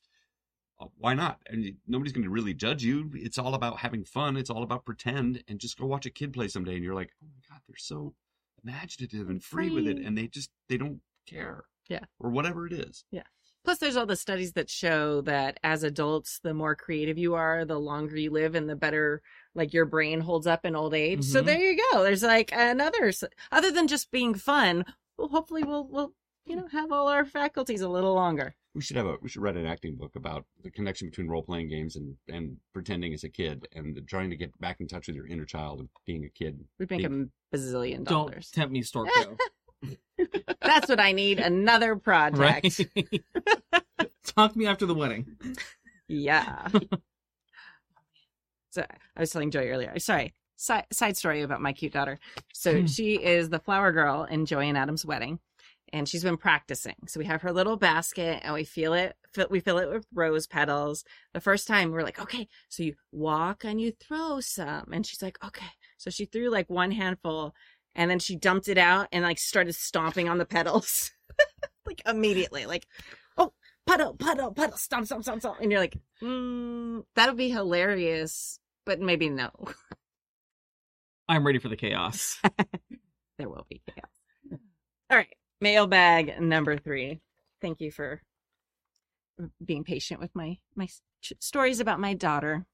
uh, 0.81 0.88
why 0.97 1.13
not? 1.13 1.41
And 1.47 1.65
you- 1.65 1.75
nobody's 1.88 2.13
going 2.13 2.23
to 2.23 2.29
really 2.29 2.53
judge 2.53 2.83
you. 2.85 3.12
It's 3.13 3.38
all 3.38 3.53
about 3.53 3.79
having 3.79 4.05
fun. 4.05 4.38
It's 4.38 4.49
all 4.49 4.63
about 4.63 4.85
pretend. 4.85 5.43
And 5.47 5.59
just 5.59 5.77
go 5.77 5.85
watch 5.85 6.05
a 6.05 6.09
kid 6.09 6.31
play 6.33 6.47
someday, 6.47 6.75
and 6.75 6.83
you're 6.85 6.95
like, 6.95 7.12
oh 7.21 7.27
my 7.27 7.41
god, 7.49 7.62
they're 7.67 7.75
so 7.77 8.15
imaginative 8.63 9.29
and 9.29 9.43
free, 9.43 9.69
with 9.69 9.87
it, 9.87 9.97
and 9.99 10.17
they 10.17 10.27
just 10.27 10.49
they 10.67 10.77
don't 10.77 11.01
care. 11.27 11.63
Yeah. 11.89 12.05
Or 12.19 12.29
whatever 12.29 12.67
it 12.67 12.73
is. 12.73 13.03
Yeah. 13.11 13.23
Plus, 13.65 13.77
there's 13.79 13.97
all 13.97 14.05
the 14.05 14.15
studies 14.15 14.53
that 14.53 14.69
show 14.69 15.21
that 15.21 15.59
as 15.63 15.83
adults, 15.83 16.39
the 16.43 16.53
more 16.53 16.75
creative 16.75 17.17
you 17.17 17.35
are, 17.35 17.65
the 17.65 17.77
longer 17.79 18.15
you 18.17 18.31
live, 18.31 18.55
and 18.55 18.69
the 18.69 18.75
better 18.75 19.21
like 19.53 19.73
your 19.73 19.85
brain 19.85 20.21
holds 20.21 20.47
up 20.47 20.65
in 20.65 20.75
old 20.75 20.93
age. 20.93 21.23
So 21.25 21.41
Mhm. 21.41 21.45
there 21.45 21.59
you 21.59 21.83
go. 21.91 22.03
There's 22.03 22.23
like 22.23 22.51
another, 22.53 23.11
other 23.51 23.71
than 23.71 23.87
just 23.87 24.11
being 24.11 24.33
fun. 24.33 24.85
Well, 25.17 25.27
hopefully, 25.27 25.63
we'll 25.63 25.85
we'll 25.87 26.13
you 26.45 26.55
know 26.55 26.67
have 26.67 26.91
all 26.91 27.09
our 27.09 27.25
faculties 27.25 27.81
a 27.81 27.89
little 27.89 28.13
longer. 28.13 28.55
We 28.75 28.82
should 28.82 28.97
have 28.97 29.08
a 29.08 29.15
we 29.21 29.29
should 29.29 29.41
write 29.41 29.58
an 29.58 29.65
acting 29.65 29.95
book 29.95 30.15
about 30.15 30.45
the 30.63 30.69
connection 30.71 31.10
between 31.10 31.27
role 31.27 31.41
playing 31.41 31.69
games 31.69 31.95
and 31.95 32.15
and 32.27 32.58
pretending 32.73 33.13
as 33.13 33.23
a 33.23 33.29
kid 33.29 33.67
and 33.73 33.99
trying 34.08 34.29
to 34.29 34.36
get 34.38 34.58
back 34.62 34.79
in 34.79 34.88
touch 34.88 35.08
with 35.08 35.15
your 35.15 35.25
inner 35.27 35.45
child 35.45 35.79
and 35.79 35.89
being 36.05 36.23
a 36.23 36.29
kid. 36.29 36.60
We'd 36.77 36.89
make 36.91 37.01
Big- 37.01 37.12
a 37.12 37.55
bazillion 37.58 38.03
dollars. 38.03 38.05
Don't 38.05 38.05
dollars. 38.05 38.51
tempt 38.51 38.71
me, 38.71 38.84
Storko. 38.84 39.38
That's 40.62 40.88
what 40.89 40.99
I 40.99 41.13
need. 41.13 41.39
Another 41.39 41.95
project. 41.95 42.38
right? 42.38 42.63
Talk 44.25 44.53
to 44.53 44.58
me 44.60 44.67
after 44.67 44.86
the 44.86 44.93
wedding. 44.93 45.38
Yeah. 46.08 46.67
so 48.69 48.84
I 49.15 49.19
was 49.19 49.32
telling 49.32 49.51
Joy 49.51 49.67
earlier. 49.69 49.97
Sorry. 49.99 50.34
Side, 50.58 50.86
side 50.91 51.15
story 51.15 51.41
about 51.41 51.62
my 51.62 51.71
cute 51.71 51.93
daughter. 51.93 52.19
So 52.53 52.82
Hmm. 52.82 52.86
she 52.86 53.15
is 53.15 53.49
the 53.49 53.60
flower 53.60 53.91
girl 53.93 54.25
in 54.25 54.45
Joy 54.45 54.63
and 54.65 54.77
Adam's 54.77 55.05
wedding, 55.05 55.39
and 55.93 56.08
she's 56.08 56.23
been 56.23 56.38
practicing. 56.38 56.95
So 57.08 57.19
we 57.19 57.25
have 57.25 57.41
her 57.41 57.52
little 57.52 57.78
basket, 57.78 58.41
and 58.43 58.54
we 58.54 58.63
feel 58.63 58.93
it. 58.93 59.15
Fill, 59.34 59.47
we 59.49 59.60
fill 59.60 59.78
it 59.78 59.89
with 59.89 60.06
rose 60.13 60.47
petals. 60.47 61.04
The 61.34 61.41
first 61.41 61.67
time 61.67 61.91
we're 61.91 62.04
like, 62.04 62.19
okay, 62.19 62.47
so 62.69 62.84
you 62.84 62.95
walk 63.12 63.63
and 63.63 63.80
you 63.80 63.91
throw 63.91 64.39
some, 64.39 64.91
and 64.91 65.06
she's 65.06 65.21
like, 65.21 65.38
okay. 65.43 65.65
So 65.97 66.10
she 66.10 66.25
threw 66.25 66.49
like 66.49 66.69
one 66.69 66.91
handful, 66.91 67.54
and 67.95 68.10
then 68.10 68.19
she 68.19 68.36
dumped 68.36 68.67
it 68.67 68.78
out 68.78 69.08
and 69.12 69.23
like 69.23 69.39
started 69.39 69.73
stomping 69.73 70.30
on 70.30 70.38
the 70.38 70.45
petals, 70.45 71.12
like 71.86 72.02
immediately, 72.06 72.65
like, 72.65 72.88
oh, 73.38 73.54
puddle, 73.86 74.13
puddle, 74.13 74.52
puddle, 74.52 74.78
stomp, 74.78 75.06
stomp, 75.06 75.23
stomp, 75.23 75.41
stomp. 75.41 75.60
And 75.62 75.71
you're 75.71 75.82
like, 75.82 75.97
mm, 76.21 77.04
that 77.15 77.28
would 77.28 77.38
be 77.38 77.49
hilarious, 77.49 78.60
but 78.86 78.99
maybe 78.99 79.30
no. 79.30 79.52
I'm 81.28 81.45
ready 81.45 81.60
for 81.60 81.69
the 81.69 81.75
chaos. 81.75 82.41
there 83.38 83.47
will 83.49 83.67
be 83.69 83.82
chaos. 83.88 84.08
Mailbag 85.61 86.39
number 86.41 86.77
three. 86.77 87.21
Thank 87.61 87.81
you 87.81 87.91
for 87.91 88.21
being 89.63 89.83
patient 89.83 90.19
with 90.19 90.33
my, 90.35 90.57
my 90.75 90.85
s- 90.85 91.01
stories 91.39 91.79
about 91.79 91.99
my 91.99 92.13
daughter. 92.13 92.65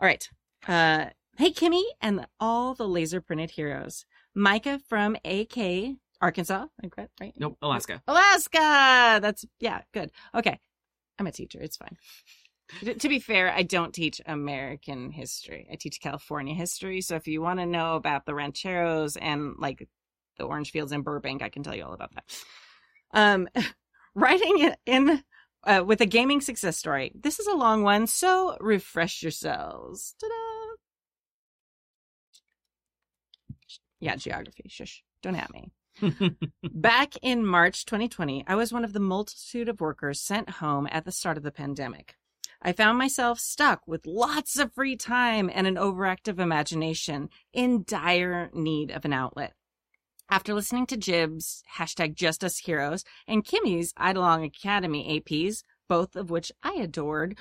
All 0.00 0.06
right. 0.06 0.28
Uh, 0.66 1.06
hey, 1.36 1.52
Kimmy 1.52 1.82
and 2.00 2.26
all 2.40 2.74
the 2.74 2.88
laser 2.88 3.20
printed 3.20 3.52
heroes. 3.52 4.04
Micah 4.34 4.80
from 4.88 5.16
AK, 5.24 5.96
Arkansas. 6.20 6.66
I 6.82 6.86
got 6.88 7.04
it 7.04 7.10
Right? 7.20 7.34
Nope, 7.38 7.58
Alaska. 7.62 8.02
Alaska. 8.06 9.18
That's 9.20 9.44
yeah, 9.60 9.82
good. 9.92 10.10
Okay. 10.34 10.58
I'm 11.18 11.26
a 11.26 11.32
teacher. 11.32 11.60
It's 11.60 11.76
fine. 11.76 11.96
To 12.98 13.08
be 13.08 13.18
fair, 13.18 13.52
I 13.52 13.64
don't 13.64 13.92
teach 13.92 14.20
American 14.24 15.10
history. 15.10 15.68
I 15.70 15.76
teach 15.76 16.00
California 16.00 16.54
history. 16.54 17.02
So 17.02 17.16
if 17.16 17.28
you 17.28 17.42
want 17.42 17.60
to 17.60 17.66
know 17.66 17.96
about 17.96 18.24
the 18.24 18.34
rancheros 18.34 19.16
and 19.16 19.54
like 19.58 19.86
the 20.42 20.48
orange 20.48 20.72
fields 20.72 20.92
in 20.92 21.02
Burbank, 21.02 21.40
I 21.40 21.48
can 21.48 21.62
tell 21.62 21.74
you 21.74 21.84
all 21.84 21.94
about 21.94 22.12
that. 22.14 22.24
Um, 23.14 23.48
writing 24.14 24.58
it 24.58 24.78
in 24.84 25.22
uh, 25.64 25.84
with 25.86 26.00
a 26.00 26.06
gaming 26.06 26.40
success 26.40 26.76
story. 26.76 27.12
This 27.14 27.38
is 27.38 27.46
a 27.46 27.54
long 27.54 27.84
one, 27.84 28.08
so 28.08 28.56
refresh 28.60 29.22
yourselves. 29.22 30.14
Ta-da! 30.20 30.76
Yeah, 34.00 34.16
geography. 34.16 34.64
Shush. 34.66 35.04
Don't 35.22 35.36
at 35.36 35.52
me. 35.52 35.70
Back 36.64 37.14
in 37.22 37.46
March 37.46 37.84
2020, 37.84 38.44
I 38.48 38.56
was 38.56 38.72
one 38.72 38.84
of 38.84 38.92
the 38.92 38.98
multitude 38.98 39.68
of 39.68 39.80
workers 39.80 40.20
sent 40.20 40.50
home 40.50 40.88
at 40.90 41.04
the 41.04 41.12
start 41.12 41.36
of 41.36 41.44
the 41.44 41.52
pandemic. 41.52 42.16
I 42.60 42.72
found 42.72 42.98
myself 42.98 43.38
stuck 43.38 43.82
with 43.86 44.06
lots 44.06 44.58
of 44.58 44.72
free 44.72 44.96
time 44.96 45.48
and 45.52 45.68
an 45.68 45.76
overactive 45.76 46.40
imagination 46.40 47.28
in 47.52 47.84
dire 47.86 48.50
need 48.52 48.90
of 48.90 49.04
an 49.04 49.12
outlet. 49.12 49.52
After 50.30 50.54
listening 50.54 50.86
to 50.86 50.96
Jib's 50.96 51.62
hashtag 51.76 52.14
Just 52.14 52.42
Us 52.42 52.58
Heroes 52.58 53.04
and 53.26 53.44
Kimmy's 53.44 53.92
Idolong 53.96 54.44
Academy 54.44 55.20
APs, 55.20 55.62
both 55.88 56.16
of 56.16 56.30
which 56.30 56.50
I 56.62 56.74
adored, 56.74 57.38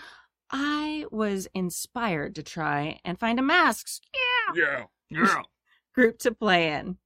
I 0.50 1.06
was 1.12 1.48
inspired 1.54 2.36
to 2.36 2.44
try 2.44 3.00
and 3.06 3.18
find 3.18 3.40
a 3.40 3.42
masks 3.42 4.02
Yeah. 4.54 4.86
Yeah. 5.10 5.42
group 5.96 6.20
to 6.20 6.34
play 6.34 6.74
in. 6.74 6.98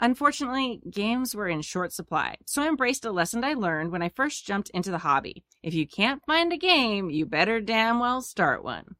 Unfortunately, 0.00 0.80
games 0.90 1.34
were 1.34 1.48
in 1.48 1.62
short 1.62 1.92
supply, 1.92 2.36
so 2.44 2.60
I 2.62 2.66
embraced 2.66 3.04
a 3.04 3.12
lesson 3.12 3.44
I 3.44 3.54
learned 3.54 3.92
when 3.92 4.02
I 4.02 4.08
first 4.08 4.44
jumped 4.44 4.70
into 4.70 4.90
the 4.90 4.98
hobby. 4.98 5.44
If 5.62 5.74
you 5.74 5.86
can't 5.86 6.22
find 6.26 6.52
a 6.52 6.56
game, 6.56 7.08
you 7.10 7.24
better 7.26 7.60
damn 7.60 8.00
well 8.00 8.20
start 8.22 8.64
one. 8.64 8.96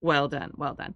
Well 0.00 0.28
done, 0.28 0.52
well 0.56 0.74
done. 0.74 0.94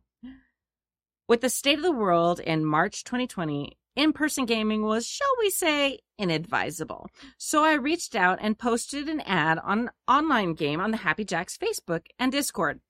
With 1.28 1.40
the 1.40 1.48
state 1.48 1.78
of 1.78 1.82
the 1.82 1.90
world 1.90 2.38
in 2.38 2.64
March 2.64 3.02
2020, 3.02 3.76
in 3.96 4.12
person 4.12 4.46
gaming 4.46 4.82
was, 4.84 5.06
shall 5.06 5.26
we 5.40 5.50
say, 5.50 5.98
inadvisable. 6.18 7.08
So 7.36 7.64
I 7.64 7.74
reached 7.74 8.14
out 8.14 8.38
and 8.40 8.56
posted 8.56 9.08
an 9.08 9.20
ad 9.22 9.58
on 9.58 9.80
an 9.80 9.90
online 10.06 10.54
game 10.54 10.80
on 10.80 10.92
the 10.92 10.98
Happy 10.98 11.24
Jacks 11.24 11.56
Facebook 11.56 12.06
and 12.18 12.30
Discord. 12.30 12.80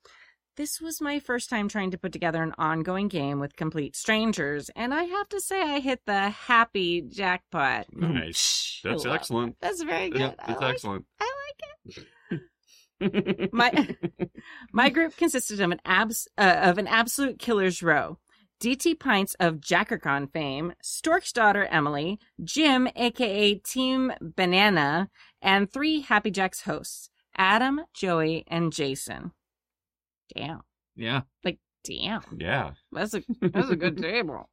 This 0.56 0.80
was 0.82 1.00
my 1.00 1.18
first 1.18 1.48
time 1.48 1.68
trying 1.68 1.90
to 1.92 1.98
put 1.98 2.12
together 2.12 2.42
an 2.42 2.52
ongoing 2.58 3.08
game 3.08 3.40
with 3.40 3.56
complete 3.56 3.94
strangers, 3.96 4.70
and 4.76 4.92
I 4.92 5.04
have 5.04 5.28
to 5.30 5.40
say 5.40 5.60
I 5.62 5.80
hit 5.80 6.00
the 6.06 6.30
happy 6.30 7.02
jackpot. 7.02 7.86
Nice. 7.92 8.80
That's 8.84 9.06
excellent. 9.06 9.56
That's 9.60 9.82
very 9.82 10.10
good. 10.10 10.20
Yeah, 10.20 10.34
I 10.38 10.46
that's 10.48 10.60
like- 10.60 10.74
excellent. 10.74 11.04
I 11.20 11.32
My 13.52 13.96
My 14.72 14.88
group 14.88 15.16
consisted 15.16 15.60
of 15.60 15.70
an 15.70 15.80
abs 15.84 16.28
uh, 16.38 16.56
of 16.62 16.78
an 16.78 16.86
absolute 16.86 17.38
killer's 17.38 17.82
row. 17.82 18.18
DT 18.60 18.98
Pints 18.98 19.34
of 19.38 19.56
Jackercon 19.56 20.32
fame, 20.32 20.72
Stork's 20.82 21.32
daughter 21.32 21.66
Emily, 21.66 22.18
Jim, 22.42 22.88
aka 22.96 23.54
Team 23.56 24.12
Banana, 24.20 25.10
and 25.42 25.70
three 25.70 26.00
Happy 26.00 26.30
Jacks 26.30 26.62
hosts, 26.62 27.10
Adam, 27.36 27.82
Joey, 27.94 28.44
and 28.48 28.72
Jason. 28.72 29.32
Damn. 30.34 30.62
yeah. 30.96 31.22
Like, 31.44 31.58
damn. 31.84 32.22
yeah. 32.38 32.70
That's 32.92 33.14
a 33.14 33.22
that's 33.40 33.70
a 33.70 33.76
good 33.76 33.98
table. 33.98 34.48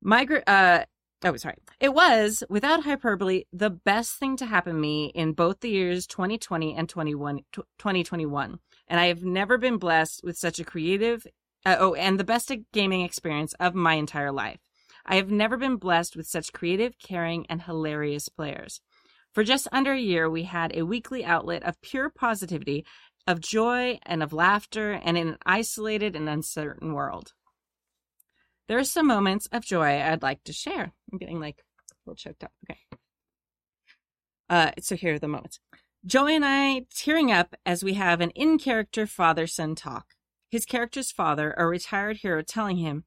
My 0.00 0.24
gr- 0.24 0.38
uh 0.46 0.84
oh 1.24 1.36
sorry. 1.36 1.56
It 1.80 1.92
was 1.92 2.44
without 2.48 2.84
hyperbole 2.84 3.44
the 3.52 3.70
best 3.70 4.18
thing 4.18 4.36
to 4.36 4.46
happen 4.46 4.74
to 4.74 4.78
me 4.78 5.06
in 5.14 5.32
both 5.32 5.60
the 5.60 5.70
years 5.70 6.06
2020 6.06 6.74
and 6.76 6.88
21 6.88 7.38
tw- 7.52 7.66
2021. 7.78 8.58
And 8.86 9.00
I 9.00 9.06
have 9.06 9.24
never 9.24 9.58
been 9.58 9.78
blessed 9.78 10.22
with 10.22 10.36
such 10.38 10.58
a 10.60 10.64
creative 10.64 11.26
uh, 11.64 11.76
oh 11.78 11.94
and 11.94 12.18
the 12.18 12.24
best 12.24 12.52
gaming 12.72 13.02
experience 13.02 13.54
of 13.60 13.74
my 13.74 13.94
entire 13.94 14.32
life. 14.32 14.60
I 15.06 15.16
have 15.16 15.30
never 15.30 15.56
been 15.56 15.76
blessed 15.76 16.16
with 16.16 16.26
such 16.26 16.52
creative, 16.52 16.98
caring 16.98 17.46
and 17.48 17.62
hilarious 17.62 18.28
players. 18.28 18.80
For 19.32 19.44
just 19.44 19.68
under 19.72 19.92
a 19.92 20.00
year, 20.00 20.30
we 20.30 20.44
had 20.44 20.74
a 20.74 20.86
weekly 20.86 21.24
outlet 21.24 21.62
of 21.64 21.80
pure 21.82 22.08
positivity 22.08 22.86
of 23.26 23.40
joy 23.40 23.98
and 24.04 24.22
of 24.22 24.32
laughter 24.32 24.92
and 24.92 25.18
in 25.18 25.28
an 25.28 25.38
isolated 25.44 26.14
and 26.14 26.28
uncertain 26.28 26.94
world. 26.94 27.32
There 28.68 28.78
are 28.78 28.84
some 28.84 29.06
moments 29.06 29.46
of 29.52 29.64
joy 29.64 30.00
I'd 30.00 30.22
like 30.22 30.42
to 30.44 30.52
share. 30.52 30.92
I'm 31.12 31.18
getting 31.18 31.40
like 31.40 31.62
a 31.90 31.94
little 32.06 32.16
choked 32.16 32.44
up. 32.44 32.52
Okay. 32.70 32.78
Uh, 34.48 34.70
so 34.80 34.94
here 34.94 35.14
are 35.14 35.18
the 35.18 35.28
moments. 35.28 35.60
Joey 36.06 36.36
and 36.36 36.44
I 36.44 36.86
tearing 36.94 37.32
up 37.32 37.54
as 37.64 37.82
we 37.82 37.94
have 37.94 38.20
an 38.20 38.30
in 38.30 38.58
character 38.58 39.06
father 39.06 39.46
son 39.46 39.74
talk. 39.74 40.13
His 40.54 40.64
character's 40.66 41.10
father, 41.10 41.52
a 41.58 41.66
retired 41.66 42.18
hero, 42.18 42.40
telling 42.40 42.76
him, 42.76 43.02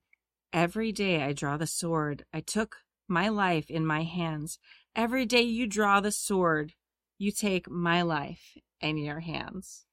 Every 0.52 0.92
day 0.92 1.24
I 1.24 1.32
draw 1.32 1.56
the 1.56 1.66
sword. 1.66 2.26
I 2.34 2.42
took 2.42 2.80
my 3.08 3.30
life 3.30 3.70
in 3.70 3.86
my 3.86 4.04
hands. 4.04 4.60
Every 4.98 5.26
day 5.26 5.44
you 5.44 5.66
draw 5.66 6.02
the 6.02 6.12
sword, 6.12 6.74
you 7.18 7.32
take 7.32 7.70
my 7.70 8.02
life 8.02 8.58
in 8.82 8.98
your 8.98 9.22
hands. 9.22 9.86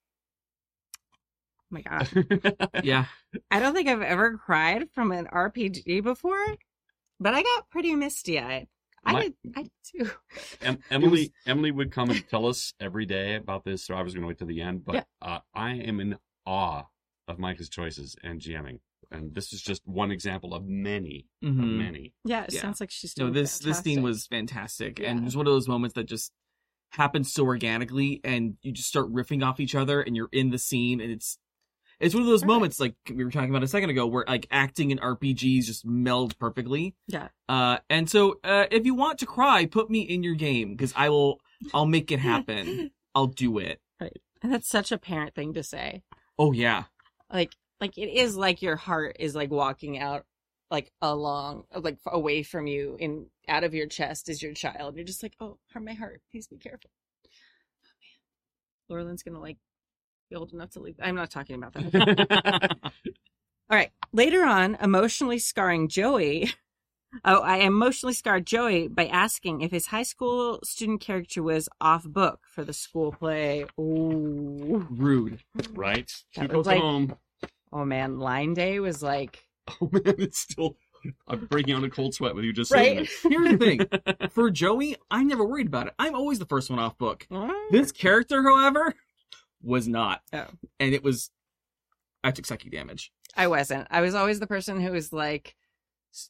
Oh 1.61 1.67
my 1.71 1.83
God. 1.83 2.71
Yeah. 2.83 3.05
I 3.53 3.61
don't 3.61 3.73
think 3.73 3.87
I've 3.89 4.03
ever 4.03 4.37
cried 4.37 4.89
from 4.93 5.13
an 5.13 5.29
RPG 5.33 6.03
before, 6.03 6.57
but 7.21 7.35
I 7.35 7.43
got 7.45 7.71
pretty 7.71 7.95
misty 7.95 8.41
eyed. 8.41 8.67
I 9.05 9.23
did, 9.23 9.35
I 9.55 9.63
did 9.63 9.71
too. 9.85 10.11
Em- 10.61 10.79
Emily 10.91 11.33
Emily 11.47 11.71
would 11.71 11.93
come 11.93 12.11
and 12.11 12.29
tell 12.29 12.47
us 12.49 12.75
every 12.81 13.07
day 13.07 13.37
about 13.37 13.65
this, 13.65 13.87
so 13.87 13.95
I 13.95 14.03
was 14.03 14.13
going 14.13 14.23
to 14.23 14.27
wait 14.29 14.39
till 14.39 14.49
the 14.49 14.61
end. 14.61 14.85
But 14.85 14.95
Yeah. 14.97 15.03
uh, 15.23 15.39
I 15.55 15.75
am 15.75 16.01
in 16.01 16.19
awe 16.45 16.87
of 17.29 17.39
Micah's 17.39 17.69
choices 17.69 18.17
and 18.23 18.41
GMing, 18.41 18.81
and 19.11 19.35
this 19.35 19.53
is 19.53 19.63
just 19.63 19.83
one 19.87 20.11
example 20.11 20.55
of 20.55 20.65
many, 20.67 21.27
of 21.43 21.51
Mhm. 21.55 21.79
many. 21.79 22.13
Yeah, 22.25 22.45
it 22.45 22.53
Yeah. 22.53 22.61
sounds 22.63 22.81
like 22.81 22.91
she's 22.91 23.17
No, 23.17 23.25
doing 23.25 23.35
this 23.35 23.59
this 23.59 23.79
scene 23.81 24.03
was 24.03 24.27
fantastic, 24.27 24.99
Yeah. 24.99 25.11
and 25.11 25.27
it's 25.27 25.37
one 25.37 25.47
of 25.47 25.53
those 25.53 25.69
moments 25.69 25.95
that 25.95 26.05
just 26.05 26.33
happens 26.91 27.33
so 27.33 27.45
organically, 27.45 28.21
and 28.25 28.57
you 28.63 28.73
just 28.73 28.89
start 28.89 29.13
riffing 29.13 29.45
off 29.45 29.59
each 29.61 29.75
other, 29.75 30.01
and 30.01 30.15
you're 30.17 30.29
in 30.33 30.51
the 30.51 30.59
scene, 30.59 31.01
and 31.01 31.11
it's 31.11 31.39
it's 32.01 32.13
one 32.13 32.23
of 32.25 32.29
those 32.29 32.43
Right. 32.43 32.49
moments 32.49 32.81
like 32.81 32.97
we 33.09 33.25
were 33.25 33.31
talking 33.31 33.51
about 33.51 33.63
a 33.63 33.69
second 33.69 33.89
ago, 33.89 34.05
where 34.07 34.25
like 34.27 34.47
acting 34.51 34.91
and 34.91 35.01
RPGs 35.01 35.67
just 35.67 35.87
meld 35.87 36.37
perfectly. 36.39 36.97
Yeah. 37.07 37.29
Uh, 37.49 37.79
and 37.89 38.11
so 38.11 38.41
uh, 38.43 38.67
if 38.73 38.85
you 38.85 38.95
want 38.97 39.21
to 39.21 39.27
cry, 39.27 39.65
put 39.67 39.91
me 39.91 40.01
in 40.01 40.25
your 40.25 40.35
game 40.35 40.73
because 40.73 40.93
I 40.97 41.09
will. 41.09 41.41
I'll 41.73 41.87
make 41.87 42.11
it 42.11 42.19
happen. 42.19 42.91
I'll 43.15 43.29
do 43.29 43.59
it. 43.59 43.81
Right. 44.01 44.21
And 44.43 44.53
that's 44.53 44.69
such 44.69 44.91
a 44.91 44.99
parent 44.99 45.35
thing 45.37 45.55
to 45.55 45.63
say. 45.63 46.03
Oh 46.37 46.51
yeah. 46.53 46.85
Like, 47.33 47.55
like 47.81 47.99
it 47.99 48.09
is 48.09 48.37
like 48.37 48.63
your 48.63 48.77
heart 48.77 49.17
is 49.19 49.35
like 49.35 49.51
walking 49.51 49.99
out, 49.99 50.25
like 50.71 50.91
along, 51.03 51.65
like 51.75 51.99
away 52.07 52.43
from 52.43 52.67
you, 52.67 52.97
in 52.99 53.27
out 53.49 53.65
of 53.65 53.75
your 53.75 53.87
chest 53.87 54.29
is 54.29 54.43
your 54.43 54.55
child. 54.55 54.97
You're 54.97 55.05
just 55.05 55.23
like, 55.23 55.35
oh, 55.41 55.59
heart, 55.73 55.85
my 55.85 55.93
heart, 55.95 56.23
please 56.31 56.47
be 56.47 56.57
careful. 56.57 56.91
Oh 58.91 58.95
man, 58.97 59.17
gonna 59.25 59.41
like 59.41 59.59
be 60.31 60.37
old 60.37 60.53
enough 60.53 60.71
to 60.71 60.81
leave. 60.81 60.97
I'm 61.03 61.15
not 61.15 61.31
talking 61.31 61.57
about 61.57 61.73
that. 61.75 62.77
All 63.71 63.79
right. 63.79 63.91
Later 64.13 64.45
on, 64.45 64.77
emotionally 64.77 65.39
scarring 65.39 65.89
Joey. 65.89 66.53
Oh, 67.25 67.41
I 67.41 67.59
emotionally 67.59 68.15
scarred 68.15 68.47
Joey 68.47 68.89
by 68.89 69.07
asking 69.07 69.61
if 69.61 69.71
his 69.71 69.87
high 69.87 70.03
school 70.03 70.61
student 70.65 71.01
character 71.01 71.43
was 71.43 71.69
off 71.81 72.05
book 72.05 72.41
for 72.47 72.65
the 72.65 72.73
school 72.73 73.13
play. 73.13 73.67
Ooh. 73.79 74.87
Rude. 74.91 75.41
right? 75.73 76.11
That 76.37 76.49
was 76.49 76.53
goes 76.53 76.67
like- 76.67 76.81
home. 76.81 77.17
Oh 77.73 77.85
man, 77.85 78.19
line 78.19 78.55
day 78.55 78.79
was 78.81 79.03
like 79.03 79.45
Oh 79.81 79.89
man, 79.93 80.15
it's 80.19 80.39
still. 80.39 80.77
I'm 81.29 81.45
breaking 81.47 81.75
out 81.75 81.85
a 81.85 81.91
cold 81.91 82.15
sweat 82.15 82.35
with 82.35 82.45
you 82.47 82.53
just 82.55 82.71
Right? 82.73 83.07
saying 83.23 83.33
Here's 83.33 83.59
the 83.59 83.59
thing. 84.17 84.29
For 84.31 84.51
Joey, 84.51 84.97
I'm 85.11 85.27
never 85.27 85.45
worried 85.45 85.67
about 85.67 85.89
it. 85.89 85.95
I'm 85.99 86.15
always 86.15 86.39
the 86.39 86.47
first 86.47 86.71
one 86.71 86.79
off 86.79 86.97
book. 86.97 87.27
"Mm." 87.31 87.53
This 87.71 87.93
character, 87.93 88.43
however, 88.43 88.95
was 89.63 89.87
not. 89.87 90.23
Oh. 90.33 90.47
And 90.81 90.95
it 90.95 91.03
was 91.05 91.31
I 92.23 92.31
took 92.31 92.47
psychic 92.47 92.73
damage. 92.73 93.13
I 93.37 93.49
wasn't. 93.49 93.87
I 93.91 94.01
was 94.01 94.15
always 94.15 94.41
the 94.41 94.47
person 94.47 94.81
who 94.81 94.93
was 94.93 95.13
like 95.13 95.57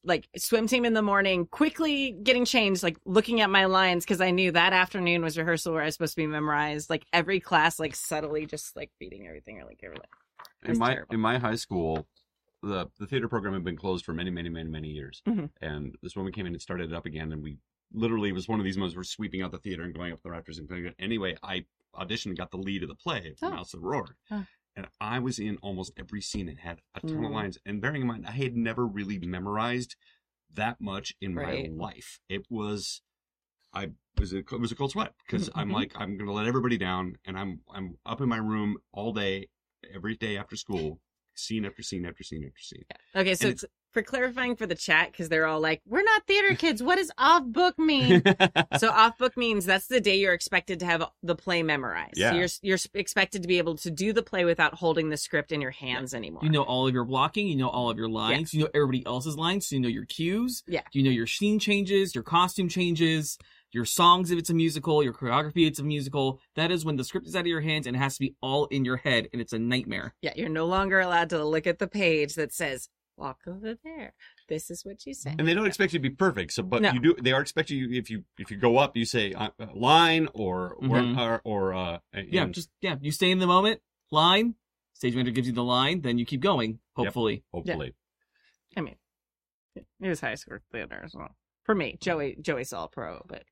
like 0.04 0.28
swim 0.36 0.66
team 0.66 0.84
in 0.84 0.94
the 0.94 1.02
morning, 1.02 1.46
quickly 1.46 2.12
getting 2.22 2.44
changed, 2.44 2.82
like 2.82 2.96
looking 3.04 3.40
at 3.40 3.50
my 3.50 3.64
lines 3.66 4.04
because 4.04 4.20
I 4.20 4.30
knew 4.30 4.50
that 4.52 4.72
afternoon 4.72 5.22
was 5.22 5.36
rehearsal 5.38 5.72
where 5.72 5.82
I 5.82 5.86
was 5.86 5.94
supposed 5.94 6.14
to 6.14 6.22
be 6.22 6.26
memorized. 6.26 6.90
Like 6.90 7.04
every 7.12 7.40
class, 7.40 7.78
like 7.78 7.94
subtly 7.94 8.46
just 8.46 8.76
like 8.76 8.90
beating 8.98 9.26
everything 9.26 9.60
or 9.60 9.64
like 9.64 9.80
everything. 9.82 10.06
In 10.64 10.78
my 10.78 10.94
terrible. 10.94 11.14
in 11.14 11.20
my 11.20 11.38
high 11.38 11.56
school, 11.56 12.06
the 12.62 12.88
the 12.98 13.06
theater 13.06 13.28
program 13.28 13.52
had 13.54 13.64
been 13.64 13.76
closed 13.76 14.04
for 14.04 14.12
many, 14.14 14.30
many, 14.30 14.48
many, 14.48 14.70
many 14.70 14.88
years. 14.88 15.22
Mhm. 15.26 15.50
And 15.60 15.96
this 16.02 16.16
woman 16.16 16.32
came 16.32 16.46
in 16.46 16.52
and 16.54 16.62
started 16.62 16.90
it 16.92 16.94
up 16.96 17.04
again, 17.06 17.32
and 17.32 17.42
we 17.42 17.58
literally 17.92 18.30
it 18.30 18.34
was 18.34 18.48
one 18.48 18.58
of 18.60 18.64
these 18.64 18.76
moments 18.78 18.96
we're 18.96 19.04
sweeping 19.04 19.42
out 19.42 19.52
the 19.52 19.58
theater 19.58 19.82
and 19.82 19.94
going 19.94 20.12
up 20.12 20.22
the 20.22 20.30
rafters 20.30 20.58
and 20.58 20.68
playing 20.68 20.86
it. 20.86 20.94
Anyway, 20.98 21.36
I 21.42 21.64
auditioned 21.94 22.26
and 22.26 22.36
got 22.38 22.50
the 22.50 22.56
lead 22.58 22.82
of 22.82 22.88
the 22.88 22.94
play, 22.94 23.34
Oh. 23.42 23.50
Mouse 23.50 23.74
of 23.74 23.82
Roar. 23.82 24.16
Huh. 24.28 24.42
And 24.76 24.86
I 25.00 25.18
was 25.18 25.38
in 25.38 25.56
almost 25.58 25.92
every 25.96 26.20
scene 26.20 26.48
and 26.48 26.58
had 26.58 26.80
a 26.94 27.00
ton 27.00 27.24
of 27.24 27.30
Mm. 27.30 27.34
lines. 27.34 27.58
And 27.64 27.80
bearing 27.80 28.02
in 28.02 28.08
mind, 28.08 28.26
I 28.26 28.32
had 28.32 28.56
never 28.56 28.86
really 28.86 29.18
memorized 29.18 29.94
that 30.52 30.80
much 30.80 31.14
in 31.20 31.34
Right. 31.34 31.70
my 31.70 31.84
life. 31.84 32.18
It 32.28 32.46
was, 32.50 33.02
I 33.72 33.90
was 34.18 34.32
a, 34.32 34.38
it 34.38 34.60
was 34.60 34.72
a 34.72 34.76
cold 34.76 34.92
sweat 34.92 35.14
because 35.26 35.48
I'm 35.54 35.68
Mhm. 35.68 35.72
like 35.72 35.92
I'm 35.96 36.16
gonna 36.16 36.32
let 36.32 36.46
everybody 36.46 36.76
down, 36.78 37.18
and 37.24 37.38
I'm 37.38 37.60
I'm 37.72 37.98
up 38.06 38.20
in 38.20 38.28
my 38.28 38.36
room 38.36 38.78
all 38.92 39.12
day, 39.12 39.48
every 39.92 40.16
day 40.16 40.36
after 40.36 40.56
school, 40.56 41.00
scene 41.34 41.64
after 41.64 41.82
scene 41.82 42.04
after 42.06 42.22
scene 42.22 42.44
after 42.44 42.60
scene. 42.60 42.84
Okay, 43.14 43.34
so 43.34 43.46
And 43.46 43.52
it's, 43.54 43.64
for 43.94 44.02
clarifying 44.02 44.56
for 44.56 44.66
the 44.66 44.74
chat, 44.74 45.12
because 45.12 45.28
they're 45.28 45.46
all 45.46 45.60
like, 45.60 45.80
"We're 45.86 46.02
not 46.02 46.26
theater 46.26 46.54
kids. 46.54 46.82
What 46.82 46.96
does 46.96 47.10
off 47.16 47.44
book 47.46 47.78
mean?" 47.78 48.22
so 48.78 48.90
off 48.90 49.16
book 49.16 49.36
means 49.36 49.64
that's 49.64 49.86
the 49.86 50.00
day 50.00 50.16
you're 50.16 50.34
expected 50.34 50.80
to 50.80 50.86
have 50.86 51.08
the 51.22 51.34
play 51.34 51.62
memorized. 51.62 52.14
Yeah. 52.16 52.30
So 52.30 52.36
you're 52.36 52.48
you're 52.62 52.78
expected 52.94 53.42
to 53.42 53.48
be 53.48 53.58
able 53.58 53.76
to 53.78 53.90
do 53.90 54.12
the 54.12 54.22
play 54.22 54.44
without 54.44 54.74
holding 54.74 55.08
the 55.08 55.16
script 55.16 55.52
in 55.52 55.60
your 55.60 55.70
hands 55.70 56.12
anymore. 56.12 56.42
You 56.44 56.50
know 56.50 56.62
all 56.62 56.86
of 56.86 56.92
your 56.92 57.04
blocking, 57.04 57.46
you 57.46 57.56
know 57.56 57.68
all 57.68 57.88
of 57.88 57.96
your 57.96 58.08
lines, 58.08 58.52
you 58.52 58.60
know 58.60 58.68
everybody 58.74 59.06
else's 59.06 59.36
lines, 59.36 59.68
so 59.68 59.76
you 59.76 59.80
know 59.80 59.88
your 59.88 60.04
cues. 60.04 60.62
Yeah. 60.66 60.82
You 60.92 61.02
know 61.02 61.10
your 61.10 61.26
scene 61.26 61.58
changes, 61.58 62.14
your 62.14 62.24
costume 62.24 62.68
changes, 62.68 63.38
your 63.74 63.84
songs 63.84 64.30
if 64.30 64.38
it's 64.38 64.50
a 64.50 64.54
musical, 64.54 65.02
your 65.02 65.12
choreography 65.12 65.62
if 65.62 65.70
it's 65.70 65.78
a 65.80 65.84
musical. 65.84 66.40
That 66.54 66.70
is 66.70 66.84
when 66.84 66.96
the 66.96 67.04
script 67.04 67.26
is 67.26 67.34
out 67.34 67.40
of 67.40 67.46
your 67.46 67.60
hands 67.60 67.86
and 67.86 67.96
it 67.96 67.98
has 67.98 68.14
to 68.14 68.20
be 68.20 68.36
all 68.40 68.66
in 68.66 68.84
your 68.84 68.96
head 68.96 69.28
and 69.32 69.42
it's 69.42 69.52
a 69.52 69.58
nightmare. 69.58 70.14
Yeah, 70.22 70.32
you're 70.36 70.48
no 70.48 70.66
longer 70.66 71.00
allowed 71.00 71.30
to 71.30 71.44
look 71.44 71.66
at 71.66 71.80
the 71.80 71.88
page 71.88 72.34
that 72.34 72.52
says 72.52 72.88
"Walk 73.16 73.40
over 73.46 73.74
there." 73.84 74.14
This 74.48 74.70
is 74.70 74.84
what 74.84 75.04
you 75.06 75.14
say. 75.14 75.34
and 75.38 75.46
they 75.48 75.54
don't 75.54 75.66
expect 75.66 75.92
you 75.92 75.98
to 75.98 76.02
be 76.02 76.10
perfect. 76.14 76.52
So, 76.52 76.62
but 76.62 76.82
No. 76.82 76.92
you 76.92 77.00
do. 77.00 77.14
They 77.20 77.32
are 77.32 77.40
expecting 77.40 77.78
you 77.78 77.90
if 77.90 78.10
you 78.10 78.24
if 78.38 78.50
you 78.50 78.56
go 78.56 78.78
up, 78.78 78.96
you 78.96 79.04
say 79.04 79.32
uh, 79.32 79.50
uh, 79.58 79.66
line 79.74 80.28
or 80.34 80.76
Mhm. 80.82 81.16
or 81.18 81.40
or 81.44 81.74
uh, 81.74 81.98
Yeah, 82.12 82.46
just 82.46 82.70
yeah, 82.80 82.96
you 83.00 83.12
stay 83.12 83.30
in 83.30 83.38
the 83.38 83.46
moment, 83.46 83.80
line, 84.10 84.54
stage 84.92 85.14
manager 85.14 85.32
gives 85.32 85.46
you 85.46 85.54
the 85.54 85.64
line, 85.64 86.00
then 86.02 86.18
you 86.18 86.26
keep 86.26 86.40
going, 86.40 86.80
hopefully. 86.94 87.44
hopefully. 87.52 87.94
I 88.76 88.80
mean, 88.80 88.96
it 89.76 89.84
was 90.08 90.20
high 90.20 90.34
school 90.34 90.58
theater 90.72 91.00
as 91.04 91.14
well. 91.14 91.36
For 91.64 91.74
me, 91.74 91.96
Joey 92.00 92.36
Joey 92.40 92.64
saw 92.64 92.86
pro, 92.88 93.24
but 93.26 93.44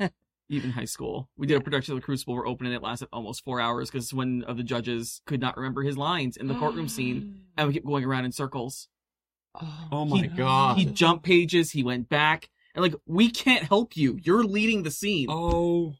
Even 0.48 0.70
high 0.70 0.84
school. 0.84 1.28
We 1.36 1.46
did 1.48 1.56
a 1.56 1.60
production 1.60 1.94
of 1.94 2.00
the 2.00 2.04
Crucible, 2.04 2.34
we're 2.34 2.46
opening 2.46 2.72
it 2.72 2.82
lasted 2.82 3.08
almost 3.12 3.42
four 3.44 3.60
hours 3.60 3.90
because 3.90 4.14
one 4.14 4.44
of 4.46 4.56
the 4.56 4.62
judges 4.62 5.20
could 5.26 5.40
not 5.40 5.56
remember 5.56 5.82
his 5.82 5.96
lines 5.98 6.36
in 6.36 6.46
the 6.46 6.54
courtroom 6.54 6.88
scene 6.88 7.40
and 7.56 7.66
we 7.68 7.74
kept 7.74 7.86
going 7.86 8.04
around 8.04 8.24
in 8.26 8.32
circles. 8.32 8.88
Oh, 9.60 9.88
oh 9.92 10.04
my 10.04 10.22
He- 10.22 10.28
god. 10.28 10.78
He 10.78 10.84
jumped 10.84 11.24
pages, 11.24 11.70
he 11.72 11.82
went 11.82 12.08
back, 12.08 12.48
and 12.74 12.82
like, 12.82 12.94
we 13.06 13.30
can't 13.30 13.64
help 13.64 13.96
you. 13.96 14.18
You're 14.22 14.44
leading 14.44 14.82
the 14.84 14.90
scene. 14.90 15.26
oh 15.30 15.94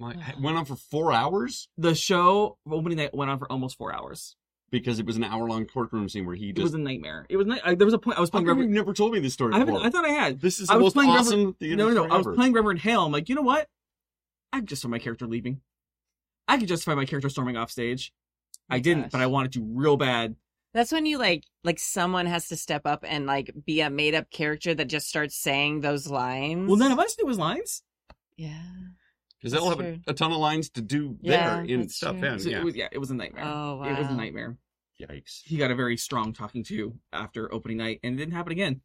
my! 0.00 0.12
it 0.28 0.40
Went 0.40 0.56
on 0.56 0.64
for 0.64 0.76
four 0.76 1.12
hours 1.12 1.68
The 1.78 1.94
show 1.94 2.58
opening 2.70 2.98
night 2.98 3.14
went 3.14 3.30
on 3.30 3.38
for 3.38 3.50
almost 3.52 3.76
four 3.78 3.94
hours. 3.94 4.34
because 4.70 4.98
it 4.98 5.06
was 5.06 5.16
an 5.16 5.22
hour 5.24 5.48
long 5.48 5.64
courtroom 5.64 6.08
scene 6.08 6.26
where 6.26 6.34
he 6.34 6.48
It 6.48 6.56
just. 6.56 6.62
was 6.64 6.74
a 6.74 6.78
nightmare. 6.78 7.24
It 7.28 7.36
was. 7.36 7.46
Ni- 7.46 7.60
I, 7.64 7.74
there 7.76 7.84
was 7.86 7.94
a 7.94 7.98
point 7.98 8.18
I 8.18 8.20
was 8.20 8.30
playing 8.30 8.46
come 8.46 8.58
you 8.60 8.66
never 8.68 8.92
told 8.92 9.12
me 9.12 9.20
this 9.20 9.32
story 9.34 9.54
I, 9.54 9.62
before? 9.62 9.80
I 9.84 9.90
thought 9.90 10.04
I 10.04 10.08
had. 10.10 10.40
this 10.40 10.58
is 10.58 10.68
I 10.68 10.74
the 10.74 10.78
was 10.82 10.86
most 10.86 10.94
playing 10.94 11.10
awesome 11.12 11.38
Reverend- 11.38 11.58
theater 11.60 11.76
No, 11.76 11.84
no, 11.88 11.94
no. 11.94 12.00
story 12.06 12.10
I 12.10 12.16
was 12.16 12.36
playing 12.36 12.52
Reverend 12.52 12.80
Hale. 12.80 13.04
I'm 13.04 13.12
like, 13.12 13.28
you 13.28 13.34
know 13.36 13.42
what? 13.42 13.68
I 14.56 14.60
could 14.60 14.68
justify 14.68 14.90
my 14.90 14.98
character 14.98 15.26
leaving. 15.26 15.60
I 16.48 16.58
could 16.58 16.68
justify 16.68 16.94
my 16.94 17.04
character 17.04 17.28
storming 17.28 17.56
off 17.56 17.70
stage. 17.70 18.12
I 18.70 18.78
didn't, 18.78 19.02
gosh. 19.04 19.12
but 19.12 19.20
I 19.20 19.26
wanted 19.26 19.52
to 19.52 19.64
real 19.64 19.96
bad. 19.96 20.36
That's 20.74 20.92
when 20.92 21.06
you 21.06 21.18
like 21.18 21.44
like 21.64 21.78
someone 21.78 22.26
has 22.26 22.48
to 22.48 22.56
step 22.56 22.82
up 22.84 23.04
and 23.06 23.26
like 23.26 23.50
be 23.64 23.80
a 23.80 23.88
made 23.90 24.14
up 24.14 24.30
character 24.30 24.74
that 24.74 24.86
just 24.86 25.08
starts 25.08 25.36
saying 25.36 25.80
those 25.80 26.06
lines. 26.08 26.68
Well, 26.68 26.76
none 26.78 26.92
of 26.92 26.98
us 26.98 27.16
knew 27.18 27.28
his 27.28 27.38
lines. 27.38 27.82
yeah. 28.36 28.62
because 29.38 29.52
they'll 29.52 29.68
have 29.70 29.80
a, 29.80 30.00
a 30.08 30.12
ton 30.14 30.32
of 30.32 30.38
lines 30.38 30.70
to 30.70 30.82
do 30.82 31.16
Yeah, 31.22 31.56
there 31.56 31.64
in 31.64 31.88
stuff. 31.88 32.18
true. 32.18 32.28
In 32.28 32.38
So 32.40 32.48
yeah. 32.50 32.58
it 32.58 32.64
was, 32.64 32.76
yeah, 32.76 32.88
it 32.92 32.98
was 32.98 33.10
a 33.10 33.14
nightmare. 33.14 33.44
Oh 33.46 33.76
wow. 33.76 33.84
It 33.84 33.98
was 33.98 34.08
a 34.08 34.14
nightmare. 34.14 34.56
Yikes! 35.00 35.42
He 35.44 35.56
got 35.58 35.70
a 35.70 35.74
very 35.74 35.96
strong 35.96 36.32
talking 36.32 36.64
to 36.64 36.94
after 37.12 37.52
opening 37.52 37.76
night, 37.78 38.00
and 38.02 38.14
it 38.14 38.18
didn't 38.18 38.34
happen 38.34 38.52
again. 38.52 38.80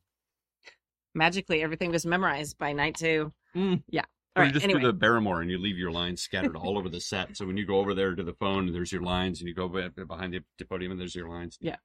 Magically, 1.13 1.61
everything 1.61 1.91
was 1.91 2.05
memorized 2.05 2.57
by 2.57 2.73
night 2.73 2.95
two. 2.95 3.33
Mm. 3.55 3.83
Yeah. 3.89 4.05
Or 4.35 4.43
All 4.43 4.47
you 4.47 4.53
just 4.53 4.63
Anyway, 4.63 4.79
do 4.81 4.87
the 4.87 4.93
Barrymore 4.93 5.41
and 5.41 5.51
you 5.51 5.57
leave 5.57 5.77
your 5.77 5.91
lines 5.91 6.21
scattered 6.21 6.55
all 6.55 6.77
over 6.77 6.87
the 6.87 7.01
set. 7.01 7.35
So 7.35 7.45
when 7.45 7.57
you 7.57 7.65
go 7.65 7.77
over 7.79 7.93
there 7.93 8.15
to 8.15 8.23
the 8.23 8.33
phone, 8.33 8.71
there's 8.71 8.91
your 8.91 9.01
lines, 9.01 9.41
and 9.41 9.47
you 9.49 9.53
go 9.53 9.67
behind 9.67 10.33
the, 10.33 10.39
the 10.57 10.65
podium 10.65 10.91
and 10.91 10.99
there's 11.01 11.13
your 11.15 11.27
lines. 11.27 11.57
Yeah. 11.59 11.75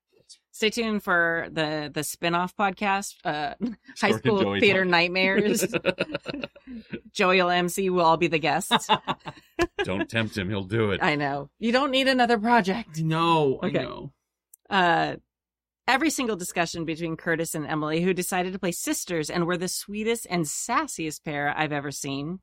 stay 0.52 0.70
tuned 0.70 1.02
for 1.02 1.48
the 1.50 1.90
the 1.92 2.04
spin-off 2.04 2.56
podcast, 2.56 3.14
uh, 3.24 3.54
High 4.00 4.12
School 4.12 4.40
Joey 4.42 4.60
Theater 4.60 4.84
Talk. 4.84 4.90
Nightmares. 4.92 5.64
Joey 7.12 7.42
will 7.42 7.50
MC. 7.50 7.90
We'll 7.90 8.04
all 8.04 8.16
be 8.16 8.28
the 8.28 8.38
guests. 8.38 8.88
Don't 9.84 10.08
tempt 10.08 10.36
him; 10.36 10.48
he'll 10.48 10.64
do 10.64 10.90
it. 10.92 11.02
I 11.02 11.16
know. 11.16 11.50
You 11.58 11.72
don't 11.72 11.90
need 11.90 12.08
another 12.08 12.38
project. 12.38 13.00
No, 13.00 13.58
Okay. 13.62 13.80
I 13.80 13.82
know. 13.82 14.12
uh, 14.70 15.16
every 15.88 16.10
single 16.10 16.36
discussion 16.36 16.84
between 16.84 17.16
Curtis 17.16 17.54
and 17.54 17.66
Emily, 17.66 18.02
who 18.02 18.12
decided 18.12 18.52
to 18.52 18.58
play 18.58 18.72
sisters 18.72 19.30
and 19.30 19.46
were 19.46 19.56
the 19.56 19.68
sweetest 19.68 20.26
and 20.28 20.44
sassiest 20.44 21.24
pair 21.24 21.54
I've 21.56 21.72
ever 21.72 21.90
seen. 21.90 22.40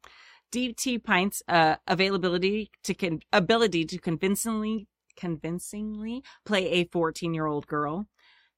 DT 0.52 1.04
Pints' 1.04 1.42
uh, 1.48 1.76
availability 1.88 2.70
to 2.84 2.94
con- 2.94 3.22
ability 3.32 3.86
to 3.86 3.98
convincingly 3.98 4.88
convincingly 5.16 6.24
play 6.46 6.70
a 6.72 6.86
14 6.86 7.34
year 7.34 7.46
old 7.46 7.68
girl. 7.68 8.08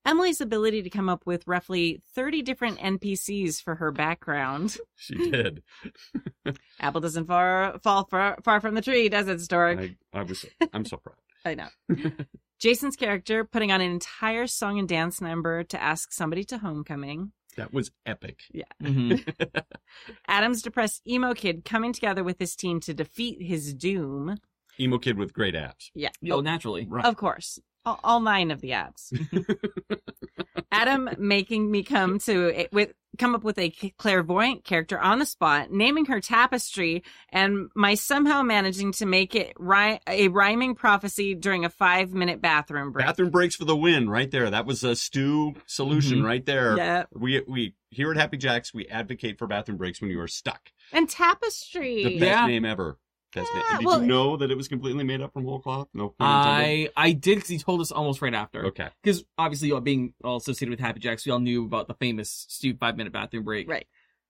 Emily's 0.05 0.39
ability 0.39 0.83
to 0.83 0.89
come 0.89 1.09
up 1.09 1.25
with 1.25 1.47
roughly 1.47 2.01
30 2.13 2.43
different 2.43 2.79
NPCs 2.79 3.61
for 3.61 3.75
her 3.75 3.91
background. 3.91 4.77
She 4.97 5.15
did. 5.15 5.61
Apple 6.79 7.01
doesn't 7.01 7.25
far, 7.25 7.79
fall 7.83 8.07
far, 8.09 8.37
far 8.43 8.61
from 8.61 8.75
the 8.75 8.81
tree, 8.81 9.09
does 9.09 9.27
it, 9.27 9.41
Stork? 9.41 9.79
I, 9.79 9.95
I 10.13 10.23
was. 10.23 10.45
I'm 10.73 10.85
so 10.85 10.97
proud. 10.97 11.17
I 11.43 11.55
know. 11.55 11.67
Jason's 12.59 12.95
character 12.95 13.43
putting 13.43 13.71
on 13.71 13.81
an 13.81 13.91
entire 13.91 14.47
song 14.47 14.79
and 14.79 14.87
dance 14.87 15.21
number 15.21 15.63
to 15.65 15.81
ask 15.81 16.11
somebody 16.11 16.43
to 16.45 16.57
homecoming. 16.57 17.31
That 17.57 17.73
was 17.73 17.91
epic. 18.05 18.41
hmm 18.81 19.15
Adam's 20.27 20.61
depressed 20.61 21.01
emo 21.07 21.33
kid 21.33 21.63
coming 21.65 21.93
together 21.93 22.23
with 22.23 22.39
his 22.39 22.55
team 22.55 22.79
to 22.81 22.93
defeat 22.93 23.41
his 23.41 23.73
doom. 23.73 24.37
Emo 24.79 24.97
kid 24.97 25.17
with 25.17 25.33
great 25.33 25.55
abs. 25.55 25.91
Yeah. 25.93 26.09
Oh, 26.29 26.41
naturally. 26.41 26.85
Right. 26.89 27.05
Of 27.05 27.15
course. 27.15 27.59
All, 27.85 27.99
all 28.03 28.19
nine 28.19 28.51
of 28.51 28.61
the 28.61 28.71
apps. 28.71 29.11
Adam 30.71 31.09
making 31.17 31.69
me 31.71 31.83
come 31.83 32.19
to 32.19 32.67
with 32.71 32.91
come 33.17 33.33
up 33.33 33.43
with 33.45 33.57
a 33.57 33.69
clairvoyant 33.97 34.65
character 34.65 34.99
on 34.99 35.19
the 35.19 35.25
spot, 35.25 35.71
naming 35.71 36.03
her 36.05 36.19
Tapestry, 36.19 37.01
and 37.29 37.69
my 37.73 37.95
somehow 37.95 38.41
managing 38.43 38.91
to 38.91 39.05
make 39.05 39.35
it 39.35 39.53
ri- 39.57 39.99
a 40.05 40.27
rhyming 40.27 40.75
prophecy 40.75 41.33
during 41.33 41.63
a 41.63 41.69
five 41.69 42.11
minute 42.13 42.41
bathroom 42.41 42.91
break. 42.91 43.05
Bathroom 43.05 43.29
breaks 43.29 43.55
for 43.55 43.63
the 43.65 43.75
win, 43.77 44.09
right 44.09 44.29
there. 44.31 44.49
That 44.49 44.65
was 44.65 44.83
a 44.83 44.95
Stu 44.97 45.53
solution, 45.65 46.19
Mhm. 46.19 46.25
right 46.25 46.45
there. 46.45 46.75
Yeah. 46.75 47.03
We 47.13 47.41
we 47.47 47.75
here 47.91 48.11
at 48.11 48.17
Happy 48.17 48.35
Jacks 48.37 48.73
we 48.73 48.87
advocate 48.87 49.37
for 49.37 49.47
bathroom 49.47 49.77
breaks 49.77 50.01
when 50.01 50.09
you 50.09 50.19
are 50.19 50.27
stuck. 50.27 50.71
And 50.91 51.07
Tapestry. 51.09 52.03
The 52.03 52.19
best 52.19 52.39
Yeah. 52.41 52.47
name 52.47 52.65
ever. 52.65 52.97
Best 53.35 53.53
name. 53.53 53.63
Yeah, 53.69 53.77
Did 53.77 53.85
well- 53.85 54.01
you 54.01 54.07
know 54.07 54.37
that 54.37 54.49
it 54.49 54.57
was 54.57 54.67
completely 54.67 55.03
made 55.03 55.21
up 55.21 55.33
from 55.33 55.43
whole 55.45 55.59
cloth? 55.59 55.87
No. 55.93 56.15
I 56.19 56.89
I 56.95 57.11
did 57.11 57.35
because 57.35 57.49
he 57.49 57.59
told 57.59 57.81
us 57.81 57.91
almost 57.91 58.21
right 58.21 58.33
after. 58.33 58.65
Okay. 58.67 58.87
Because 59.03 59.23
obviously, 59.37 59.71
all 59.71 59.81
being 59.81 60.13
all 60.23 60.37
associated 60.37 60.71
with 60.71 60.79
Happy 60.79 60.99
Jacks, 60.99 61.25
we 61.25 61.31
all 61.31 61.39
knew 61.39 61.65
about 61.65 61.87
the 61.87 61.93
famous 61.95 62.45
Stu 62.49 62.75
five 62.77 62.97
minute 62.97 63.13
bathroom 63.13 63.43
break. 63.43 63.69
Right. 63.69 63.85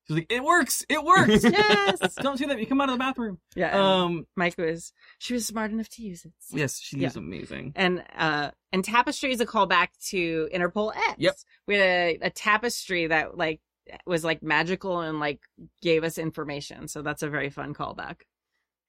So 0.08 0.14
like, 0.14 0.30
it 0.30 0.44
works. 0.44 0.84
It 0.88 1.02
works. 1.02 1.42
Yes. 1.44 2.14
Don't 2.20 2.36
say 2.38 2.46
that. 2.46 2.60
You 2.60 2.66
come 2.66 2.80
out 2.80 2.88
of 2.88 2.94
the 2.94 2.98
bathroom. 2.98 3.38
Yeah. 3.56 4.02
Um. 4.02 4.26
Mike 4.36 4.56
was 4.58 4.92
she 5.18 5.34
was 5.34 5.46
smart 5.46 5.70
enough 5.72 5.88
to 5.90 6.02
use 6.02 6.24
it. 6.24 6.32
Yes, 6.52 6.78
she 6.80 6.98
Yeah. 6.98 7.08
is 7.08 7.16
amazing. 7.16 7.72
And 7.74 8.04
uh 8.16 8.50
and 8.72 8.84
tapestry 8.84 9.32
is 9.32 9.40
a 9.40 9.46
callback 9.46 9.88
to 10.10 10.48
Interpol 10.54 10.94
X. 10.94 11.14
Yep. 11.18 11.34
We 11.66 11.74
had 11.74 11.82
a, 11.82 12.18
a 12.22 12.30
tapestry 12.30 13.06
that 13.08 13.36
like 13.36 13.60
was 14.06 14.24
like 14.24 14.42
magical 14.42 15.00
and 15.00 15.18
like 15.20 15.40
gave 15.82 16.04
us 16.04 16.18
information. 16.18 16.86
So 16.88 17.02
that's 17.02 17.22
a 17.22 17.28
very 17.28 17.50
fun 17.50 17.74
callback. 17.74 18.16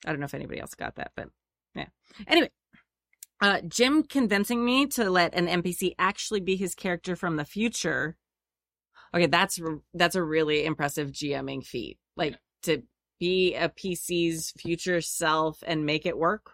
I 0.06 0.12
don't 0.12 0.20
know 0.20 0.26
if 0.26 0.34
anybody 0.34 0.60
else 0.60 0.74
got 0.76 0.96
that, 0.96 1.12
but 1.16 1.30
yeah. 1.76 1.88
Anyway, 2.28 2.50
uh 3.42 3.62
Jim 3.68 4.04
convincing 4.04 4.64
me 4.66 4.86
to 4.88 5.10
let 5.10 5.34
an 5.36 5.48
NPC 5.48 5.94
actually 6.00 6.40
be 6.40 6.56
his 6.56 6.76
character 6.76 7.16
from 7.16 7.36
the 7.38 7.46
future. 7.46 8.18
Okay, 9.14 9.28
that's 9.28 9.60
that's 9.94 10.16
a 10.16 10.24
really 10.24 10.66
impressive 10.66 11.12
GMing 11.12 11.66
feat. 11.66 11.98
Like 12.16 12.38
to 12.64 12.84
be 13.20 13.56
a 13.56 13.70
PC's 13.70 14.52
future 14.60 15.02
self 15.02 15.64
and 15.66 15.86
make 15.86 16.06
it 16.06 16.18
work. 16.18 16.52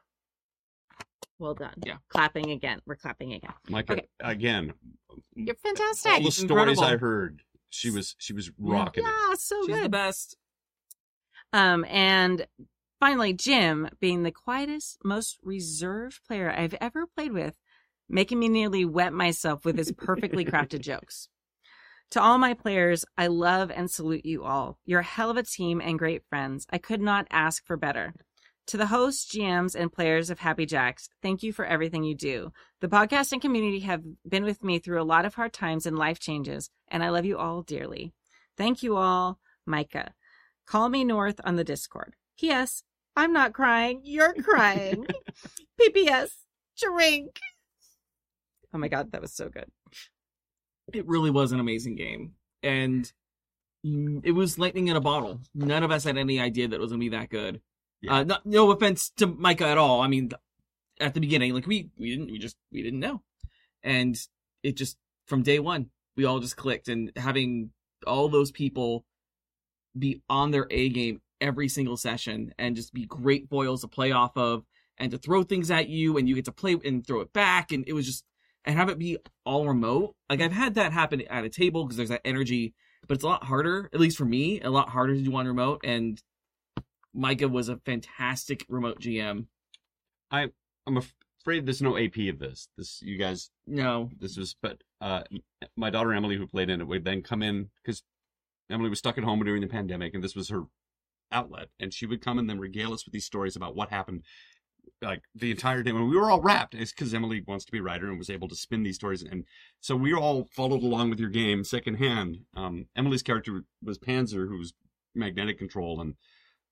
Well 1.39 1.55
done. 1.55 1.73
Yeah. 1.85 1.97
Clapping 2.09 2.51
again. 2.51 2.79
We're 2.85 2.95
clapping 2.95 3.33
again. 3.33 3.51
Micah, 3.69 3.93
Okay. 3.93 4.07
again, 4.21 4.73
You're 5.35 5.55
fantastic. 5.55 6.11
all 6.11 6.17
fantastic. 6.19 6.23
the 6.23 6.31
She's 6.31 6.35
stories 6.45 6.77
incredible. 6.77 6.83
I 6.83 6.97
heard, 6.97 7.41
she 7.69 7.89
was 7.89 8.15
she 8.17 8.31
was 8.33 8.51
rocking 8.57 9.03
it. 9.03 9.07
Yeah, 9.07 9.33
so 9.37 9.61
She's 9.65 9.75
good. 9.75 9.85
the 9.85 9.89
best. 9.89 10.37
Um, 11.51 11.85
and 11.89 12.45
finally, 13.03 13.33
Jim, 13.33 13.89
being 13.99 14.23
the 14.23 14.31
quietest, 14.31 14.97
most 15.03 15.37
reserved 15.43 16.21
player 16.25 16.49
I've 16.49 16.73
ever 16.79 17.05
played 17.05 17.33
with, 17.33 17.53
making 18.07 18.39
me 18.39 18.47
nearly 18.47 18.85
wet 18.85 19.11
myself 19.11 19.65
with 19.65 19.77
his 19.77 19.91
perfectly 19.91 20.45
crafted 20.51 20.79
jokes. 20.79 21.27
To 22.11 22.21
all 22.21 22.37
my 22.37 22.53
players, 22.53 23.03
I 23.17 23.27
love 23.27 23.69
and 23.71 23.91
salute 23.91 24.25
you 24.25 24.45
all. 24.45 24.77
You're 24.85 25.01
a 25.01 25.03
hell 25.03 25.29
of 25.29 25.35
a 25.35 25.43
team 25.43 25.81
and 25.81 25.99
great 25.99 26.23
friends. 26.29 26.65
I 26.69 26.77
could 26.77 27.01
not 27.01 27.27
ask 27.29 27.65
for 27.65 27.75
better. 27.75 28.13
To 28.67 28.77
the 28.77 28.85
hosts, 28.85 29.35
GMs, 29.35 29.75
and 29.75 29.91
players 29.91 30.29
of 30.29 30.39
Happy 30.39 30.65
Jacks, 30.65 31.09
thank 31.21 31.43
you 31.43 31.51
for 31.51 31.65
everything 31.65 32.05
you 32.05 32.15
do. 32.15 32.53
The 32.79 32.87
podcast 32.87 33.33
and 33.33 33.41
community 33.41 33.81
have 33.81 34.01
been 34.25 34.45
with 34.45 34.63
me 34.63 34.79
through 34.79 35.01
a 35.01 35.03
lot 35.03 35.25
of 35.25 35.35
hard 35.35 35.51
times 35.51 35.85
and 35.85 35.99
life 35.99 36.21
changes, 36.21 36.69
and 36.87 37.03
I 37.03 37.09
love 37.09 37.25
you 37.25 37.37
all 37.37 37.63
dearly. 37.63 38.13
Thank 38.55 38.81
you 38.81 38.95
all, 38.95 39.39
Micah. 39.65 40.13
Call 40.65 40.87
me 40.87 41.03
North 41.03 41.41
on 41.43 41.57
the 41.57 41.65
Discord. 41.65 42.15
P.S. 42.39 42.83
I'm 43.15 43.33
not 43.33 43.53
crying. 43.53 44.01
You're 44.03 44.33
crying. 44.33 45.05
P.P.S. 45.79 46.31
Drink. 46.77 47.39
Oh 48.73 48.77
my 48.77 48.87
god, 48.87 49.11
that 49.11 49.21
was 49.21 49.33
so 49.33 49.49
good. 49.49 49.69
It 50.93 51.07
really 51.07 51.29
was 51.29 51.51
an 51.51 51.59
amazing 51.59 51.95
game, 51.95 52.33
and 52.63 53.11
it 53.83 54.33
was 54.33 54.57
lightning 54.57 54.87
in 54.87 54.95
a 54.95 55.01
bottle. 55.01 55.39
None 55.53 55.83
of 55.83 55.91
us 55.91 56.03
had 56.03 56.17
any 56.17 56.39
idea 56.39 56.67
that 56.67 56.75
it 56.75 56.81
was 56.81 56.91
gonna 56.91 56.99
be 56.99 57.09
that 57.09 57.29
good. 57.29 57.61
Yeah. 58.01 58.15
Uh, 58.15 58.23
not, 58.23 58.45
no 58.45 58.71
offense 58.71 59.11
to 59.17 59.27
Micah 59.27 59.67
at 59.67 59.77
all. 59.77 60.01
I 60.01 60.07
mean, 60.07 60.31
at 60.99 61.13
the 61.13 61.19
beginning, 61.19 61.53
like 61.53 61.67
we 61.67 61.89
we 61.97 62.09
didn't 62.09 62.31
we 62.31 62.39
just 62.39 62.57
we 62.71 62.81
didn't 62.81 62.99
know, 62.99 63.21
and 63.83 64.19
it 64.63 64.75
just 64.75 64.97
from 65.27 65.43
day 65.43 65.59
one 65.59 65.89
we 66.15 66.25
all 66.25 66.39
just 66.39 66.57
clicked, 66.57 66.87
and 66.87 67.11
having 67.15 67.69
all 68.05 68.27
those 68.27 68.51
people 68.51 69.05
be 69.97 70.21
on 70.29 70.51
their 70.51 70.67
A 70.71 70.89
game 70.89 71.21
every 71.43 71.67
single 71.67 71.97
session 71.97 72.53
and 72.57 72.75
just 72.75 72.93
be 72.93 73.05
great 73.05 73.49
foils 73.49 73.81
to 73.81 73.87
play 73.87 74.11
off 74.11 74.35
of 74.37 74.63
and 74.97 75.11
to 75.11 75.17
throw 75.17 75.43
things 75.43 75.69
at 75.69 75.89
you 75.89 76.17
and 76.17 76.27
you 76.27 76.35
get 76.35 76.45
to 76.45 76.51
play 76.51 76.77
and 76.85 77.05
throw 77.05 77.19
it 77.19 77.33
back 77.33 77.71
and 77.71 77.83
it 77.85 77.93
was 77.93 78.05
just 78.05 78.23
and 78.65 78.77
have 78.77 78.87
it 78.87 78.97
be 78.97 79.17
all 79.45 79.67
remote. 79.67 80.15
Like 80.29 80.41
I've 80.41 80.53
had 80.53 80.75
that 80.75 80.93
happen 80.93 81.21
at 81.29 81.43
a 81.43 81.49
table 81.49 81.83
because 81.83 81.97
there's 81.97 82.09
that 82.09 82.21
energy, 82.23 82.73
but 83.05 83.15
it's 83.15 83.23
a 83.25 83.27
lot 83.27 83.43
harder, 83.43 83.89
at 83.93 83.99
least 83.99 84.17
for 84.17 84.23
me, 84.23 84.61
a 84.61 84.69
lot 84.69 84.89
harder 84.89 85.15
to 85.15 85.21
do 85.21 85.35
on 85.35 85.45
remote. 85.45 85.81
And 85.83 86.21
Micah 87.13 87.49
was 87.49 87.67
a 87.67 87.77
fantastic 87.85 88.65
remote 88.69 89.01
GM. 89.01 89.47
I 90.31 90.47
I'm 90.87 90.97
afraid 90.97 91.65
there's 91.65 91.81
no 91.81 91.97
AP 91.97 92.17
of 92.29 92.39
this. 92.39 92.69
This 92.77 93.01
you 93.01 93.17
guys 93.17 93.51
No, 93.67 94.09
this 94.17 94.37
was 94.37 94.55
but 94.61 94.81
uh 95.01 95.23
my 95.75 95.89
daughter 95.89 96.13
Emily 96.13 96.37
who 96.37 96.47
played 96.47 96.69
in 96.69 96.79
it 96.79 96.87
would 96.87 97.03
then 97.03 97.21
come 97.21 97.43
in 97.43 97.69
because 97.83 98.01
Emily 98.69 98.89
was 98.89 98.99
stuck 98.99 99.17
at 99.17 99.25
home 99.25 99.43
during 99.43 99.61
the 99.61 99.67
pandemic 99.67 100.13
and 100.13 100.23
this 100.23 100.35
was 100.35 100.47
her 100.47 100.63
outlet 101.33 101.67
and 101.79 101.93
she 101.93 102.05
would 102.05 102.21
come 102.21 102.39
and 102.39 102.49
then 102.49 102.59
regale 102.59 102.93
us 102.93 103.05
with 103.05 103.13
these 103.13 103.25
stories 103.25 103.55
about 103.55 103.75
what 103.75 103.89
happened 103.89 104.23
like 105.01 105.21
the 105.35 105.51
entire 105.51 105.83
day 105.83 105.91
when 105.91 106.09
we 106.09 106.15
were 106.17 106.29
all 106.31 106.41
wrapped 106.41 106.73
it's 106.75 106.91
because 106.91 107.13
Emily 107.13 107.41
wants 107.47 107.65
to 107.65 107.71
be 107.71 107.79
a 107.79 107.83
writer 107.83 108.09
and 108.09 108.17
was 108.17 108.29
able 108.29 108.47
to 108.47 108.55
spin 108.55 108.83
these 108.83 108.95
stories 108.95 109.23
and 109.23 109.43
so 109.81 109.95
we 109.95 110.13
all 110.13 110.47
followed 110.55 110.83
along 110.83 111.09
with 111.09 111.19
your 111.19 111.29
game 111.29 111.63
secondhand 111.63 112.37
um 112.55 112.85
Emily's 112.95 113.23
character 113.23 113.63
was 113.83 113.97
Panzer 113.97 114.47
who 114.47 114.57
was 114.57 114.73
magnetic 115.15 115.57
control 115.57 115.99
and 116.01 116.15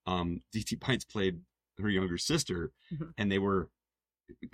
um 0.05 0.41
DT 0.55 0.79
Pints 0.79 1.05
played 1.05 1.39
her 1.79 1.89
younger 1.89 2.17
sister 2.17 2.71
Mhm. 2.93 3.13
and 3.17 3.31
they 3.31 3.39
were 3.39 3.69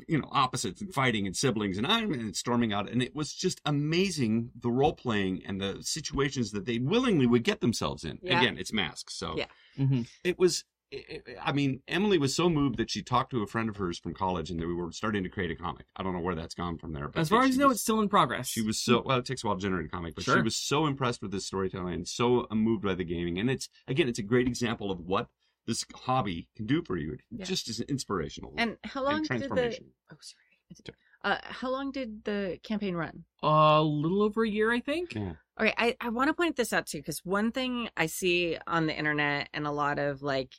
you 0.08 0.20
know 0.20 0.28
opposites 0.32 0.82
and 0.82 0.94
fighting 0.94 1.26
and 1.28 1.36
siblings 1.36 1.78
and 1.78 1.86
I'm 1.88 2.12
and 2.14 2.36
storming 2.36 2.74
out 2.74 2.90
and 2.90 3.02
it 3.04 3.16
was 3.16 3.34
just 3.34 3.62
amazing 3.66 4.52
the 4.60 4.70
role 4.72 4.94
playing 4.94 5.44
and 5.46 5.60
the 5.62 5.78
situations 5.82 6.52
that 6.52 6.66
they 6.66 6.80
willingly 6.80 7.26
would 7.28 7.44
get 7.44 7.62
themselves 7.62 8.04
in 8.04 8.20
Yeah. 8.22 8.40
again 8.40 8.58
it's 8.58 8.74
masks 8.74 9.16
so 9.16 9.36
Yeah. 9.38 9.48
hmm 9.78 10.02
it 10.24 10.38
was 10.40 10.64
it- 10.90 11.24
it- 11.28 11.38
I 11.44 11.52
mean, 11.52 11.82
Emily 11.90 12.18
was 12.18 12.34
so 12.34 12.50
moved 12.50 12.78
that 12.78 12.90
she 12.90 13.04
talked 13.04 13.32
to 13.32 13.44
a 13.44 13.46
friend 13.48 13.68
of 13.68 13.76
hers 13.76 14.00
from 14.00 14.14
college, 14.14 14.50
and 14.50 14.58
that 14.62 14.68
we 14.68 14.74
were 14.74 14.90
starting 14.94 15.22
to 15.24 15.28
create 15.30 15.52
a 15.52 15.56
comic. 15.56 15.86
I 15.98 16.02
don't 16.02 16.14
know 16.14 16.22
where 16.22 16.34
that's 16.34 16.56
gone 16.56 16.78
from 16.78 16.94
there. 16.94 17.10
But 17.10 17.20
as 17.20 17.28
far 17.28 17.44
as 17.44 17.50
you 17.56 17.58
know, 17.60 17.68
was- 17.68 17.76
it's 17.76 17.82
still 17.82 18.00
in 18.00 18.08
progress. 18.08 18.48
she 18.48 18.62
was 18.62 18.80
so 18.80 19.02
well. 19.06 19.20
It 19.20 19.26
takes 19.26 19.44
a 19.44 19.48
while 19.48 19.58
to 19.58 19.62
generate 19.62 19.88
a 19.88 19.90
comic, 19.90 20.16
but 20.16 20.24
she 20.24 20.40
was 20.40 20.56
so 20.56 20.86
impressed 20.86 21.22
with 21.22 21.32
this 21.32 21.46
storytelling 21.46 21.94
and 21.94 22.08
so 22.08 22.48
moved 22.54 22.84
by 22.84 22.96
the 22.96 23.04
gaming. 23.04 23.38
And 23.38 23.50
it's 23.52 23.68
again, 23.86 24.08
it's 24.08 24.18
a 24.20 24.24
great 24.24 24.48
example 24.48 24.90
of 24.90 25.02
what 25.02 25.28
this 25.68 25.86
hobby 25.94 26.48
can 26.56 26.66
do 26.66 26.82
for 26.82 26.98
you. 26.98 27.14
It 27.14 27.22
Yeah. 27.32 27.46
just 27.46 27.70
is 27.70 27.80
inspirational 27.82 28.54
And 28.58 28.78
how 28.86 29.04
long 29.04 29.16
and 29.18 29.28
did 29.28 29.42
the 29.42 29.48
transformation. 29.48 29.86
Oh 30.12 30.16
sorry. 30.22 30.96
Uh 31.24 31.38
how 31.44 31.70
long 31.70 31.92
did 31.92 32.24
the 32.24 32.60
campaign 32.64 32.96
run? 32.96 33.26
a 33.44 33.82
little 33.84 34.22
over 34.24 34.44
a 34.44 34.50
year, 34.50 34.72
I 34.72 34.80
think. 34.80 35.14
Yeah. 35.16 35.34
Okay, 35.60 35.74
I, 35.78 35.96
I 36.00 36.10
want 36.10 36.28
to 36.30 36.34
point 36.36 36.56
this 36.56 36.72
out 36.74 36.86
too, 36.86 37.00
because 37.00 37.20
one 37.26 37.52
thing 37.52 37.90
I 37.98 38.06
see 38.06 38.58
on 38.68 38.86
the 38.86 38.96
internet 38.98 39.50
and 39.54 39.66
a 39.66 39.72
lot 39.72 39.98
of 40.00 40.22
like 40.22 40.54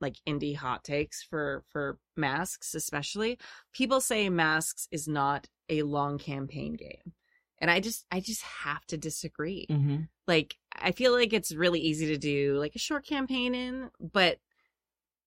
like 0.00 0.16
indie 0.26 0.56
hot 0.56 0.82
takes 0.82 1.22
for 1.22 1.62
for 1.68 1.98
masks 2.16 2.74
especially 2.74 3.38
people 3.74 4.00
say 4.00 4.30
masks 4.30 4.88
is 4.90 5.06
not 5.06 5.46
a 5.68 5.82
long 5.82 6.16
campaign 6.16 6.72
game 6.72 7.12
and 7.58 7.70
i 7.70 7.80
just 7.80 8.06
i 8.10 8.18
just 8.18 8.40
have 8.40 8.82
to 8.86 8.96
disagree 8.96 9.66
Mm-hmm. 9.68 9.98
like 10.26 10.56
i 10.74 10.90
feel 10.92 11.12
like 11.12 11.34
it's 11.34 11.54
really 11.54 11.80
easy 11.80 12.06
to 12.06 12.16
do 12.16 12.54
like 12.58 12.74
a 12.74 12.78
short 12.78 13.04
campaign 13.06 13.54
in 13.54 13.90
but 14.00 14.38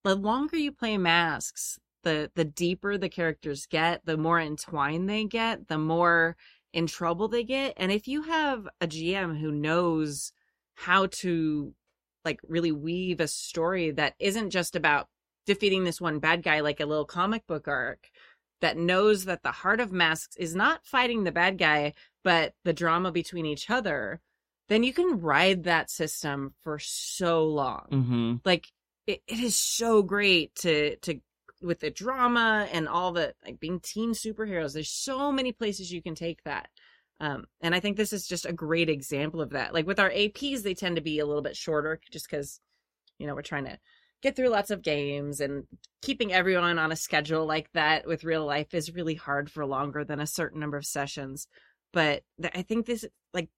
the 0.04 0.16
longer 0.16 0.58
you 0.58 0.72
play 0.72 0.98
masks 0.98 1.80
the 2.04 2.30
the 2.36 2.46
deeper 2.46 2.98
the 2.98 3.10
characters 3.10 3.66
get 3.66 4.06
the 4.06 4.18
more 4.18 4.40
entwined 4.40 5.10
they 5.10 5.24
get 5.24 5.68
the 5.68 5.78
more 5.78 6.36
in 6.74 6.86
trouble 6.88 7.28
they 7.28 7.44
get 7.44 7.74
and 7.78 7.92
if 7.92 8.08
you 8.08 8.24
have 8.24 8.68
a 8.82 8.88
gm 8.88 9.40
who 9.40 9.52
knows 9.52 10.32
how 10.76 11.06
to 11.08 11.74
like 12.26 12.40
really 12.48 12.72
weave 12.72 13.20
a 13.20 13.28
story 13.28 13.92
that 13.92 14.14
isn't 14.20 14.50
just 14.50 14.76
about 14.76 15.08
defeating 15.46 15.84
this 15.84 16.02
one 16.02 16.20
bad 16.20 16.42
guy 16.42 16.60
like 16.62 16.80
a 16.80 16.86
little 16.86 17.06
comic 17.06 17.46
book 17.48 17.68
arc 17.68 18.10
that 18.62 18.78
knows 18.78 19.26
that 19.26 19.44
the 19.44 19.52
heart 19.52 19.80
of 19.82 19.92
masks 19.92 20.36
is 20.38 20.56
not 20.56 20.86
fighting 20.86 21.24
the 21.24 21.32
bad 21.32 21.58
guy 21.58 21.94
but 22.24 22.54
the 22.64 22.74
drama 22.74 23.12
between 23.12 23.46
each 23.46 23.70
other 23.70 24.20
then 24.70 24.84
you 24.84 24.94
can 24.94 25.20
ride 25.20 25.64
that 25.64 25.90
system 25.90 26.54
for 26.62 26.80
so 26.80 27.46
long 27.46 27.86
Mm-hmm. 27.92 28.36
like 28.46 28.68
it, 29.08 29.22
it 29.28 29.40
is 29.40 29.58
so 29.58 30.02
great 30.02 30.56
to 30.56 30.96
to 30.98 31.20
with 31.62 31.80
the 31.80 31.90
drama 31.90 32.68
and 32.72 32.88
all 32.88 33.12
the 33.12 33.34
like 33.46 33.60
being 33.60 33.80
teen 33.80 34.12
superheroes 34.12 34.74
there's 34.74 34.92
so 34.92 35.32
many 35.32 35.52
places 35.52 35.92
you 35.92 36.02
can 36.02 36.16
take 36.16 36.44
that. 36.44 36.70
Um 37.20 37.46
and 37.62 37.74
i 37.74 37.80
think 37.80 37.98
this 37.98 38.14
is 38.14 38.28
just 38.28 38.46
a 38.46 38.54
great 38.54 38.90
example 38.90 39.42
of 39.42 39.52
that. 39.52 39.74
Like 39.74 39.88
with 39.88 40.00
our 40.00 40.10
aps 40.10 40.64
they 40.64 40.74
tend 40.74 40.96
to 40.98 41.02
be 41.02 41.20
a 41.20 41.26
little 41.26 41.42
bit 41.42 41.56
shorter 41.56 42.00
just 42.12 42.30
because 42.30 42.60
you 43.18 43.28
know 43.28 43.36
we're 43.36 43.42
trying 43.42 43.66
to 43.66 43.78
get 44.22 44.36
through 44.36 44.50
lots 44.50 44.72
of 44.72 44.82
games 44.82 45.42
and 45.42 45.66
keeping 46.02 46.32
everyone 46.32 46.80
on 46.80 46.94
a 46.94 46.96
schedule 46.96 47.46
like 47.46 47.70
that 47.74 48.08
with 48.08 48.24
real 48.24 48.46
life 48.46 48.74
is 48.74 48.94
really 48.94 49.16
hard 49.16 49.52
for 49.52 49.66
longer 49.66 50.06
than 50.06 50.22
a 50.22 50.28
certain 50.28 50.62
number 50.62 50.78
of 50.78 50.86
sessions. 50.86 51.48
But 51.92 52.24
i 52.54 52.62
think 52.62 52.86
this 52.86 53.06
like 53.34 53.50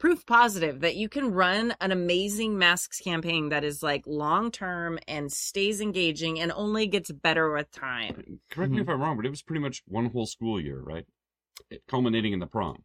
proof 0.00 0.24
positive 0.26 0.80
that 0.80 0.96
you 0.96 1.08
can 1.08 1.30
run 1.30 1.74
an 1.80 1.92
amazing 1.92 2.58
masks 2.58 2.98
campaign 2.98 3.50
that 3.50 3.62
is 3.62 3.82
like 3.82 4.02
long 4.06 4.50
term 4.50 4.98
and 5.06 5.30
stays 5.30 5.80
engaging 5.80 6.40
and 6.40 6.50
only 6.52 6.86
gets 6.88 7.12
better 7.12 7.52
with 7.52 7.70
time. 7.70 8.40
Correct 8.50 8.72
me 8.72 8.80
if 8.80 8.88
I'm 8.88 9.00
wrong, 9.00 9.16
but 9.16 9.26
it 9.26 9.30
was 9.30 9.42
pretty 9.42 9.60
much 9.60 9.82
one 9.86 10.06
whole 10.06 10.26
school 10.26 10.60
year, 10.60 10.80
right? 10.80 11.04
It, 11.70 11.82
culminating 11.86 12.32
in 12.32 12.40
the 12.40 12.46
prom. 12.46 12.82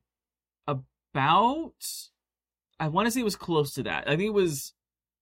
About, 0.67 1.73
I 2.79 2.89
want 2.89 3.07
to 3.07 3.11
say 3.11 3.21
it 3.21 3.23
was 3.23 3.37
close 3.37 3.73
to 3.75 3.83
that. 3.83 4.07
I 4.07 4.17
think 4.17 4.27
it 4.27 4.33
was. 4.33 4.73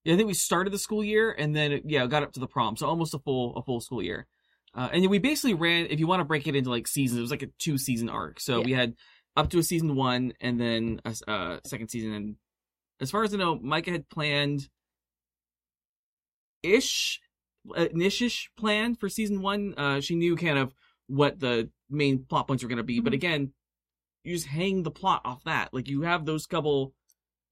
Yeah, 0.03 0.15
I 0.15 0.17
think 0.17 0.27
we 0.27 0.33
started 0.33 0.73
the 0.73 0.79
school 0.79 1.01
year 1.01 1.31
and 1.31 1.55
then 1.55 1.71
it, 1.71 1.83
yeah, 1.85 2.05
got 2.07 2.23
up 2.23 2.33
to 2.33 2.41
the 2.41 2.47
prom, 2.47 2.75
so 2.75 2.87
almost 2.87 3.13
a 3.13 3.19
full 3.19 3.55
a 3.55 3.61
full 3.61 3.79
school 3.79 4.03
year. 4.03 4.27
Uh, 4.75 4.89
and 4.91 5.07
we 5.07 5.19
basically 5.19 5.53
ran. 5.53 5.85
If 5.85 5.99
you 5.99 6.07
want 6.07 6.19
to 6.21 6.25
break 6.25 6.47
it 6.47 6.55
into 6.55 6.71
like 6.71 6.87
seasons, 6.87 7.19
it 7.19 7.21
was 7.21 7.31
like 7.31 7.43
a 7.43 7.47
two 7.59 7.77
season 7.77 8.09
arc. 8.09 8.39
So 8.39 8.57
Yeah. 8.57 8.65
we 8.65 8.71
had 8.73 8.95
up 9.35 9.49
to 9.49 9.59
a 9.59 9.63
season 9.63 9.95
one 9.95 10.33
and 10.39 10.59
then 10.59 11.01
a, 11.05 11.15
uh, 11.29 11.59
second 11.65 11.89
season. 11.89 12.13
And 12.13 12.35
as 12.99 13.11
far 13.11 13.23
as 13.23 13.33
I 13.33 13.37
know, 13.37 13.55
Micah 13.55 13.91
had 13.91 14.09
planned 14.09 14.69
ish 16.61 17.19
an 17.75 18.01
ish 18.01 18.49
plan 18.57 18.95
for 18.95 19.07
season 19.09 19.41
one. 19.41 19.73
Uh, 19.77 20.01
she 20.01 20.15
knew 20.15 20.35
kind 20.35 20.57
of 20.57 20.73
what 21.07 21.39
the 21.39 21.69
main 21.89 22.25
plot 22.25 22.47
points 22.47 22.63
were 22.63 22.69
going 22.69 22.77
to 22.77 22.83
be, 22.83 22.99
but 22.99 23.13
Mhm. 23.13 23.15
again, 23.17 23.53
you 24.23 24.33
just 24.35 24.47
hang 24.47 24.83
the 24.83 24.91
plot 24.91 25.21
off 25.25 25.43
that. 25.45 25.73
Like 25.73 25.87
you 25.87 26.01
have 26.01 26.25
those 26.25 26.45
couple 26.45 26.93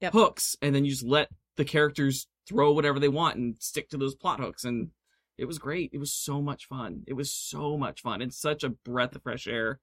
Yep. 0.02 0.14
hooks, 0.14 0.56
and 0.62 0.74
then 0.74 0.84
you 0.84 0.92
just 0.92 1.04
let 1.04 1.30
the 1.56 1.66
characters 1.66 2.28
throw 2.46 2.74
whatever 2.74 3.00
they 3.00 3.08
want 3.08 3.38
and 3.38 3.62
stick 3.62 3.90
to 3.90 3.98
those 3.98 4.16
plot 4.16 4.40
hooks. 4.40 4.66
And 4.66 4.92
it 5.38 5.46
was 5.46 5.60
great. 5.60 5.92
It 5.94 6.00
was 6.00 6.12
so 6.12 6.42
much 6.42 6.66
fun. 6.66 7.04
It 7.08 7.14
was 7.14 7.32
so 7.32 7.78
much 7.78 8.02
fun. 8.02 8.22
It's 8.22 8.38
such 8.38 8.64
a 8.64 8.70
breath 8.70 9.16
of 9.16 9.24
fresh 9.24 9.48
air 9.48 9.80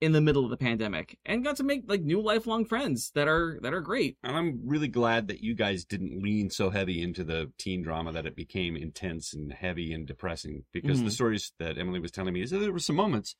in 0.00 0.12
the 0.12 0.20
middle 0.20 0.44
of 0.44 0.50
the 0.50 0.56
pandemic, 0.56 1.18
and 1.26 1.42
got 1.44 1.56
to 1.56 1.64
make 1.64 1.82
like 1.86 2.02
new 2.02 2.20
lifelong 2.20 2.64
friends 2.64 3.10
that 3.14 3.26
are 3.28 3.58
that 3.62 3.74
are 3.74 3.80
great. 3.80 4.16
And 4.22 4.36
I'm 4.36 4.60
really 4.64 4.88
glad 4.88 5.28
that 5.28 5.42
you 5.42 5.54
guys 5.54 5.84
didn't 5.84 6.22
lean 6.22 6.50
so 6.50 6.70
heavy 6.70 7.02
into 7.02 7.24
the 7.24 7.50
teen 7.58 7.82
drama 7.82 8.12
that 8.12 8.26
it 8.26 8.36
became 8.36 8.76
intense 8.76 9.32
and 9.34 9.52
heavy 9.52 9.92
and 9.92 10.06
depressing. 10.06 10.64
Because 10.72 11.02
the 11.02 11.08
Mhm. 11.08 11.12
stories 11.12 11.52
that 11.58 11.78
Emily 11.78 11.98
was 12.00 12.10
telling 12.12 12.34
me 12.34 12.42
is 12.42 12.50
that 12.50 12.58
there 12.58 12.72
were 12.72 12.78
some 12.78 12.96
moments, 12.96 13.34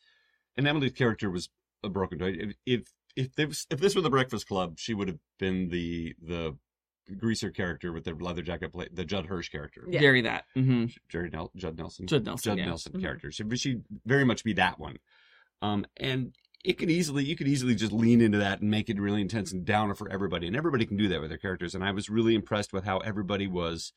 and 0.57 0.67
Emily's 0.67 0.93
character 0.93 1.31
was 1.31 1.49
a 1.85 1.89
broken 1.89 2.19
toy. 2.19 2.35
If 2.39 2.55
if 2.67 2.83
if 3.17 3.35
this, 3.35 3.67
if 3.71 3.81
this 3.81 3.95
were 3.95 4.01
the 4.03 4.11
Breakfast 4.11 4.47
Club, 4.47 4.79
she 4.79 4.95
would 4.95 5.09
have 5.09 5.19
been 5.39 5.69
the 5.71 6.15
the 6.21 6.57
greaser 7.17 7.51
character 7.51 7.91
with 7.93 8.05
the 8.05 8.15
leather 8.15 8.43
jacket, 8.43 8.71
play, 8.73 8.87
the 8.93 9.05
Judd 9.05 9.27
Hirsch 9.27 9.49
character, 9.49 9.87
Yeah. 9.89 10.01
Very 10.01 10.21
that. 10.23 10.45
hmm 10.55 10.87
Jerry 11.09 11.31
Nel- 11.31 11.51
Judd 11.57 11.79
Nelson, 11.79 12.07
Judd 12.07 12.27
Nelson, 12.27 12.51
Judd 12.51 12.59
yeah. 12.59 12.67
Nelson 12.67 12.93
Mhm. 12.93 13.01
character. 13.01 13.33
So 13.33 13.49
she'd 13.55 13.83
very 14.05 14.25
much 14.25 14.45
be 14.45 14.53
that 14.55 14.79
one. 14.79 14.99
Um, 15.63 15.87
and 15.97 16.35
it 16.65 16.75
could 16.79 16.91
easily, 16.91 17.25
you 17.25 17.37
could 17.37 17.49
easily 17.49 17.75
just 17.75 17.93
lean 17.93 18.21
into 18.21 18.39
that 18.39 18.61
and 18.61 18.71
make 18.71 18.89
it 18.91 19.01
really 19.01 19.21
intense 19.21 19.53
and 19.53 19.65
downer 19.65 19.95
for 19.95 20.11
everybody. 20.11 20.47
And 20.47 20.57
everybody 20.57 20.85
can 20.87 20.97
do 20.97 21.09
that 21.09 21.21
with 21.21 21.31
their 21.31 21.39
characters. 21.39 21.75
And 21.75 21.85
I 21.85 21.93
was 21.93 22.09
really 22.09 22.35
impressed 22.35 22.73
with 22.73 22.85
how 22.85 22.99
everybody 22.99 23.47
was 23.47 23.93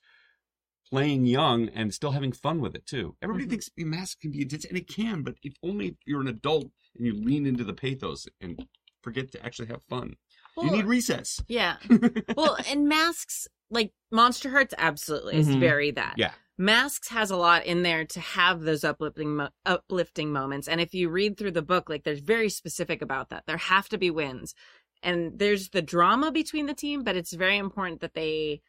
playing 0.90 1.26
young 1.26 1.70
and 1.70 1.94
still 1.94 2.12
having 2.12 2.32
fun 2.32 2.60
with 2.60 2.76
it 2.76 2.86
too. 2.86 3.16
Everybody 3.22 3.46
Mhm. 3.46 3.50
thinks 3.50 3.70
a 3.80 3.84
mask 3.84 4.20
can 4.22 4.32
be 4.32 4.42
intense, 4.42 4.66
and 4.66 4.78
it 4.78 4.88
can, 4.88 5.24
but 5.24 5.36
if 5.44 5.54
only 5.64 5.88
if 5.88 5.96
you're 6.06 6.22
an 6.22 6.28
adult 6.28 6.72
and 6.96 7.06
you 7.06 7.14
lean 7.14 7.46
into 7.46 7.64
the 7.64 7.74
pathos 7.74 8.28
and 8.42 8.68
forget 9.02 9.32
to 9.32 9.46
actually 9.46 9.68
have 9.70 9.84
fun. 9.84 10.16
you 10.62 10.70
need 10.70 10.86
recess. 10.86 11.42
yeah. 11.48 11.78
well, 12.36 12.58
and 12.68 12.88
masks 12.88 13.48
like 13.72 13.94
Monsterhearts 14.14 14.74
absolutely 14.78 15.38
is 15.38 15.48
Mhm. 15.48 15.60
very 15.60 15.92
that. 15.92 16.16
Yeah. 16.18 16.34
Masks 16.58 17.08
has 17.10 17.32
a 17.32 17.38
lot 17.38 17.66
in 17.66 17.82
there 17.82 18.06
to 18.06 18.20
have 18.20 18.62
those 18.62 18.84
uplifting 18.84 19.36
mo- 19.38 19.50
uplifting 19.66 20.32
moments. 20.32 20.68
And 20.68 20.80
if 20.80 20.94
you 20.94 21.10
read 21.10 21.38
through 21.38 21.52
the 21.52 21.62
book, 21.64 21.90
like 21.90 22.04
there's 22.04 22.20
very 22.20 22.50
specific 22.50 23.02
about 23.02 23.30
that. 23.30 23.46
There 23.48 23.58
have 23.58 23.90
to 23.90 23.98
be 23.98 24.12
wins. 24.12 24.54
And 25.02 25.40
there's 25.40 25.70
the 25.70 25.82
drama 25.82 26.32
between 26.32 26.68
the 26.68 26.76
team, 26.76 27.04
but 27.04 27.16
it's 27.16 27.34
very 27.34 27.58
important 27.58 28.02
that 28.02 28.14
they 28.14 28.62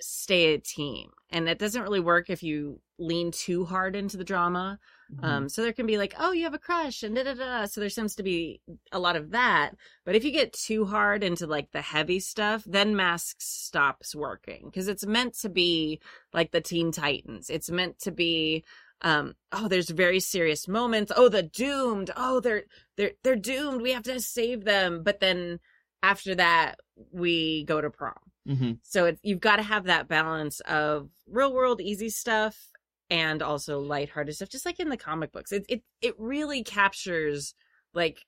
stay 0.00 0.54
a 0.54 0.58
team. 0.58 1.10
And 1.30 1.48
it 1.48 1.58
doesn't 1.58 1.82
really 1.82 2.00
work 2.00 2.30
if 2.30 2.42
you 2.42 2.80
lean 2.98 3.32
too 3.32 3.64
hard 3.64 3.96
into 3.96 4.16
the 4.16 4.24
drama. 4.24 4.78
Mm-hmm. 5.16 5.24
Um, 5.24 5.48
so 5.48 5.62
there 5.62 5.72
can 5.72 5.86
be 5.86 5.98
like, 5.98 6.14
oh, 6.18 6.32
you 6.32 6.44
have 6.44 6.54
a 6.54 6.58
crush 6.58 7.02
and 7.02 7.14
da 7.14 7.22
da 7.22 7.34
da. 7.34 7.66
So 7.66 7.80
there 7.80 7.90
seems 7.90 8.14
to 8.16 8.22
be 8.22 8.60
a 8.92 8.98
lot 8.98 9.16
of 9.16 9.30
that. 9.30 9.72
But 10.04 10.14
if 10.16 10.24
you 10.24 10.30
get 10.30 10.52
too 10.52 10.84
hard 10.84 11.22
into 11.22 11.46
like 11.46 11.70
the 11.72 11.82
heavy 11.82 12.20
stuff, 12.20 12.64
then 12.66 12.96
Masks 12.96 13.44
stops 13.46 14.14
working 14.14 14.62
because 14.66 14.88
it's 14.88 15.06
meant 15.06 15.34
to 15.40 15.48
be 15.48 16.00
like 16.32 16.50
the 16.50 16.60
Teen 16.60 16.92
Titans. 16.92 17.50
It's 17.50 17.70
meant 17.70 17.98
to 18.00 18.10
be, 18.10 18.64
um, 19.02 19.34
oh, 19.52 19.68
there's 19.68 19.90
very 19.90 20.20
serious 20.20 20.66
moments. 20.66 21.12
Oh, 21.14 21.28
the 21.28 21.42
doomed. 21.42 22.10
Oh, 22.16 22.40
they're 22.40 22.64
they're 22.96 23.12
they're 23.22 23.36
doomed. 23.36 23.82
We 23.82 23.92
have 23.92 24.04
to 24.04 24.20
save 24.20 24.64
them. 24.64 25.02
But 25.02 25.20
then 25.20 25.60
after 26.02 26.34
that, 26.34 26.80
we 27.12 27.64
go 27.64 27.80
to 27.80 27.90
prom. 27.90 28.14
hmm 28.46 28.72
So 28.82 29.06
it's 29.06 29.20
you've 29.22 29.40
got 29.40 29.56
to 29.56 29.62
have 29.62 29.84
that 29.84 30.08
balance 30.08 30.60
of 30.60 31.08
real 31.26 31.52
world 31.52 31.80
easy 31.80 32.10
stuff 32.10 32.70
and 33.10 33.42
also 33.42 33.80
lighthearted 33.80 34.34
stuff, 34.34 34.48
just 34.48 34.66
like 34.66 34.80
in 34.80 34.88
the 34.88 34.96
comic 34.96 35.32
books. 35.32 35.52
It 35.52 35.64
it 35.68 35.82
it 36.00 36.14
really 36.18 36.62
captures 36.62 37.54
like 37.92 38.24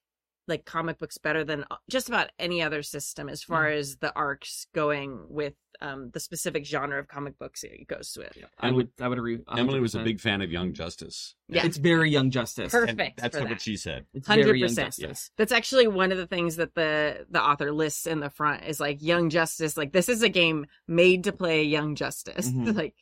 like 0.49 0.65
comic 0.65 0.99
books 0.99 1.19
better 1.19 1.45
than 1.45 1.65
just 1.91 2.09
about 2.09 2.31
any 2.39 2.63
other 2.63 2.83
system 2.83 3.29
as 3.29 3.43
far 3.43 3.67
as 3.69 3.97
the 3.97 4.15
arcs 4.15 4.67
going 4.73 5.27
with 5.29 5.55
um 5.81 6.11
the 6.15 6.21
specific 6.21 6.65
genre 6.65 6.99
of 6.99 7.09
comic 7.09 7.39
books 7.39 7.65
it 7.65 7.87
goes 7.87 8.17
with. 8.17 8.37
I 8.61 8.71
would 8.71 8.91
I 9.01 9.09
would 9.09 9.19
agree. 9.19 9.39
100%. 9.39 9.59
Emily 9.59 9.81
was 9.81 9.95
a 9.95 10.01
big 10.01 10.21
fan 10.21 10.41
of 10.43 10.51
Young 10.51 10.73
Justice. 10.73 11.35
Yeah. 11.49 11.67
It's 11.67 11.77
very 11.77 12.11
Young 12.11 12.31
Justice. 12.31 12.73
Perfect. 12.73 12.99
And 12.99 13.13
that's 13.17 13.37
for 13.37 13.43
what 13.43 13.51
that. 13.51 13.61
she 13.61 13.77
said. 13.77 14.07
It's 14.15 14.29
very 14.29 14.61
Young 14.61 14.71
100%. 14.71 14.77
Justice. 14.77 15.31
That's 15.37 15.53
actually 15.53 15.89
one 15.89 16.13
of 16.13 16.19
the 16.19 16.27
things 16.27 16.57
that 16.57 16.75
the 16.75 17.27
the 17.29 17.43
author 17.43 17.73
lists 17.73 18.07
in 18.07 18.21
the 18.21 18.31
front 18.31 18.65
is 18.65 18.79
like 18.81 19.03
Young 19.03 19.31
Justice. 19.31 19.77
Like 19.77 19.93
this 19.93 20.09
is 20.09 20.23
a 20.23 20.29
game 20.29 20.67
made 20.87 21.25
to 21.25 21.33
play 21.33 21.65
Young 21.65 21.95
Justice. 21.97 22.51
Mhm. 22.51 22.77
like 22.77 22.95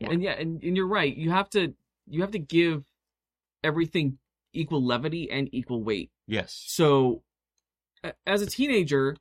Yeah. 0.00 0.10
And 0.10 0.22
yeah, 0.22 0.32
and, 0.32 0.62
and 0.62 0.76
you're 0.76 0.86
right. 0.86 1.14
You 1.14 1.30
have 1.30 1.48
to 1.50 1.74
you 2.06 2.22
have 2.22 2.32
to 2.32 2.38
give 2.38 2.84
everything 3.62 4.18
equal 4.52 4.84
levity 4.84 5.30
and 5.30 5.48
equal 5.52 5.82
weight. 5.82 6.10
Yes. 6.26 6.62
So 6.66 7.22
as 8.26 8.42
a 8.42 8.46
teenager, 8.46 9.16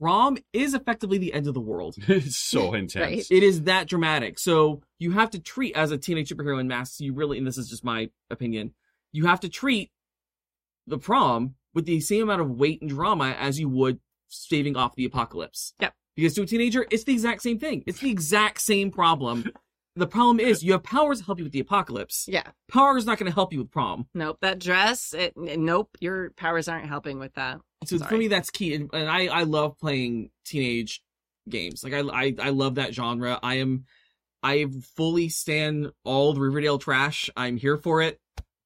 prom 0.00 0.36
is 0.52 0.74
effectively 0.74 1.18
the 1.18 1.32
end 1.32 1.46
of 1.46 1.54
the 1.54 1.60
world. 1.60 1.96
it's 2.08 2.36
so 2.36 2.74
intense. 2.74 3.04
Right. 3.04 3.26
It 3.30 3.42
is 3.42 3.62
that 3.62 3.88
dramatic. 3.88 4.38
So 4.38 4.82
you 4.98 5.12
have 5.12 5.30
to 5.30 5.38
treat 5.38 5.76
as 5.76 5.90
a 5.90 5.98
teenage 5.98 6.30
superhero 6.30 6.60
in 6.60 6.68
masks, 6.68 7.00
you 7.00 7.14
really 7.14 7.38
and 7.38 7.46
this 7.46 7.58
is 7.58 7.68
just 7.68 7.84
my 7.84 8.10
opinion, 8.30 8.74
you 9.12 9.26
have 9.26 9.40
to 9.40 9.48
treat 9.48 9.90
the 10.86 10.98
prom 10.98 11.54
with 11.74 11.86
the 11.86 12.00
same 12.00 12.24
amount 12.24 12.40
of 12.40 12.50
weight 12.50 12.80
and 12.80 12.90
drama 12.90 13.36
as 13.38 13.58
you 13.58 13.68
would 13.68 14.00
staving 14.28 14.76
off 14.76 14.96
the 14.96 15.04
apocalypse. 15.04 15.74
Yep. 15.80 15.94
Because 16.16 16.34
to 16.34 16.42
a 16.42 16.46
teenager, 16.46 16.86
it's 16.90 17.04
the 17.04 17.12
exact 17.12 17.42
same 17.42 17.58
thing. 17.58 17.84
It's 17.86 18.00
the 18.00 18.10
exact 18.10 18.60
same 18.60 18.90
problem. 18.90 19.50
The 19.94 20.06
problem 20.06 20.40
is 20.40 20.62
you 20.62 20.72
have 20.72 20.82
powers 20.82 21.18
to 21.18 21.24
help 21.26 21.38
you 21.38 21.44
with 21.44 21.52
the 21.52 21.60
apocalypse. 21.60 22.26
yeah. 22.26 22.44
Power 22.70 22.96
is 22.96 23.04
not 23.04 23.18
going 23.18 23.30
to 23.30 23.34
help 23.34 23.52
you 23.52 23.58
with 23.58 23.70
prom. 23.70 24.06
Nope, 24.14 24.38
that 24.40 24.58
dress. 24.58 25.12
It, 25.12 25.34
nope, 25.36 25.96
your 26.00 26.30
powers 26.30 26.66
aren't 26.66 26.86
helping 26.88 27.18
with 27.18 27.34
that. 27.34 27.60
So 27.84 27.98
for 27.98 28.16
me, 28.16 28.28
that's 28.28 28.48
key, 28.48 28.74
and, 28.74 28.88
and 28.94 29.10
I 29.10 29.26
I 29.26 29.42
love 29.42 29.78
playing 29.78 30.30
teenage 30.46 31.02
games. 31.48 31.84
Like 31.84 31.92
I 31.92 32.00
I 32.00 32.34
I 32.38 32.50
love 32.50 32.76
that 32.76 32.94
genre. 32.94 33.38
I 33.42 33.56
am 33.56 33.84
I 34.42 34.66
fully 34.96 35.28
stand 35.28 35.92
all 36.04 36.32
the 36.32 36.40
Riverdale 36.40 36.78
trash. 36.78 37.28
I'm 37.36 37.56
here 37.56 37.76
for 37.76 38.00
it. 38.02 38.18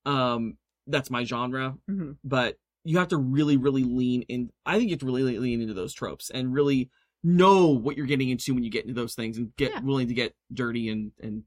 Um, 0.04 0.58
that's 0.86 1.10
my 1.10 1.24
genre. 1.24 1.76
hmm 1.88 2.12
But 2.22 2.56
you 2.84 2.98
have 2.98 3.08
to 3.08 3.16
really 3.16 3.56
really 3.56 3.82
lean 3.84 4.22
in. 4.22 4.50
I 4.64 4.76
think 4.78 4.90
you 4.90 4.94
have 4.94 5.00
to 5.00 5.06
really 5.06 5.38
lean 5.38 5.60
into 5.60 5.74
those 5.74 5.92
tropes 5.92 6.30
and 6.30 6.52
really 6.52 6.90
know 7.26 7.66
what 7.68 7.96
you're 7.96 8.06
getting 8.06 8.28
into 8.30 8.54
when 8.54 8.62
you 8.62 8.70
get 8.70 8.84
into 8.84 8.94
those 8.94 9.14
things 9.14 9.36
and 9.36 9.54
get 9.56 9.72
Yeah. 9.72 9.80
willing 9.80 10.06
to 10.08 10.14
get 10.14 10.34
dirty 10.52 10.88
and 10.88 11.10
and 11.20 11.42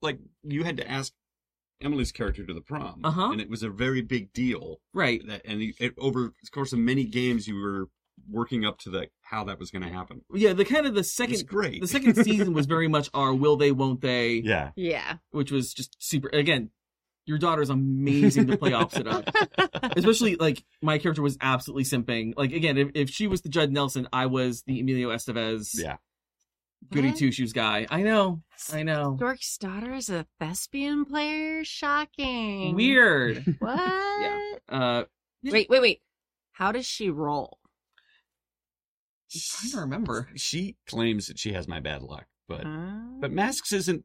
like 0.00 0.18
you 0.42 0.62
had 0.64 0.76
to 0.76 0.88
ask 0.90 1.12
Emily's 1.80 2.12
character 2.12 2.46
to 2.46 2.54
the 2.54 2.60
prom, 2.60 3.00
Uh-huh. 3.04 3.32
and 3.32 3.40
it 3.40 3.50
was 3.50 3.62
a 3.62 3.68
very 3.68 4.00
big 4.00 4.32
deal. 4.32 4.80
right. 4.92 5.20
That 5.26 5.42
and 5.44 5.60
you- 5.62 5.74
it, 5.80 5.94
over 5.98 6.32
the 6.42 6.50
course 6.50 6.72
of 6.72 6.78
many 6.78 7.04
games, 7.04 7.48
you 7.48 7.56
were 7.56 7.88
working 8.30 8.64
up 8.64 8.78
to 8.78 8.90
the 8.90 9.08
how 9.22 9.42
that 9.44 9.58
was 9.58 9.70
going 9.72 9.82
to 9.82 9.88
happen. 9.90 10.22
Yeah, 10.32 10.52
the 10.52 10.64
kind 10.64 10.86
of 10.86 10.94
the 10.94 11.02
second 11.04 11.44
great. 11.46 11.80
the 11.80 11.88
second 11.88 12.14
season 12.24 12.52
was 12.54 12.66
very 12.76 12.86
much 12.88 13.10
our 13.12 13.34
will 13.34 13.56
they 13.56 13.72
won't 13.72 14.00
they, 14.00 14.34
yeah. 14.36 14.70
Yeah. 14.76 15.16
which 15.30 15.50
was 15.50 15.74
just 15.74 15.96
super. 15.98 16.28
Again, 16.32 16.70
your 17.26 17.38
daughter's 17.38 17.70
amazing 17.70 18.46
to 18.48 18.56
play 18.58 18.72
opposite 18.72 19.06
of. 19.06 19.24
Especially 19.96 20.36
like 20.36 20.62
my 20.82 20.98
character 20.98 21.22
was 21.22 21.36
absolutely 21.40 21.84
simping. 21.84 22.34
Like 22.36 22.52
again, 22.52 22.76
if, 22.78 22.88
if 22.94 23.10
she 23.10 23.26
was 23.26 23.42
the 23.42 23.48
Judd 23.48 23.70
Nelson, 23.72 24.08
I 24.12 24.26
was 24.26 24.62
the 24.66 24.80
Emilio 24.80 25.08
Estevez 25.10 25.70
Yeah. 25.74 25.96
goody 26.92 27.12
two 27.12 27.32
shoes 27.32 27.52
guy. 27.52 27.86
I 27.90 28.02
know, 28.02 28.42
I 28.72 28.82
know. 28.82 29.16
Dork's 29.18 29.56
daughter 29.58 29.94
is 29.94 30.10
a 30.10 30.26
thespian 30.38 31.04
player? 31.06 31.64
Shocking. 31.64 32.74
Weird. 32.74 33.44
What? 33.58 34.60
Uh, 34.68 35.04
Wait, 35.42 35.68
wait, 35.68 35.82
wait. 35.82 36.00
How 36.52 36.72
does 36.72 36.86
she 36.86 37.10
roll? 37.10 37.58
I'm 39.34 39.40
trying 39.40 39.72
to 39.72 39.80
remember. 39.80 40.28
She 40.36 40.76
claims 40.86 41.26
that 41.26 41.38
she 41.38 41.52
has 41.54 41.66
my 41.66 41.80
bad 41.80 42.02
luck, 42.02 42.26
but 42.48 42.64
Uh, 42.66 43.18
but 43.20 43.32
masks 43.32 43.72
isn't 43.72 44.04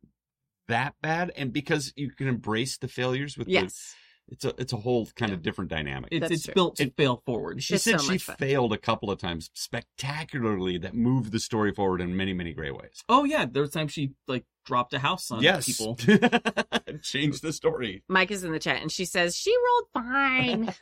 that 0.70 0.96
bad, 1.02 1.32
and 1.38 1.54
because 1.54 1.94
you 1.96 2.10
can 2.12 2.28
embrace 2.28 2.78
the 2.78 2.88
failures 2.88 3.38
with 3.38 3.46
the, 3.48 3.54
yes. 3.54 3.94
it's 4.30 4.46
a 4.46 4.54
it's 4.58 4.74
a 4.74 4.78
whole 4.78 5.08
kind 5.16 5.30
Yeah. 5.32 5.36
of 5.36 5.42
different 5.44 5.70
dynamic. 5.70 6.10
It's 6.12 6.22
That's 6.22 6.32
it's 6.34 6.44
true. 6.46 6.54
built 6.54 6.76
to 6.78 6.84
It- 6.86 6.96
fail 6.98 7.22
forward. 7.26 7.62
she 7.62 7.76
It's 7.76 7.84
said 7.84 8.00
so 8.02 8.12
she 8.12 8.18
failed 8.18 8.74
a 8.74 8.78
couple 8.78 9.12
of 9.12 9.20
times 9.20 9.50
spectacularly 9.54 10.78
that 10.80 10.94
moved 10.96 11.32
the 11.32 11.40
story 11.40 11.74
forward 11.74 12.02
in 12.02 12.16
many 12.18 12.34
many 12.34 12.54
great 12.54 12.76
ways. 12.76 13.04
Oh 13.10 13.24
yeah, 13.26 13.46
there 13.46 13.62
was 13.62 13.72
time 13.72 13.88
she 13.90 14.14
like 14.28 14.46
dropped 14.66 14.94
a 14.94 15.00
house 15.00 15.30
on 15.32 15.42
yes, 15.44 15.66
people. 15.66 15.96
changed 17.02 17.42
the 17.42 17.54
story. 17.54 18.04
Mike 18.08 18.32
is 18.32 18.44
in 18.44 18.52
the 18.52 18.60
chat 18.60 18.82
and 18.82 18.92
she 18.92 19.06
says 19.06 19.36
she 19.36 19.54
rolled 19.68 19.88
fine. 19.94 20.74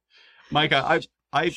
Micah, 0.50 0.84
I 0.86 1.00
I 1.32 1.56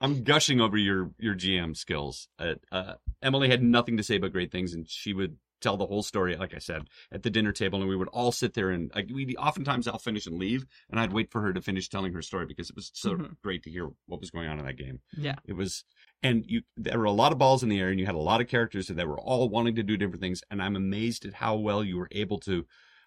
I'm 0.00 0.22
gushing 0.22 0.60
over 0.60 0.76
your 0.76 1.10
your 1.18 1.34
GM 1.34 1.76
skills. 1.76 2.28
Uh, 2.38 2.54
uh, 2.72 2.94
Emily 3.22 3.48
had 3.48 3.62
nothing 3.62 3.96
to 3.96 4.02
say 4.02 4.18
but 4.18 4.32
great 4.32 4.50
things, 4.52 4.74
and 4.74 4.88
she 4.88 5.12
would 5.14 5.36
tell 5.64 5.76
the 5.76 5.86
whole 5.86 6.02
story. 6.04 6.36
Like 6.36 6.54
I 6.54 6.58
said, 6.58 6.82
at 7.10 7.22
the 7.24 7.30
dinner 7.30 7.50
table, 7.52 7.80
and 7.80 7.88
we 7.88 7.96
would 7.96 8.08
all 8.08 8.30
sit 8.30 8.54
there 8.54 8.70
and 8.70 8.92
like, 8.94 9.08
we 9.12 9.34
oftentimes 9.36 9.88
I'll 9.88 9.98
finish 9.98 10.26
and 10.26 10.38
leave, 10.38 10.64
and 10.88 11.00
I'd 11.00 11.12
wait 11.12 11.32
for 11.32 11.40
her 11.40 11.52
to 11.52 11.60
finish 11.60 11.88
telling 11.88 12.12
her 12.12 12.22
story 12.22 12.46
because 12.46 12.70
it 12.70 12.76
was 12.76 12.90
so 12.94 13.16
Mhm. 13.16 13.36
great 13.42 13.62
to 13.64 13.70
hear 13.70 13.88
what 14.06 14.20
was 14.20 14.30
going 14.30 14.46
on 14.48 14.60
in 14.60 14.64
that 14.66 14.76
game. 14.76 15.00
Yeah. 15.16 15.34
it 15.44 15.54
was, 15.54 15.84
and 16.22 16.44
you 16.46 16.62
there 16.76 16.98
were 16.98 17.04
a 17.04 17.10
lot 17.22 17.32
of 17.32 17.38
balls 17.38 17.62
in 17.64 17.68
the 17.68 17.80
air, 17.80 17.88
and 17.90 17.98
you 17.98 18.06
had 18.06 18.14
a 18.14 18.18
lot 18.30 18.40
of 18.40 18.46
characters 18.48 18.86
that 18.88 19.08
were 19.08 19.18
all 19.20 19.48
wanting 19.48 19.74
to 19.74 19.82
do 19.82 19.96
different 19.96 20.20
things, 20.22 20.40
and 20.50 20.62
I'm 20.62 20.76
amazed 20.76 21.24
at 21.24 21.34
how 21.34 21.56
well 21.56 21.82
you 21.82 21.96
were 21.98 22.08
able 22.12 22.38
to 22.40 22.66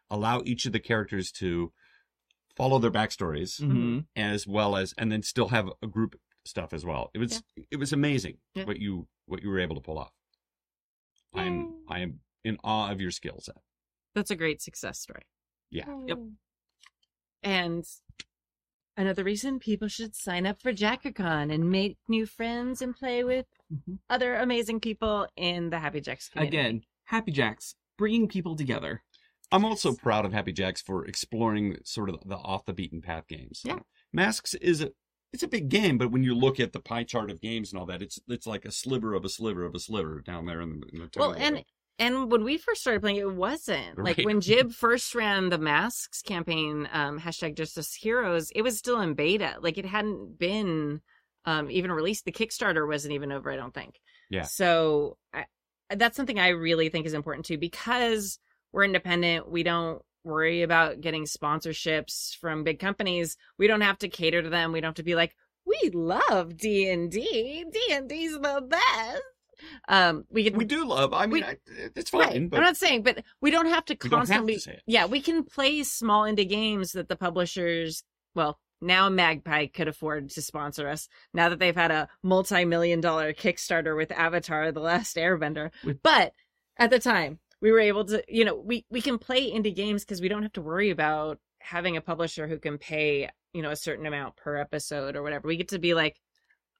allow 0.09 0.41
each 0.45 0.65
of 0.65 0.73
the 0.73 0.79
characters 0.79 1.31
to 1.33 1.71
follow 2.55 2.79
their 2.79 2.91
backstories 2.91 3.59
hmm 3.61 3.99
as 4.15 4.47
well 4.47 4.75
as 4.75 4.93
and 4.97 5.11
then 5.11 5.21
still 5.21 5.49
have 5.49 5.69
a 5.83 5.87
group 5.87 6.19
stuff 6.43 6.73
as 6.73 6.83
well. 6.85 7.11
It 7.13 7.19
was 7.19 7.43
it 7.69 7.77
was 7.77 7.93
amazing 7.93 8.37
Yeah. 8.55 8.65
what 8.65 8.77
you 8.79 9.07
what 9.25 9.43
you 9.43 9.49
were 9.49 9.59
able 9.59 9.75
to 9.75 9.81
pull 9.81 9.99
off. 9.99 10.13
I'm 11.33 11.83
I 11.87 11.99
am 11.99 12.19
in 12.47 12.57
awe 12.63 12.89
of 12.91 12.99
your 13.01 13.11
skill 13.11 13.39
set. 13.41 13.57
That's 14.15 14.31
a 14.31 14.35
great 14.35 14.61
success 14.61 14.99
story. 14.99 15.23
Yeah. 15.69 15.85
Yep. 16.07 16.19
And 17.43 17.85
another 18.95 19.23
reason 19.23 19.59
people 19.59 19.87
should 19.87 20.15
sign 20.15 20.45
up 20.45 20.61
for 20.61 20.73
JackerCon 20.73 21.53
and 21.53 21.69
make 21.69 21.97
new 22.07 22.25
friends 22.25 22.81
and 22.81 22.95
play 22.95 23.23
with 23.23 23.45
Mhm. 23.71 23.99
other 24.09 24.35
amazing 24.35 24.79
people 24.79 25.27
in 25.35 25.69
the 25.69 25.79
Happy 25.79 26.01
Jacks 26.01 26.29
community. 26.29 26.57
Again, 26.57 26.83
Happy 27.05 27.31
Jacks 27.31 27.75
bringing 27.97 28.27
people 28.27 28.55
together. 28.55 29.03
I'm 29.51 29.63
also 29.65 29.93
proud 29.95 30.25
of 30.25 30.33
Happy 30.33 30.51
Jacks 30.51 30.81
for 30.81 31.05
exploring 31.05 31.77
sort 31.83 32.09
of 32.09 32.17
the 32.25 32.35
off 32.37 32.65
the 32.65 32.73
beaten 32.73 33.01
path 33.01 33.27
games. 33.27 33.61
Yeah. 33.63 33.79
Masks 34.11 34.53
is 34.55 34.81
a 34.81 34.91
it's 35.33 35.43
a 35.43 35.47
big 35.47 35.67
game, 35.67 35.97
but 35.97 36.09
when 36.09 36.23
you 36.23 36.33
look 36.33 36.57
at 36.57 36.71
the 36.71 36.79
pie 36.79 37.03
chart 37.03 37.29
of 37.29 37.41
games 37.41 37.71
and 37.71 37.79
all 37.79 37.85
that, 37.85 38.01
it's 38.01 38.17
it's 38.29 38.47
like 38.47 38.63
a 38.65 38.71
sliver 38.71 39.13
of 39.13 39.25
a 39.25 39.29
sliver 39.29 39.65
of 39.65 39.75
a 39.75 39.79
sliver 39.79 40.21
down 40.21 40.45
there 40.45 40.61
in 40.61 40.79
the, 40.79 40.87
in 40.93 40.99
the 40.99 41.09
Well, 41.17 41.33
and 41.33 41.55
little- 41.57 41.69
and 41.99 42.31
when 42.31 42.43
we 42.43 42.57
first 42.57 42.81
started 42.81 43.01
playing, 43.01 43.17
it 43.17 43.33
wasn't 43.33 43.97
like 44.03 44.17
when 44.17 44.41
Jib 44.41 44.71
first 44.71 45.13
ran 45.15 45.49
the 45.49 45.57
masks 45.57 46.21
campaign, 46.21 46.87
um, 46.91 47.19
hashtag 47.19 47.55
Justice 47.55 47.93
Heroes. 47.93 48.51
It 48.51 48.61
was 48.61 48.77
still 48.77 49.01
in 49.01 49.13
beta, 49.13 49.55
like 49.61 49.77
it 49.77 49.85
hadn't 49.85 50.37
been 50.37 51.01
um, 51.45 51.71
even 51.71 51.91
released. 51.91 52.25
The 52.25 52.31
Kickstarter 52.31 52.87
wasn't 52.87 53.13
even 53.13 53.31
over, 53.31 53.51
I 53.51 53.55
don't 53.55 53.73
think. 53.73 53.99
Yeah. 54.29 54.43
So 54.43 55.17
I, 55.33 55.45
that's 55.89 56.17
something 56.17 56.39
I 56.39 56.49
really 56.49 56.89
think 56.89 57.05
is 57.05 57.13
important 57.13 57.45
too, 57.45 57.57
because 57.57 58.39
we're 58.71 58.83
independent. 58.83 59.49
We 59.49 59.63
don't 59.63 60.01
worry 60.23 60.61
about 60.61 61.01
getting 61.01 61.23
sponsorships 61.23 62.35
from 62.35 62.63
big 62.63 62.79
companies. 62.79 63.37
We 63.57 63.67
don't 63.67 63.81
have 63.81 63.97
to 63.99 64.09
cater 64.09 64.41
to 64.41 64.49
them. 64.49 64.71
We 64.71 64.81
don't 64.81 64.89
have 64.89 64.95
to 64.95 65.03
be 65.03 65.15
like, 65.15 65.35
we 65.65 65.89
love 65.93 66.57
D 66.57 66.89
and 66.89 67.09
D. 67.09 67.65
D 67.71 67.79
and 67.91 68.07
D's 68.07 68.33
the 68.33 68.61
best. 68.67 69.21
Um, 69.87 70.25
we 70.29 70.43
can 70.49 70.57
we 70.57 70.65
do 70.65 70.85
love. 70.85 71.13
I 71.13 71.25
mean, 71.25 71.31
we- 71.31 71.43
I, 71.43 71.57
it's 71.95 72.09
fine, 72.09 72.21
Right. 72.21 72.49
but 72.49 72.57
I'm 72.57 72.63
not 72.63 72.77
saying, 72.77 73.03
but 73.03 73.23
we 73.41 73.51
don't 73.51 73.65
have 73.67 73.85
to 73.85 73.97
We 74.01 74.09
don't 74.09 74.19
have 74.19 74.27
to 74.27 74.33
constantly. 74.33 74.57
say 74.59 74.73
it. 74.73 74.83
Yeah, 74.85 75.05
we 75.05 75.21
can 75.21 75.43
play 75.43 75.83
small 75.83 76.23
indie 76.23 76.47
games 76.47 76.91
that 76.93 77.09
the 77.09 77.15
publishers, 77.15 78.03
well, 78.35 78.59
now 78.81 79.09
Magpie 79.09 79.67
could 79.67 79.87
afford 79.87 80.29
to 80.31 80.41
sponsor 80.41 80.87
us. 80.87 81.07
Now 81.33 81.49
that 81.49 81.59
they've 81.59 81.75
had 81.75 81.91
a 81.91 82.07
multi-million 82.23 83.01
dollar 83.01 83.33
Kickstarter 83.33 83.95
with 83.97 84.11
Avatar: 84.11 84.71
The 84.71 84.79
Last 84.79 85.15
Airbender, 85.17 85.71
With- 85.83 86.01
but 86.03 86.33
at 86.77 86.89
the 86.91 86.99
time 86.99 87.39
we 87.59 87.71
were 87.71 87.79
able 87.79 88.05
to, 88.05 88.23
you 88.27 88.45
know, 88.45 88.55
we 88.55 88.85
we 88.91 89.01
can 89.01 89.17
play 89.17 89.51
indie 89.51 89.75
games 89.75 90.03
because 90.05 90.21
we 90.21 90.27
don't 90.29 90.43
have 90.43 90.53
to 90.53 90.61
worry 90.61 90.91
about 90.91 91.39
having 91.59 91.97
a 91.97 92.01
publisher 92.01 92.47
who 92.47 92.59
can 92.59 92.77
pay, 92.77 93.29
you 93.51 93.61
know, 93.63 93.71
a 93.71 93.75
certain 93.75 94.05
amount 94.05 94.35
per 94.37 94.55
episode 94.57 95.15
or 95.15 95.23
whatever. 95.23 95.47
We 95.47 95.57
get 95.57 95.69
to 95.69 95.79
be 95.79 95.93
like. 95.95 96.15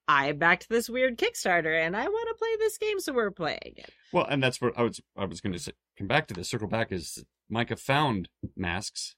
I 0.08 0.32
backed 0.32 0.70
this 0.70 0.89
weird 0.89 1.18
Kickstarter 1.18 1.86
and 1.86 1.95
I 1.95 2.03
want 2.08 2.30
to 2.30 2.36
play 2.39 2.55
this 2.60 2.78
game, 2.78 2.99
so 2.99 3.14
we're 3.14 3.32
playing 3.32 3.74
it. 3.76 3.89
Well, 4.14 4.26
and 4.26 4.41
that's 4.41 4.62
what 4.62 4.78
I 4.78 4.84
was 4.84 5.01
I 5.18 5.26
was 5.26 5.41
going 5.41 5.58
to 5.58 5.74
come 5.97 6.08
back 6.08 6.28
to 6.28 6.34
this. 6.34 6.49
Circle 6.49 6.68
back 6.70 6.91
is 6.91 7.24
Micah 7.49 7.76
found 7.76 8.30
masks 8.55 9.16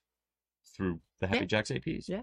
through 0.76 1.00
the 1.20 1.26
Happy 1.26 1.40
Yeah. 1.40 1.44
Jacks 1.46 1.70
APs. 1.70 2.08
Yeah. 2.08 2.22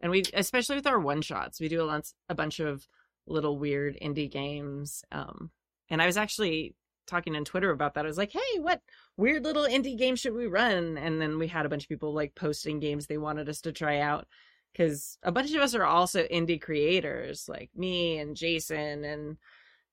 and 0.00 0.10
we 0.10 0.22
especially 0.34 0.76
with 0.76 0.86
our 0.86 0.98
one 1.00 1.22
shots 1.22 1.60
we 1.60 1.68
do 1.68 1.82
a, 1.82 1.84
lot, 1.84 2.04
a 2.28 2.34
bunch 2.34 2.60
of 2.60 2.86
little 3.26 3.58
weird 3.58 3.96
indie 4.02 4.30
games 4.30 5.02
um 5.12 5.50
and 5.88 6.00
i 6.02 6.06
was 6.06 6.16
actually 6.16 6.74
talking 7.06 7.36
on 7.36 7.44
twitter 7.44 7.70
about 7.70 7.94
that 7.94 8.04
i 8.04 8.08
was 8.08 8.18
like 8.18 8.32
hey 8.32 8.58
what 8.58 8.80
weird 9.16 9.44
little 9.44 9.64
indie 9.64 9.96
game 9.96 10.16
should 10.16 10.34
we 10.34 10.46
run 10.46 10.96
and 10.98 11.20
then 11.20 11.38
we 11.38 11.46
had 11.46 11.64
a 11.64 11.68
bunch 11.68 11.84
of 11.84 11.88
people 11.88 12.12
like 12.14 12.34
posting 12.34 12.80
games 12.80 13.06
they 13.06 13.18
wanted 13.18 13.48
us 13.48 13.60
to 13.60 13.72
try 13.72 13.98
out 14.00 14.26
because 14.72 15.18
a 15.22 15.32
bunch 15.32 15.52
of 15.54 15.60
us 15.60 15.74
are 15.74 15.84
also 15.84 16.24
indie 16.24 16.60
creators 16.60 17.48
like 17.48 17.70
me 17.74 18.18
and 18.18 18.36
jason 18.36 19.04
and 19.04 19.36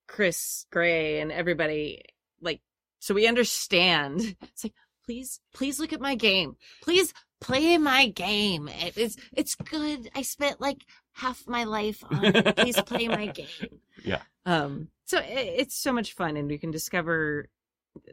chris 0.08 0.66
gray 0.72 1.20
and 1.20 1.32
everybody 1.32 2.02
like 2.42 2.62
so 3.00 3.14
we 3.14 3.28
understand. 3.28 4.36
It's 4.42 4.64
like 4.64 4.74
please 5.06 5.40
please 5.54 5.80
look 5.80 5.94
at 5.94 6.02
my 6.02 6.16
game. 6.16 6.58
Please 6.82 7.14
play 7.40 7.78
my 7.78 8.08
game. 8.08 8.70
It's 8.96 9.16
it's 9.32 9.56
good. 9.56 10.10
I 10.16 10.22
spent 10.24 10.60
like 10.60 10.84
half 11.14 11.48
my 11.48 11.64
life 11.64 12.04
on 12.10 12.26
it. 12.26 12.56
Please 12.56 12.82
play 12.82 13.08
my 13.08 13.28
game. 13.42 13.80
Yeah. 14.04 14.22
um 14.46 14.90
so 15.06 15.20
it, 15.20 15.54
it's 15.58 15.76
so 15.76 15.94
much 15.94 16.14
fun 16.14 16.38
and 16.38 16.48
we 16.50 16.58
can 16.58 16.72
discover 16.72 17.50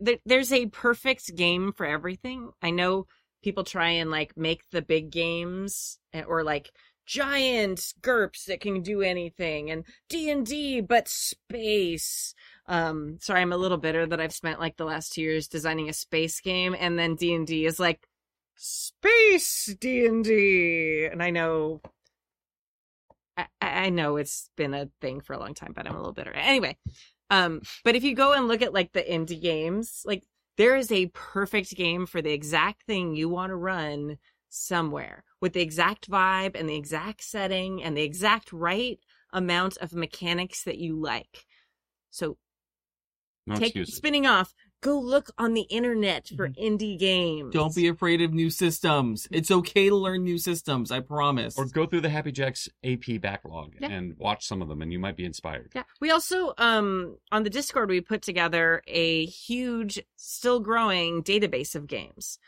there, 0.00 0.18
there's 0.24 0.52
a 0.52 0.66
perfect 0.66 1.34
game 1.34 1.72
for 1.72 1.84
everything. 1.86 2.50
I 2.62 2.70
know 2.70 3.06
people 3.44 3.62
try 3.62 3.90
and 3.90 4.10
like 4.10 4.36
make 4.38 4.62
the 4.70 4.80
big 4.80 5.10
games 5.10 5.98
eh, 6.14 6.22
or 6.26 6.42
like 6.42 6.72
giant 7.04 7.92
GURPS 8.00 8.46
that 8.46 8.62
can 8.62 8.80
do 8.80 9.02
anything 9.02 9.70
and 9.70 9.84
D&D 10.08 10.80
but 10.80 11.06
space. 11.06 12.34
Um 12.66 13.18
sorry 13.20 13.42
I'm 13.42 13.52
a 13.52 13.58
little 13.58 13.76
bitter 13.76 14.06
that 14.06 14.20
I've 14.20 14.32
spent 14.32 14.60
like 14.60 14.78
the 14.78 14.86
last 14.86 15.12
2 15.12 15.20
years 15.20 15.46
designing 15.46 15.90
a 15.90 15.92
space 15.92 16.40
game 16.40 16.74
and 16.78 16.98
then 16.98 17.16
D&D 17.16 17.66
is 17.66 17.78
like 17.78 18.08
space 18.56 19.76
D&D 19.78 21.08
and 21.12 21.22
I 21.22 21.28
know 21.28 21.82
I, 23.36 23.46
I 23.60 23.90
know 23.90 24.16
it's 24.16 24.48
been 24.56 24.72
a 24.72 24.88
thing 25.02 25.20
for 25.20 25.34
a 25.34 25.38
long 25.38 25.52
time 25.52 25.74
but 25.74 25.86
I'm 25.86 25.94
a 25.94 25.98
little 25.98 26.14
bitter. 26.14 26.32
Anyway, 26.32 26.78
um 27.28 27.60
but 27.84 27.94
if 27.94 28.04
you 28.04 28.14
go 28.14 28.32
and 28.32 28.48
look 28.48 28.62
at 28.62 28.72
like 28.72 28.92
the 28.94 29.02
indie 29.02 29.42
games, 29.42 30.02
like 30.06 30.24
there 30.56 30.76
is 30.76 30.92
a 30.92 31.06
perfect 31.06 31.74
game 31.74 32.06
for 32.06 32.22
the 32.22 32.32
exact 32.32 32.84
thing 32.84 33.14
you 33.14 33.28
want 33.28 33.50
to 33.50 33.56
run 33.56 34.18
somewhere 34.48 35.24
with 35.40 35.52
the 35.52 35.60
exact 35.60 36.08
vibe 36.08 36.58
and 36.58 36.68
the 36.68 36.76
exact 36.76 37.24
setting 37.24 37.82
and 37.82 37.96
the 37.96 38.02
exact 38.02 38.52
right 38.52 38.98
amount 39.32 39.76
of 39.78 39.92
mechanics 39.92 40.62
that 40.64 40.78
you 40.78 41.00
like. 41.00 41.44
So 42.10 42.36
No 43.46 43.56
take 43.56 43.76
spinning 43.86 44.26
off, 44.26 44.54
go 44.84 45.00
look 45.00 45.30
on 45.38 45.54
the 45.54 45.62
internet 45.62 46.30
for 46.36 46.50
indie 46.50 46.98
games. 46.98 47.44
Mm-hmm. 47.48 47.58
Don't 47.58 47.74
be 47.74 47.88
afraid 47.88 48.20
of 48.20 48.34
new 48.34 48.50
systems. 48.50 49.26
It's 49.30 49.50
okay 49.50 49.88
to 49.88 49.96
learn 49.96 50.22
new 50.22 50.36
systems. 50.36 50.92
I 50.92 51.00
promise. 51.00 51.56
Or 51.58 51.64
go 51.64 51.86
through 51.86 52.02
the 52.02 52.10
Happy 52.10 52.30
Jacks 52.30 52.68
AP 52.84 53.20
backlog 53.20 53.74
Yeah. 53.80 53.88
and 53.88 54.14
watch 54.18 54.46
some 54.46 54.60
of 54.60 54.68
them, 54.68 54.82
and 54.82 54.92
you 54.92 54.98
might 54.98 55.16
be 55.16 55.24
inspired. 55.24 55.72
Yeah. 55.74 55.84
We 56.00 56.10
also 56.10 56.52
um 56.58 57.16
on 57.32 57.42
the 57.44 57.50
Discord 57.50 57.88
we 57.88 58.02
put 58.02 58.20
together 58.20 58.82
a 58.86 59.24
huge 59.24 59.98
still 60.16 60.60
growing 60.60 61.22
database 61.24 61.74
of 61.74 61.86
games. 61.86 62.38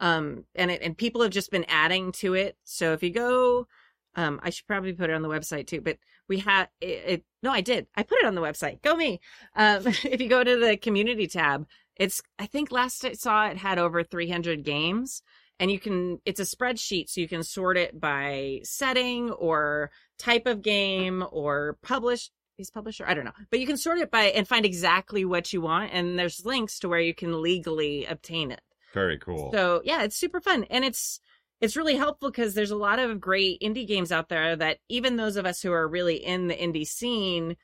Um 0.00 0.44
and 0.56 0.72
it 0.72 0.82
and 0.82 0.98
people 0.98 1.22
have 1.22 1.30
just 1.30 1.52
been 1.52 1.64
adding 1.68 2.10
to 2.12 2.34
it. 2.34 2.56
So 2.64 2.92
if 2.92 3.04
you 3.04 3.10
go 3.10 3.68
um 4.16 4.40
I 4.42 4.50
should 4.50 4.66
probably 4.66 4.94
put 4.94 5.10
it 5.10 5.14
on 5.14 5.22
the 5.22 5.28
website 5.28 5.68
too, 5.68 5.80
but 5.80 5.98
we 6.28 6.38
have 6.40 6.68
it, 6.80 6.86
it. 6.86 7.24
No, 7.42 7.52
I 7.52 7.60
did. 7.60 7.86
I 7.94 8.02
put 8.02 8.18
it 8.18 8.24
on 8.24 8.34
the 8.34 8.40
website. 8.40 8.80
Go 8.82 8.96
me. 8.96 9.20
Um, 9.54 9.86
if 9.86 10.20
you 10.20 10.28
go 10.28 10.42
to 10.42 10.56
the 10.58 10.76
community 10.76 11.26
tab, 11.26 11.66
it's. 11.96 12.20
I 12.38 12.46
think 12.46 12.72
last 12.72 13.04
I 13.04 13.12
saw 13.12 13.46
it 13.46 13.56
had 13.56 13.78
over 13.78 14.02
300 14.02 14.64
games, 14.64 15.22
and 15.58 15.70
you 15.70 15.78
can. 15.78 16.18
It's 16.24 16.40
a 16.40 16.44
spreadsheet, 16.44 17.08
so 17.08 17.20
you 17.20 17.28
can 17.28 17.42
sort 17.42 17.76
it 17.76 18.00
by 18.00 18.60
setting 18.62 19.30
or 19.30 19.90
type 20.18 20.46
of 20.46 20.62
game 20.62 21.24
or 21.30 21.78
publish. 21.82 22.30
Is 22.56 22.70
publisher? 22.70 23.04
I 23.06 23.14
don't 23.14 23.24
know, 23.24 23.32
but 23.50 23.58
you 23.58 23.66
can 23.66 23.76
sort 23.76 23.98
it 23.98 24.12
by 24.12 24.24
and 24.26 24.46
find 24.46 24.64
exactly 24.64 25.24
what 25.24 25.52
you 25.52 25.60
want, 25.60 25.92
and 25.92 26.18
there's 26.18 26.44
links 26.44 26.78
to 26.80 26.88
where 26.88 27.00
you 27.00 27.14
can 27.14 27.42
legally 27.42 28.06
obtain 28.06 28.52
it. 28.52 28.60
Very 28.94 29.18
cool. 29.18 29.50
So 29.52 29.82
yeah, 29.84 30.04
it's 30.04 30.16
super 30.16 30.40
fun 30.40 30.64
and 30.70 30.84
it's 30.84 31.18
it's 31.60 31.76
really 31.76 31.96
helpful 31.96 32.30
because 32.30 32.54
there's 32.54 32.70
a 32.70 32.76
lot 32.76 32.98
of 32.98 33.20
great 33.20 33.60
indie 33.60 33.86
games 33.86 34.12
out 34.12 34.28
there 34.28 34.54
that 34.56 34.78
even 34.88 35.16
those 35.16 35.36
of 35.36 35.46
us 35.46 35.60
who 35.60 35.72
are 35.72 35.88
really 35.88 36.16
in 36.16 36.46
the 36.46 36.54
indie 36.54 36.86
scene 36.86 37.56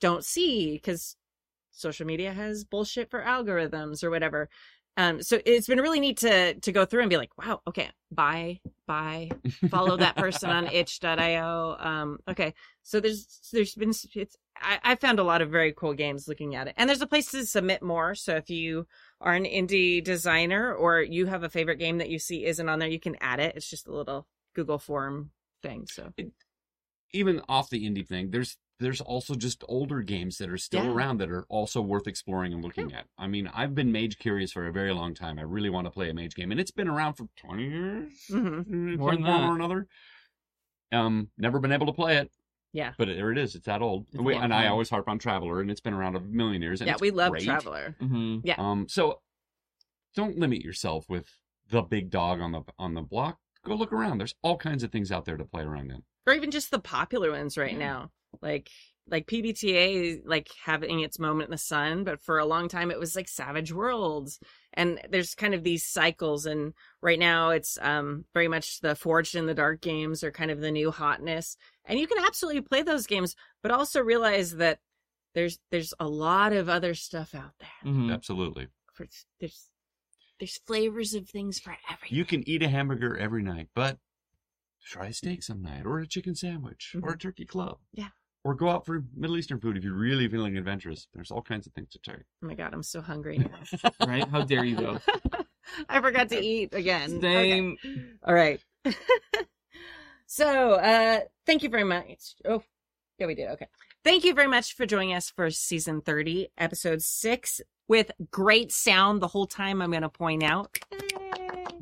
don't 0.00 0.24
see 0.24 0.72
because 0.72 1.16
social 1.74 2.06
media 2.06 2.32
has 2.32 2.64
bullshit 2.64 3.10
for 3.10 3.22
algorithms 3.22 4.02
or 4.02 4.10
whatever. 4.10 4.48
Um, 4.96 5.22
so 5.22 5.40
it's 5.44 5.66
been 5.66 5.80
really 5.80 5.98
neat 5.98 6.18
to 6.18 6.54
to 6.54 6.72
go 6.72 6.84
through 6.84 7.00
and 7.00 7.10
be 7.10 7.16
like, 7.16 7.36
wow, 7.36 7.60
okay, 7.66 7.90
buy, 8.12 8.60
buy, 8.86 9.28
follow 9.68 9.96
that 9.96 10.16
person 10.16 10.50
on 10.50 10.66
itch.io. 10.72 11.76
Um, 11.78 12.18
okay. 12.28 12.54
So 12.84 13.00
there's 13.00 13.26
there's 13.52 13.74
been 13.74 13.92
it's 14.14 14.36
I, 14.60 14.78
I 14.84 14.94
found 14.94 15.18
a 15.18 15.24
lot 15.24 15.42
of 15.42 15.50
very 15.50 15.72
cool 15.72 15.94
games 15.94 16.28
looking 16.28 16.54
at 16.54 16.68
it. 16.68 16.74
And 16.76 16.88
there's 16.88 17.02
a 17.02 17.08
place 17.08 17.30
to 17.32 17.44
submit 17.44 17.82
more. 17.82 18.14
So 18.14 18.36
if 18.36 18.50
you 18.50 18.86
are 19.20 19.34
an 19.34 19.44
indie 19.44 20.02
designer 20.02 20.72
or 20.72 21.02
you 21.02 21.26
have 21.26 21.42
a 21.42 21.48
favorite 21.48 21.78
game 21.78 21.98
that 21.98 22.10
you 22.10 22.20
see 22.20 22.44
isn't 22.44 22.68
on 22.68 22.78
there, 22.78 22.88
you 22.88 23.00
can 23.00 23.16
add 23.20 23.40
it. 23.40 23.56
It's 23.56 23.68
just 23.68 23.88
a 23.88 23.92
little 23.92 24.28
Google 24.54 24.78
form 24.78 25.30
thing. 25.62 25.86
So 25.90 26.12
Even 27.12 27.42
off 27.48 27.70
the 27.70 27.84
indie 27.84 28.06
thing, 28.06 28.30
there's 28.30 28.56
there's 28.80 29.00
also 29.00 29.34
just 29.34 29.62
older 29.68 30.02
games 30.02 30.38
that 30.38 30.48
are 30.50 30.58
still 30.58 30.84
Yeah. 30.84 30.90
around 30.90 31.18
that 31.20 31.30
are 31.30 31.44
also 31.48 31.80
worth 31.80 32.06
exploring 32.08 32.52
and 32.52 32.62
looking 32.62 32.92
at. 32.92 33.06
I 33.16 33.26
mean, 33.28 33.46
I've 33.54 33.74
been 33.74 33.92
mage 33.92 34.18
curious 34.18 34.50
for 34.52 34.66
a 34.66 34.72
very 34.72 34.92
long 34.92 35.14
time. 35.14 35.38
I 35.38 35.42
really 35.42 35.70
want 35.70 35.86
to 35.86 35.90
play 35.92 36.10
a 36.10 36.14
mage 36.14 36.34
game, 36.34 36.50
and 36.50 36.60
it's 36.60 36.72
been 36.72 36.88
around 36.88 37.14
for 37.14 37.26
twenty 37.36 37.68
years, 37.68 38.12
mhm. 38.30 38.98
More 38.98 39.12
than 39.12 39.22
form 39.24 39.40
that. 39.40 39.48
or 39.48 39.54
another. 39.54 39.86
Um, 40.92 41.30
never 41.38 41.58
been 41.60 41.72
able 41.72 41.86
to 41.86 41.92
play 41.92 42.16
it, 42.18 42.30
yeah. 42.72 42.92
but 42.98 43.06
there 43.08 43.30
it 43.32 43.38
is. 43.38 43.54
It's 43.54 43.66
that 43.66 43.80
old. 43.82 44.06
It's 44.08 44.18
a 44.18 44.22
We- 44.22 44.34
and 44.34 44.52
I 44.52 44.66
always 44.68 44.90
harp 44.90 45.08
on 45.08 45.18
Traveler, 45.18 45.60
and 45.60 45.70
it's 45.70 45.80
been 45.80 45.94
around 45.94 46.16
a 46.16 46.20
million 46.20 46.62
years. 46.62 46.80
And 46.80 46.88
Yeah, 46.88 46.96
we 47.00 47.10
love 47.10 47.30
great. 47.32 47.44
Traveler. 47.44 47.96
hmm 48.00 48.38
Yeah. 48.44 48.54
Um, 48.58 48.88
so 48.88 49.20
don't 50.14 50.38
limit 50.38 50.62
yourself 50.62 51.08
with 51.08 51.28
the 51.68 51.82
big 51.82 52.10
dog 52.10 52.40
on 52.40 52.52
the 52.52 52.62
on 52.78 52.94
the 52.94 53.02
block. 53.02 53.38
Go 53.64 53.74
look 53.74 53.92
around. 53.92 54.18
There's 54.18 54.34
all 54.42 54.56
kinds 54.58 54.82
of 54.82 54.92
things 54.92 55.10
out 55.10 55.24
there 55.24 55.36
to 55.36 55.44
play 55.44 55.62
around 55.62 55.90
in. 55.90 56.02
Or 56.26 56.34
even 56.34 56.50
just 56.50 56.70
the 56.70 56.78
popular 56.78 57.30
ones 57.30 57.56
right 57.56 57.72
Yeah. 57.72 57.78
now. 57.78 58.10
Like 58.42 58.70
like 59.06 59.26
PBTA 59.26 60.20
like 60.24 60.48
having 60.64 61.00
its 61.00 61.18
moment 61.18 61.48
in 61.48 61.50
the 61.50 61.58
sun, 61.58 62.04
but 62.04 62.22
for 62.22 62.38
a 62.38 62.46
long 62.46 62.68
time 62.68 62.90
it 62.90 62.98
was 62.98 63.14
like 63.14 63.28
Savage 63.28 63.72
Worlds. 63.72 64.38
And 64.72 65.00
there's 65.10 65.34
kind 65.34 65.54
of 65.54 65.62
these 65.62 65.84
cycles 65.84 66.46
and 66.46 66.72
right 67.02 67.18
now 67.18 67.50
it's 67.50 67.78
um 67.82 68.24
very 68.32 68.48
much 68.48 68.80
the 68.80 68.94
Forged 68.94 69.34
in 69.34 69.46
the 69.46 69.54
Dark 69.54 69.82
games 69.82 70.24
are 70.24 70.30
kind 70.32 70.50
of 70.50 70.60
the 70.60 70.70
new 70.70 70.90
hotness. 70.90 71.56
And 71.84 71.98
you 71.98 72.06
can 72.06 72.24
absolutely 72.24 72.62
play 72.62 72.82
those 72.82 73.06
games, 73.06 73.36
but 73.62 73.70
also 73.70 74.00
realize 74.00 74.56
that 74.56 74.78
there's 75.34 75.58
there's 75.70 75.92
a 76.00 76.08
lot 76.08 76.52
of 76.52 76.68
other 76.68 76.94
stuff 76.94 77.34
out 77.34 77.52
there. 77.60 77.92
hmm 77.92 78.10
Absolutely. 78.10 78.68
For, 78.94 79.06
there's 79.40 79.68
there's 80.38 80.58
flavors 80.66 81.14
of 81.14 81.28
things 81.28 81.58
for 81.58 81.76
everything. 81.90 82.16
You 82.16 82.24
can 82.24 82.48
eat 82.48 82.62
a 82.62 82.68
hamburger 82.68 83.16
every 83.16 83.42
night, 83.42 83.68
but 83.74 83.98
try 84.84 85.06
a 85.06 85.12
steak 85.12 85.42
some 85.42 85.62
night, 85.62 85.86
or 85.86 86.00
a 86.00 86.06
chicken 86.06 86.34
sandwich, 86.34 86.94
or 87.02 87.12
a 87.12 87.18
turkey 87.18 87.44
club. 87.44 87.78
Yeah. 87.92 88.08
Or 88.46 88.54
go 88.54 88.68
out 88.68 88.84
for 88.84 89.02
Middle 89.16 89.38
Eastern 89.38 89.58
food 89.58 89.78
if 89.78 89.84
you're 89.84 89.94
really 89.94 90.28
feeling 90.28 90.58
adventurous. 90.58 91.08
There's 91.14 91.30
all 91.30 91.40
kinds 91.40 91.66
of 91.66 91.72
things 91.72 91.88
to 91.92 91.98
try. 91.98 92.16
Oh 92.42 92.46
my 92.46 92.54
god, 92.54 92.74
I'm 92.74 92.82
so 92.82 93.00
hungry 93.00 93.38
now. 93.38 93.90
Right? 94.06 94.28
How 94.28 94.42
dare 94.42 94.64
you 94.64 94.76
go? 94.76 94.98
I 95.88 96.00
forgot 96.02 96.28
to 96.28 96.38
eat 96.38 96.74
again. 96.74 97.16
Okay. 97.16 97.50
Same. 97.50 97.78
All 98.22 98.34
right. 98.34 98.60
so, 100.26 100.72
uh, 100.74 101.20
thank 101.46 101.62
you 101.62 101.68
very 101.68 101.84
much. 101.84 102.34
Oh, 102.44 102.62
yeah, 103.18 103.26
we 103.26 103.34
did. 103.34 103.48
Okay. 103.52 103.66
Thank 104.02 104.24
you 104.24 104.34
very 104.34 104.48
much 104.48 104.74
for 104.74 104.84
joining 104.86 105.14
us 105.14 105.30
for 105.30 105.50
season 105.50 106.00
30, 106.02 106.48
episode 106.58 107.00
six, 107.02 107.60
with 107.88 108.10
great 108.30 108.72
sound 108.72 109.22
the 109.22 109.28
whole 109.28 109.46
time. 109.46 109.80
I'm 109.80 109.90
going 109.90 110.02
to 110.02 110.08
point 110.10 110.42
out. 110.42 110.76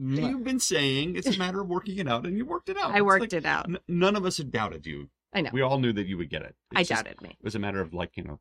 Mwah. 0.00 0.30
You've 0.30 0.44
been 0.44 0.60
saying 0.60 1.16
it's 1.16 1.34
a 1.34 1.38
matter 1.38 1.60
of 1.60 1.68
working 1.68 1.98
it 1.98 2.08
out, 2.08 2.24
and 2.26 2.36
you 2.36 2.44
worked 2.46 2.68
it 2.68 2.76
out. 2.76 2.92
I 2.92 2.96
It's 2.98 3.02
worked 3.04 3.20
like- 3.20 3.32
it 3.32 3.46
out. 3.46 3.68
n- 3.68 3.78
none 3.88 4.14
of 4.16 4.24
us 4.24 4.36
had 4.38 4.50
doubted 4.52 4.86
you. 4.86 5.10
I 5.32 5.40
know. 5.40 5.50
We 5.52 5.62
all 5.62 5.78
knew 5.78 5.92
that 5.94 6.06
you 6.06 6.16
would 6.18 6.30
get 6.30 6.42
it. 6.42 6.54
I 6.74 6.80
It's 6.80 6.88
just- 6.88 7.04
doubted 7.04 7.20
me. 7.22 7.30
It 7.30 7.44
was 7.44 7.54
a 7.54 7.58
matter 7.58 7.80
of 7.80 7.94
like, 7.94 8.16
you 8.16 8.24
know, 8.24 8.40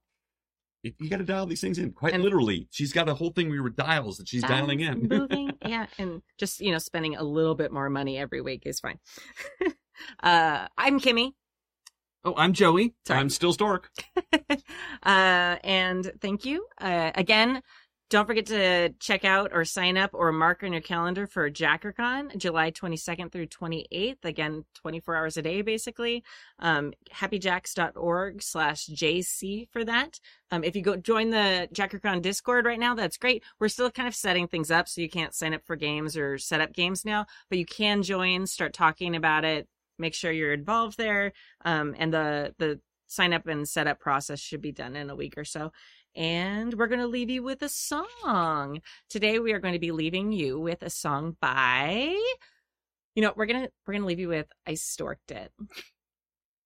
you, 0.84 0.94
you 1.00 1.10
got 1.10 1.18
to 1.18 1.24
dial 1.24 1.46
these 1.46 1.62
things 1.62 1.78
in. 1.78 1.92
Quite 1.92 2.14
And- 2.14 2.24
literally, 2.24 2.68
she's 2.72 2.92
got 2.92 3.08
a 3.08 3.14
whole 3.14 3.30
thing 3.32 3.50
where 3.50 3.62
we 3.64 3.70
dials 3.70 4.18
that 4.18 4.28
she's 4.28 4.42
dialing 4.44 4.80
in. 4.82 5.08
Moving. 5.08 5.52
Yeah. 5.66 5.86
And 6.00 6.22
just, 6.40 6.60
you 6.60 6.72
know, 6.72 6.80
spending 6.80 7.16
a 7.16 7.24
little 7.24 7.56
bit 7.56 7.72
more 7.72 7.90
money 7.90 8.18
every 8.18 8.42
week 8.42 8.64
is 8.66 8.80
fine. 8.80 8.98
uh, 10.24 10.68
I'm 10.78 11.00
Kimmy. 11.00 11.34
Oh, 12.24 12.34
I'm 12.36 12.54
Joey. 12.54 12.94
Sorry. 13.06 13.20
I'm 13.20 13.30
still 13.30 13.54
Stork. 13.54 13.90
uh, 14.50 14.56
and 15.04 16.12
thank 16.22 16.46
you. 16.46 16.66
Uh, 16.80 17.12
again, 17.16 17.62
don't 18.12 18.28
forget 18.28 18.48
to 18.48 18.90
check 19.00 19.24
out 19.24 19.52
or 19.54 19.64
sign 19.64 19.98
up 19.98 20.10
or 20.14 20.34
mark 20.34 20.64
on 20.64 20.74
your 20.74 20.82
calendar 20.82 21.28
for 21.28 21.50
JackerCon, 21.50 22.36
July 22.36 22.70
22nd 22.70 23.32
through 23.32 23.48
28th. 23.48 24.26
Again, 24.26 24.66
24 24.76 25.16
hours 25.16 25.38
a 25.38 25.42
day, 25.42 25.62
basically. 25.62 26.22
Um, 26.60 26.92
happyjacks.org 27.14 28.44
slash 28.44 28.88
JC 28.88 29.70
for 29.72 29.86
that. 29.86 30.20
Um, 30.52 30.66
if 30.66 30.76
you 30.76 30.82
go 30.82 30.98
join 30.98 31.30
the 31.30 31.70
JackerCon 31.74 32.22
Discord 32.22 32.66
right 32.66 32.80
now, 32.80 32.96
that's 32.96 33.16
great. 33.16 33.44
We're 33.62 33.70
still 33.70 33.90
kind 33.90 34.10
of 34.10 34.16
setting 34.16 34.50
things 34.50 34.72
up, 34.72 34.90
so 34.90 35.00
you 35.00 35.10
can't 35.10 35.34
sign 35.34 35.54
up 35.54 35.62
for 35.66 35.78
games 35.78 36.18
or 36.18 36.38
set 36.38 36.60
up 36.60 36.74
games 36.74 37.06
now, 37.06 37.28
but 37.50 37.60
you 37.60 37.66
can 37.66 38.04
join, 38.04 38.46
start 38.46 38.74
talking 38.74 39.16
about 39.16 39.46
it, 39.46 39.70
make 39.98 40.16
sure 40.16 40.34
you're 40.34 40.52
involved 40.52 40.98
there. 40.98 41.32
Um, 41.64 41.96
and 41.98 42.14
the, 42.14 42.54
the 42.58 42.82
sign 43.12 43.34
up 43.34 43.46
and 43.48 43.68
setup 43.68 44.00
process 44.00 44.40
should 44.40 44.62
be 44.62 44.72
done 44.72 44.96
in 44.96 45.10
a 45.10 45.16
week 45.16 45.38
or 45.38 45.44
so. 45.46 45.72
And 46.16 46.74
we're 46.74 46.88
going 46.88 47.02
to 47.02 47.08
leave 47.08 47.30
you 47.30 47.44
with 47.44 47.62
a 47.62 47.70
song. 47.70 48.82
Today 49.10 49.40
we 49.40 49.54
are 49.54 49.60
going 49.60 49.74
to 49.74 49.80
be 49.80 49.92
leaving 49.92 50.32
you 50.32 50.60
with 50.60 50.84
a 50.84 50.90
song 50.90 51.38
by 51.42 52.16
you 53.16 53.22
know, 53.22 53.34
we're 53.36 53.46
going 53.46 53.64
to 53.64 53.72
we're 53.86 53.94
going 53.94 54.04
to 54.04 54.08
leave 54.08 54.20
you 54.20 54.30
with 54.30 54.48
I 54.66 54.72
storked 54.72 55.32
it. 55.32 55.52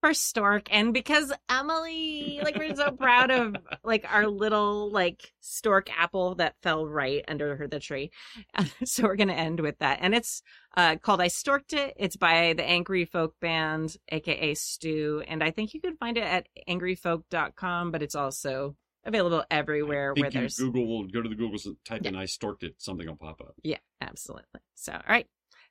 For 0.02 0.14
stork 0.14 0.68
and 0.72 0.94
because 0.94 1.34
Emily, 1.50 2.40
like 2.44 2.56
we're 2.58 2.76
so 2.76 2.92
proud 2.92 3.32
of 3.32 3.56
like 3.84 4.06
our 4.08 4.28
little 4.28 4.92
like 4.92 5.34
stork 5.40 5.90
apple 5.98 6.36
that 6.36 6.54
fell 6.62 6.88
right 6.88 7.26
under 7.28 7.56
her 7.56 7.68
the 7.68 7.80
tree. 7.80 8.12
so 8.86 9.04
we're 9.04 9.16
going 9.16 9.30
to 9.30 9.34
end 9.34 9.62
with 9.62 9.80
that. 9.80 10.00
And 10.02 10.14
it's 10.14 10.44
uh, 10.78 10.98
called 10.98 11.22
I 11.22 11.30
Storked 11.30 11.74
It. 11.74 11.96
It's 11.98 12.18
by 12.18 12.54
the 12.54 12.64
Angry 12.64 13.06
Folk 13.06 13.34
Band, 13.42 13.98
aka 14.10 14.54
Stu. 14.54 15.24
And 15.28 15.44
I 15.44 15.50
think 15.50 15.74
you 15.74 15.82
can 15.82 15.98
find 15.98 16.18
it 16.20 16.24
at 16.24 16.48
angryfolk.com, 16.70 17.92
but 17.92 18.04
it's 18.04 18.16
also 18.16 18.76
available 19.06 19.44
everywhere 19.50 20.14
think 20.14 20.24
where 20.26 20.32
you 20.34 20.40
there's. 20.40 20.58
Google 20.58 20.88
will 20.88 21.08
go 21.08 21.22
to 21.22 21.30
the 21.30 21.36
Google 21.36 21.60
type 21.86 22.06
in 22.06 22.16
I 22.16 22.26
storked 22.26 22.64
it, 22.64 22.76
something 22.78 23.08
will 23.08 23.16
pop 23.16 23.42
up. 23.42 23.56
Yeah, 23.64 23.78
absolutely. 24.02 24.62
So, 24.76 24.94
all 24.94 25.02
right. 25.08 25.28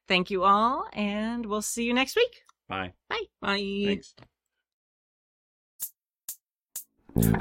Thank 0.06 0.30
you 0.30 0.44
all, 0.44 0.86
and 0.92 1.46
we'll 1.46 1.62
see 1.62 1.84
you 1.84 1.94
next 1.94 2.14
week. 2.14 2.42
Bye. 2.68 2.92
Bye. 3.08 3.24
Thanks. 3.40 4.14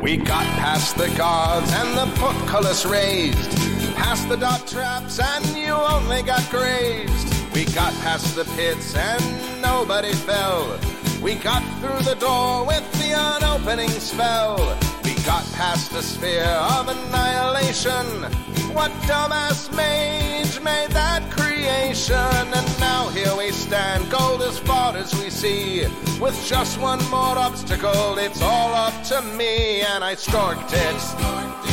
We 0.01 0.17
got 0.17 0.45
past 0.59 0.95
the 0.97 1.09
guards 1.17 1.71
and 1.73 1.97
the 1.97 2.19
portcullis 2.19 2.85
raised, 2.85 3.49
past 3.95 4.29
the 4.29 4.37
dot 4.37 4.67
traps 4.67 5.19
and 5.19 5.45
you 5.57 5.71
only 5.71 6.21
got 6.21 6.47
grazed. 6.51 7.53
We 7.55 7.65
got 7.65 7.91
past 8.01 8.35
the 8.35 8.45
pits 8.55 8.95
and 8.95 9.61
nobody 9.61 10.13
fell. 10.13 10.79
We 11.23 11.35
got 11.35 11.63
through 11.79 12.03
the 12.03 12.19
door 12.19 12.67
with 12.67 12.91
the 12.99 13.13
unopening 13.13 13.89
spell. 13.89 14.77
Got 15.26 15.49
past 15.53 15.91
the 15.91 16.01
sphere 16.01 16.43
of 16.43 16.89
annihilation. 16.89 18.05
What 18.74 18.91
dumbass 19.07 19.74
mage 19.74 20.59
made 20.61 20.89
that 20.91 21.32
creation? 21.32 22.15
And 22.15 22.80
now 22.80 23.07
here 23.07 23.34
we 23.38 23.51
stand, 23.51 24.11
gold 24.11 24.41
as 24.41 24.59
far 24.59 24.97
as 24.97 25.13
we 25.15 25.30
see. 25.30 25.86
With 26.19 26.38
just 26.45 26.78
one 26.78 26.99
more 27.09 27.38
obstacle, 27.38 28.17
it's 28.17 28.41
all 28.41 28.74
up 28.74 29.01
to 29.05 29.21
me, 29.38 29.82
and 29.82 30.03
I 30.03 30.15
storked 30.15 30.74
it. 30.74 31.01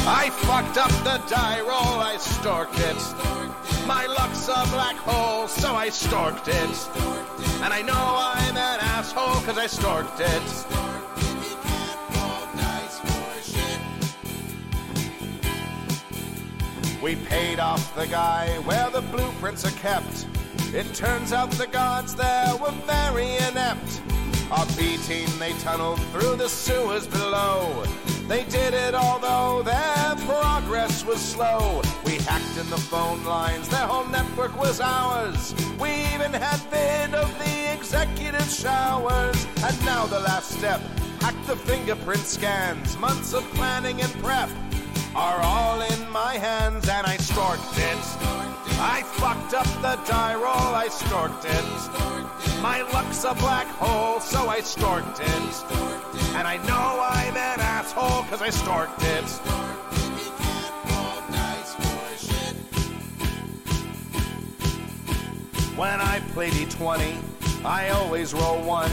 I 0.07 0.31
fucked 0.31 0.79
up 0.79 0.93
the 1.03 1.21
die 1.29 1.61
roll, 1.61 1.99
I 2.01 2.17
storked 2.19 2.79
it. 2.79 3.87
My 3.87 4.07
luck's 4.07 4.47
a 4.47 4.65
black 4.71 4.97
hole, 4.97 5.49
so 5.49 5.75
I 5.75 5.89
storked 5.89 6.47
it. 6.47 7.63
And 7.65 7.75
I 7.75 7.83
know 7.83 7.95
I'm 7.95 8.57
an 8.57 8.79
asshole, 8.81 9.43
cause 9.43 9.59
I 9.59 9.67
storked 9.67 10.21
it. 10.21 10.71
We 17.03 17.17
paid 17.17 17.59
off 17.59 17.95
the 17.97 18.07
guy 18.07 18.59
where 18.65 18.91
the 18.91 19.01
blueprints 19.01 19.65
are 19.65 19.79
kept. 19.79 20.27
It 20.75 20.93
turns 20.93 21.33
out 21.33 21.51
the 21.53 21.67
guards 21.67 22.15
there 22.15 22.55
were 22.57 22.73
very 22.85 23.37
inept. 23.37 24.03
Our 24.51 24.67
B 24.77 24.99
team, 24.99 25.29
they 25.39 25.53
tunneled 25.61 26.01
through 26.13 26.37
the 26.37 26.49
sewers 26.49 27.07
below. 27.07 27.85
They 28.29 28.45
did 28.45 28.75
it 28.75 28.95
although 28.95 29.63
their 29.63 30.15
progress 30.27 31.03
was 31.07 31.21
slow. 31.21 31.81
We 32.05 32.17
hacked 32.17 32.59
in 32.59 32.69
the 32.69 32.77
phone 32.77 33.25
lines, 33.25 33.69
their 33.71 33.87
whole 33.87 34.07
network 34.07 34.55
was 34.61 34.79
ours. 34.79 35.55
We 35.81 35.91
even 36.15 36.35
had 36.35 36.61
vid 36.71 37.15
of 37.15 37.37
the 37.39 37.73
executive 37.73 38.51
showers. 38.51 39.47
And 39.65 39.85
now 39.87 40.05
the 40.05 40.21
last 40.21 40.51
step 40.51 40.83
hack 41.21 41.35
the 41.47 41.57
fingerprint 41.57 42.27
scans. 42.27 42.99
Months 42.99 43.33
of 43.33 43.43
planning 43.55 44.03
and 44.03 44.13
prep 44.23 44.51
are 45.15 45.41
all 45.43 45.81
in 45.81 46.11
my 46.11 46.35
hands, 46.35 46.89
and 46.89 47.07
I 47.07 47.17
storked 47.17 47.77
it. 47.79 47.99
I 48.83 49.03
fucked 49.03 49.55
up 49.55 49.67
the 49.83 50.01
die 50.11 50.35
roll, 50.35 50.75
I 50.75 50.89
storked 50.89 51.45
it. 51.45 52.63
My 52.63 52.83
luck's 52.93 53.25
a 53.25 53.35
black 53.35 53.67
hole, 53.67 54.21
so 54.21 54.49
I 54.49 54.61
storked 54.61 55.21
it. 55.21 56.35
And 56.37 56.47
I 56.47 56.57
know 56.69 57.01
I'm 57.03 57.37
an 57.37 57.61
asshole, 57.61 58.25
cause 58.25 58.41
I 58.41 58.49
storked 58.49 59.03
it. 59.03 59.29
When 65.77 66.01
I 66.01 66.21
play 66.33 66.51
D20, 66.51 67.65
I 67.65 67.89
always 67.89 68.35
roll 68.35 68.63
one. 68.63 68.93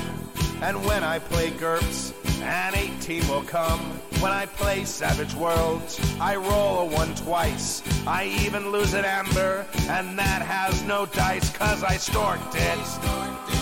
And 0.62 0.84
when 0.86 1.04
I 1.04 1.20
play 1.20 1.52
GURPS, 1.52 2.14
an 2.42 2.76
18 2.76 3.28
will 3.28 3.44
come. 3.44 3.80
When 4.20 4.32
I 4.32 4.46
play 4.46 4.84
Savage 4.86 5.34
Worlds, 5.36 6.00
I 6.20 6.36
roll 6.36 6.80
a 6.80 6.86
one 6.86 7.14
twice. 7.16 7.84
I 8.08 8.26
even 8.44 8.72
lose 8.72 8.94
at 8.94 9.06
Amber, 9.06 9.66
and 9.90 10.18
that 10.18 10.42
has 10.42 10.84
no 10.84 11.06
dice, 11.06 11.50
cause 11.52 11.84
I 11.84 11.96
storked 11.96 12.56
it. 12.56 12.80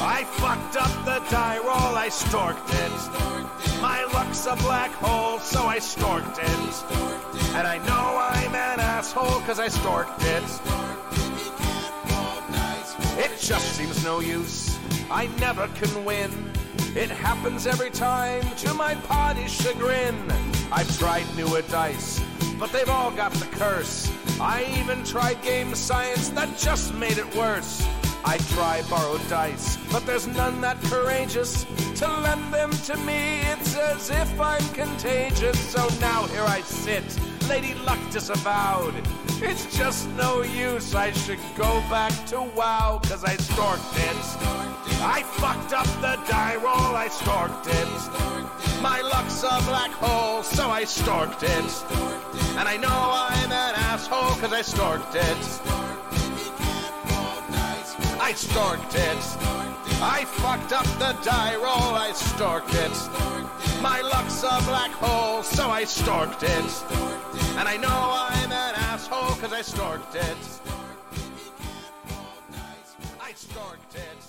I 0.02 0.24
fucked 0.24 0.78
up 0.78 1.06
the 1.06 1.20
die 1.30 1.58
roll, 1.58 1.96
I 1.96 2.10
storked 2.10 2.70
it. 2.70 3.82
My 3.82 4.04
luck's 4.14 4.46
a 4.46 4.56
black 4.56 4.92
hole, 4.92 5.40
so 5.40 5.66
I 5.66 5.80
storked 5.80 6.40
it. 6.40 7.56
And 7.56 7.68
I 7.68 7.78
know 7.80 8.18
I'm 8.20 8.56
an 8.56 8.80
asshole, 8.80 9.42
cause 9.42 9.60
I 9.60 9.68
storked 9.68 10.22
it. 10.22 10.44
It 13.18 13.40
just 13.40 13.74
seems 13.74 14.04
no 14.04 14.20
use. 14.20 14.75
I 15.10 15.28
never 15.40 15.68
can 15.70 16.04
win. 16.04 16.32
It 16.96 17.10
happens 17.10 17.68
every 17.68 17.90
time 17.92 18.44
to 18.58 18.74
my 18.74 18.96
party's 18.96 19.52
chagrin. 19.52 20.16
I've 20.72 20.98
tried 20.98 21.26
newer 21.36 21.62
dice, 21.64 22.22
but 22.60 22.72
they've 22.72 22.90
all 22.90 23.12
got 23.12 23.32
the 23.34 23.46
curse. 23.58 24.12
I 24.40 24.66
even 24.80 25.04
tried 25.04 25.42
game 25.42 25.76
science 25.76 26.30
that 26.30 26.58
just 26.58 26.94
made 26.96 27.18
it 27.18 27.36
worse. 27.36 27.88
I 28.24 28.38
try 28.56 28.82
borrowed 28.90 29.22
dice, 29.30 29.78
but 29.92 30.06
there's 30.06 30.26
none 30.26 30.60
that 30.62 30.82
courageous 30.84 31.66
to 31.96 32.08
lend 32.08 32.52
them 32.52 32.72
to 32.72 32.98
me. 32.98 33.42
It's 33.42 33.78
as 33.78 34.10
if 34.10 34.42
I'm 34.42 34.68
contagious. 34.70 35.60
So 35.60 35.88
now 36.02 36.26
here 36.28 36.42
I 36.42 36.62
sit, 36.62 37.04
Lady 37.48 37.76
Luck 37.86 38.00
disavowed. 38.12 38.96
It's 39.42 39.78
just 39.78 40.10
no 40.12 40.42
use. 40.42 40.96
I 40.96 41.12
should 41.12 41.40
go 41.56 41.80
back 41.90 42.14
to 42.28 42.42
WoW, 42.42 43.00
cause 43.04 43.24
I 43.24 43.36
storked 43.36 43.96
it. 44.10 45.02
I 45.02 45.22
fucked 45.24 45.74
up 45.74 45.86
the 46.02 46.20
die 46.30 46.56
roll, 46.56 46.96
I 46.96 47.08
storked 47.08 47.68
it. 47.68 48.82
My 48.82 49.02
luck's 49.02 49.44
a 49.44 49.62
black 49.70 49.92
hole, 49.92 50.42
so 50.44 50.70
I 50.70 50.84
storked 50.84 51.44
it. 51.44 52.58
And 52.58 52.68
I 52.68 52.78
know 52.78 52.88
I'm 52.90 53.52
an 53.52 53.76
asshole, 53.76 54.36
cause 54.42 54.54
I 54.54 54.62
storked 54.62 55.16
it. 55.16 55.95
I 58.26 58.34
storked 58.34 58.96
it. 58.96 59.24
I 60.02 60.26
fucked 60.26 60.74
up 60.74 60.88
the 60.98 61.16
die 61.24 61.56
roll, 61.58 61.94
I 61.94 62.10
storked 62.10 62.74
it. 62.74 63.82
My 63.84 64.02
luck's 64.02 64.42
a 64.42 64.60
black 64.66 64.90
hole, 64.90 65.44
so 65.44 65.70
I 65.70 65.84
storked 65.84 66.42
it. 66.42 66.72
And 67.56 67.68
I 67.68 67.78
know 67.78 67.88
I'm 67.88 68.52
an 68.52 68.74
asshole, 68.90 69.36
cause 69.36 69.54
I 69.54 69.62
storked 69.62 70.16
it. 70.16 70.38
I 73.22 73.32
storked 73.34 73.94
it. 73.94 74.25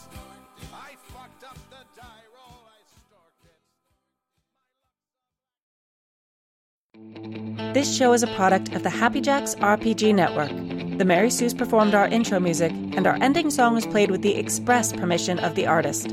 This 7.72 7.96
show 7.96 8.12
is 8.12 8.22
a 8.22 8.26
product 8.28 8.74
of 8.74 8.82
the 8.82 8.90
Happy 8.90 9.20
Jacks 9.20 9.54
RPG 9.56 10.14
Network. 10.14 10.50
The 10.98 11.04
Mary 11.04 11.30
Sue's 11.30 11.54
performed 11.54 11.94
our 11.94 12.08
intro 12.08 12.40
music, 12.40 12.72
and 12.72 13.06
our 13.06 13.18
ending 13.20 13.50
song 13.50 13.74
was 13.74 13.86
played 13.86 14.10
with 14.10 14.22
the 14.22 14.36
express 14.36 14.92
permission 14.92 15.38
of 15.38 15.54
the 15.54 15.66
artist. 15.66 16.08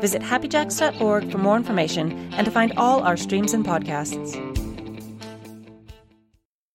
Visit 0.00 0.22
happyjacks.org 0.22 1.30
for 1.30 1.38
more 1.38 1.56
information 1.56 2.32
and 2.34 2.44
to 2.44 2.50
find 2.50 2.72
all 2.76 3.02
our 3.02 3.16
streams 3.16 3.54
and 3.54 3.64
podcasts. 3.64 4.55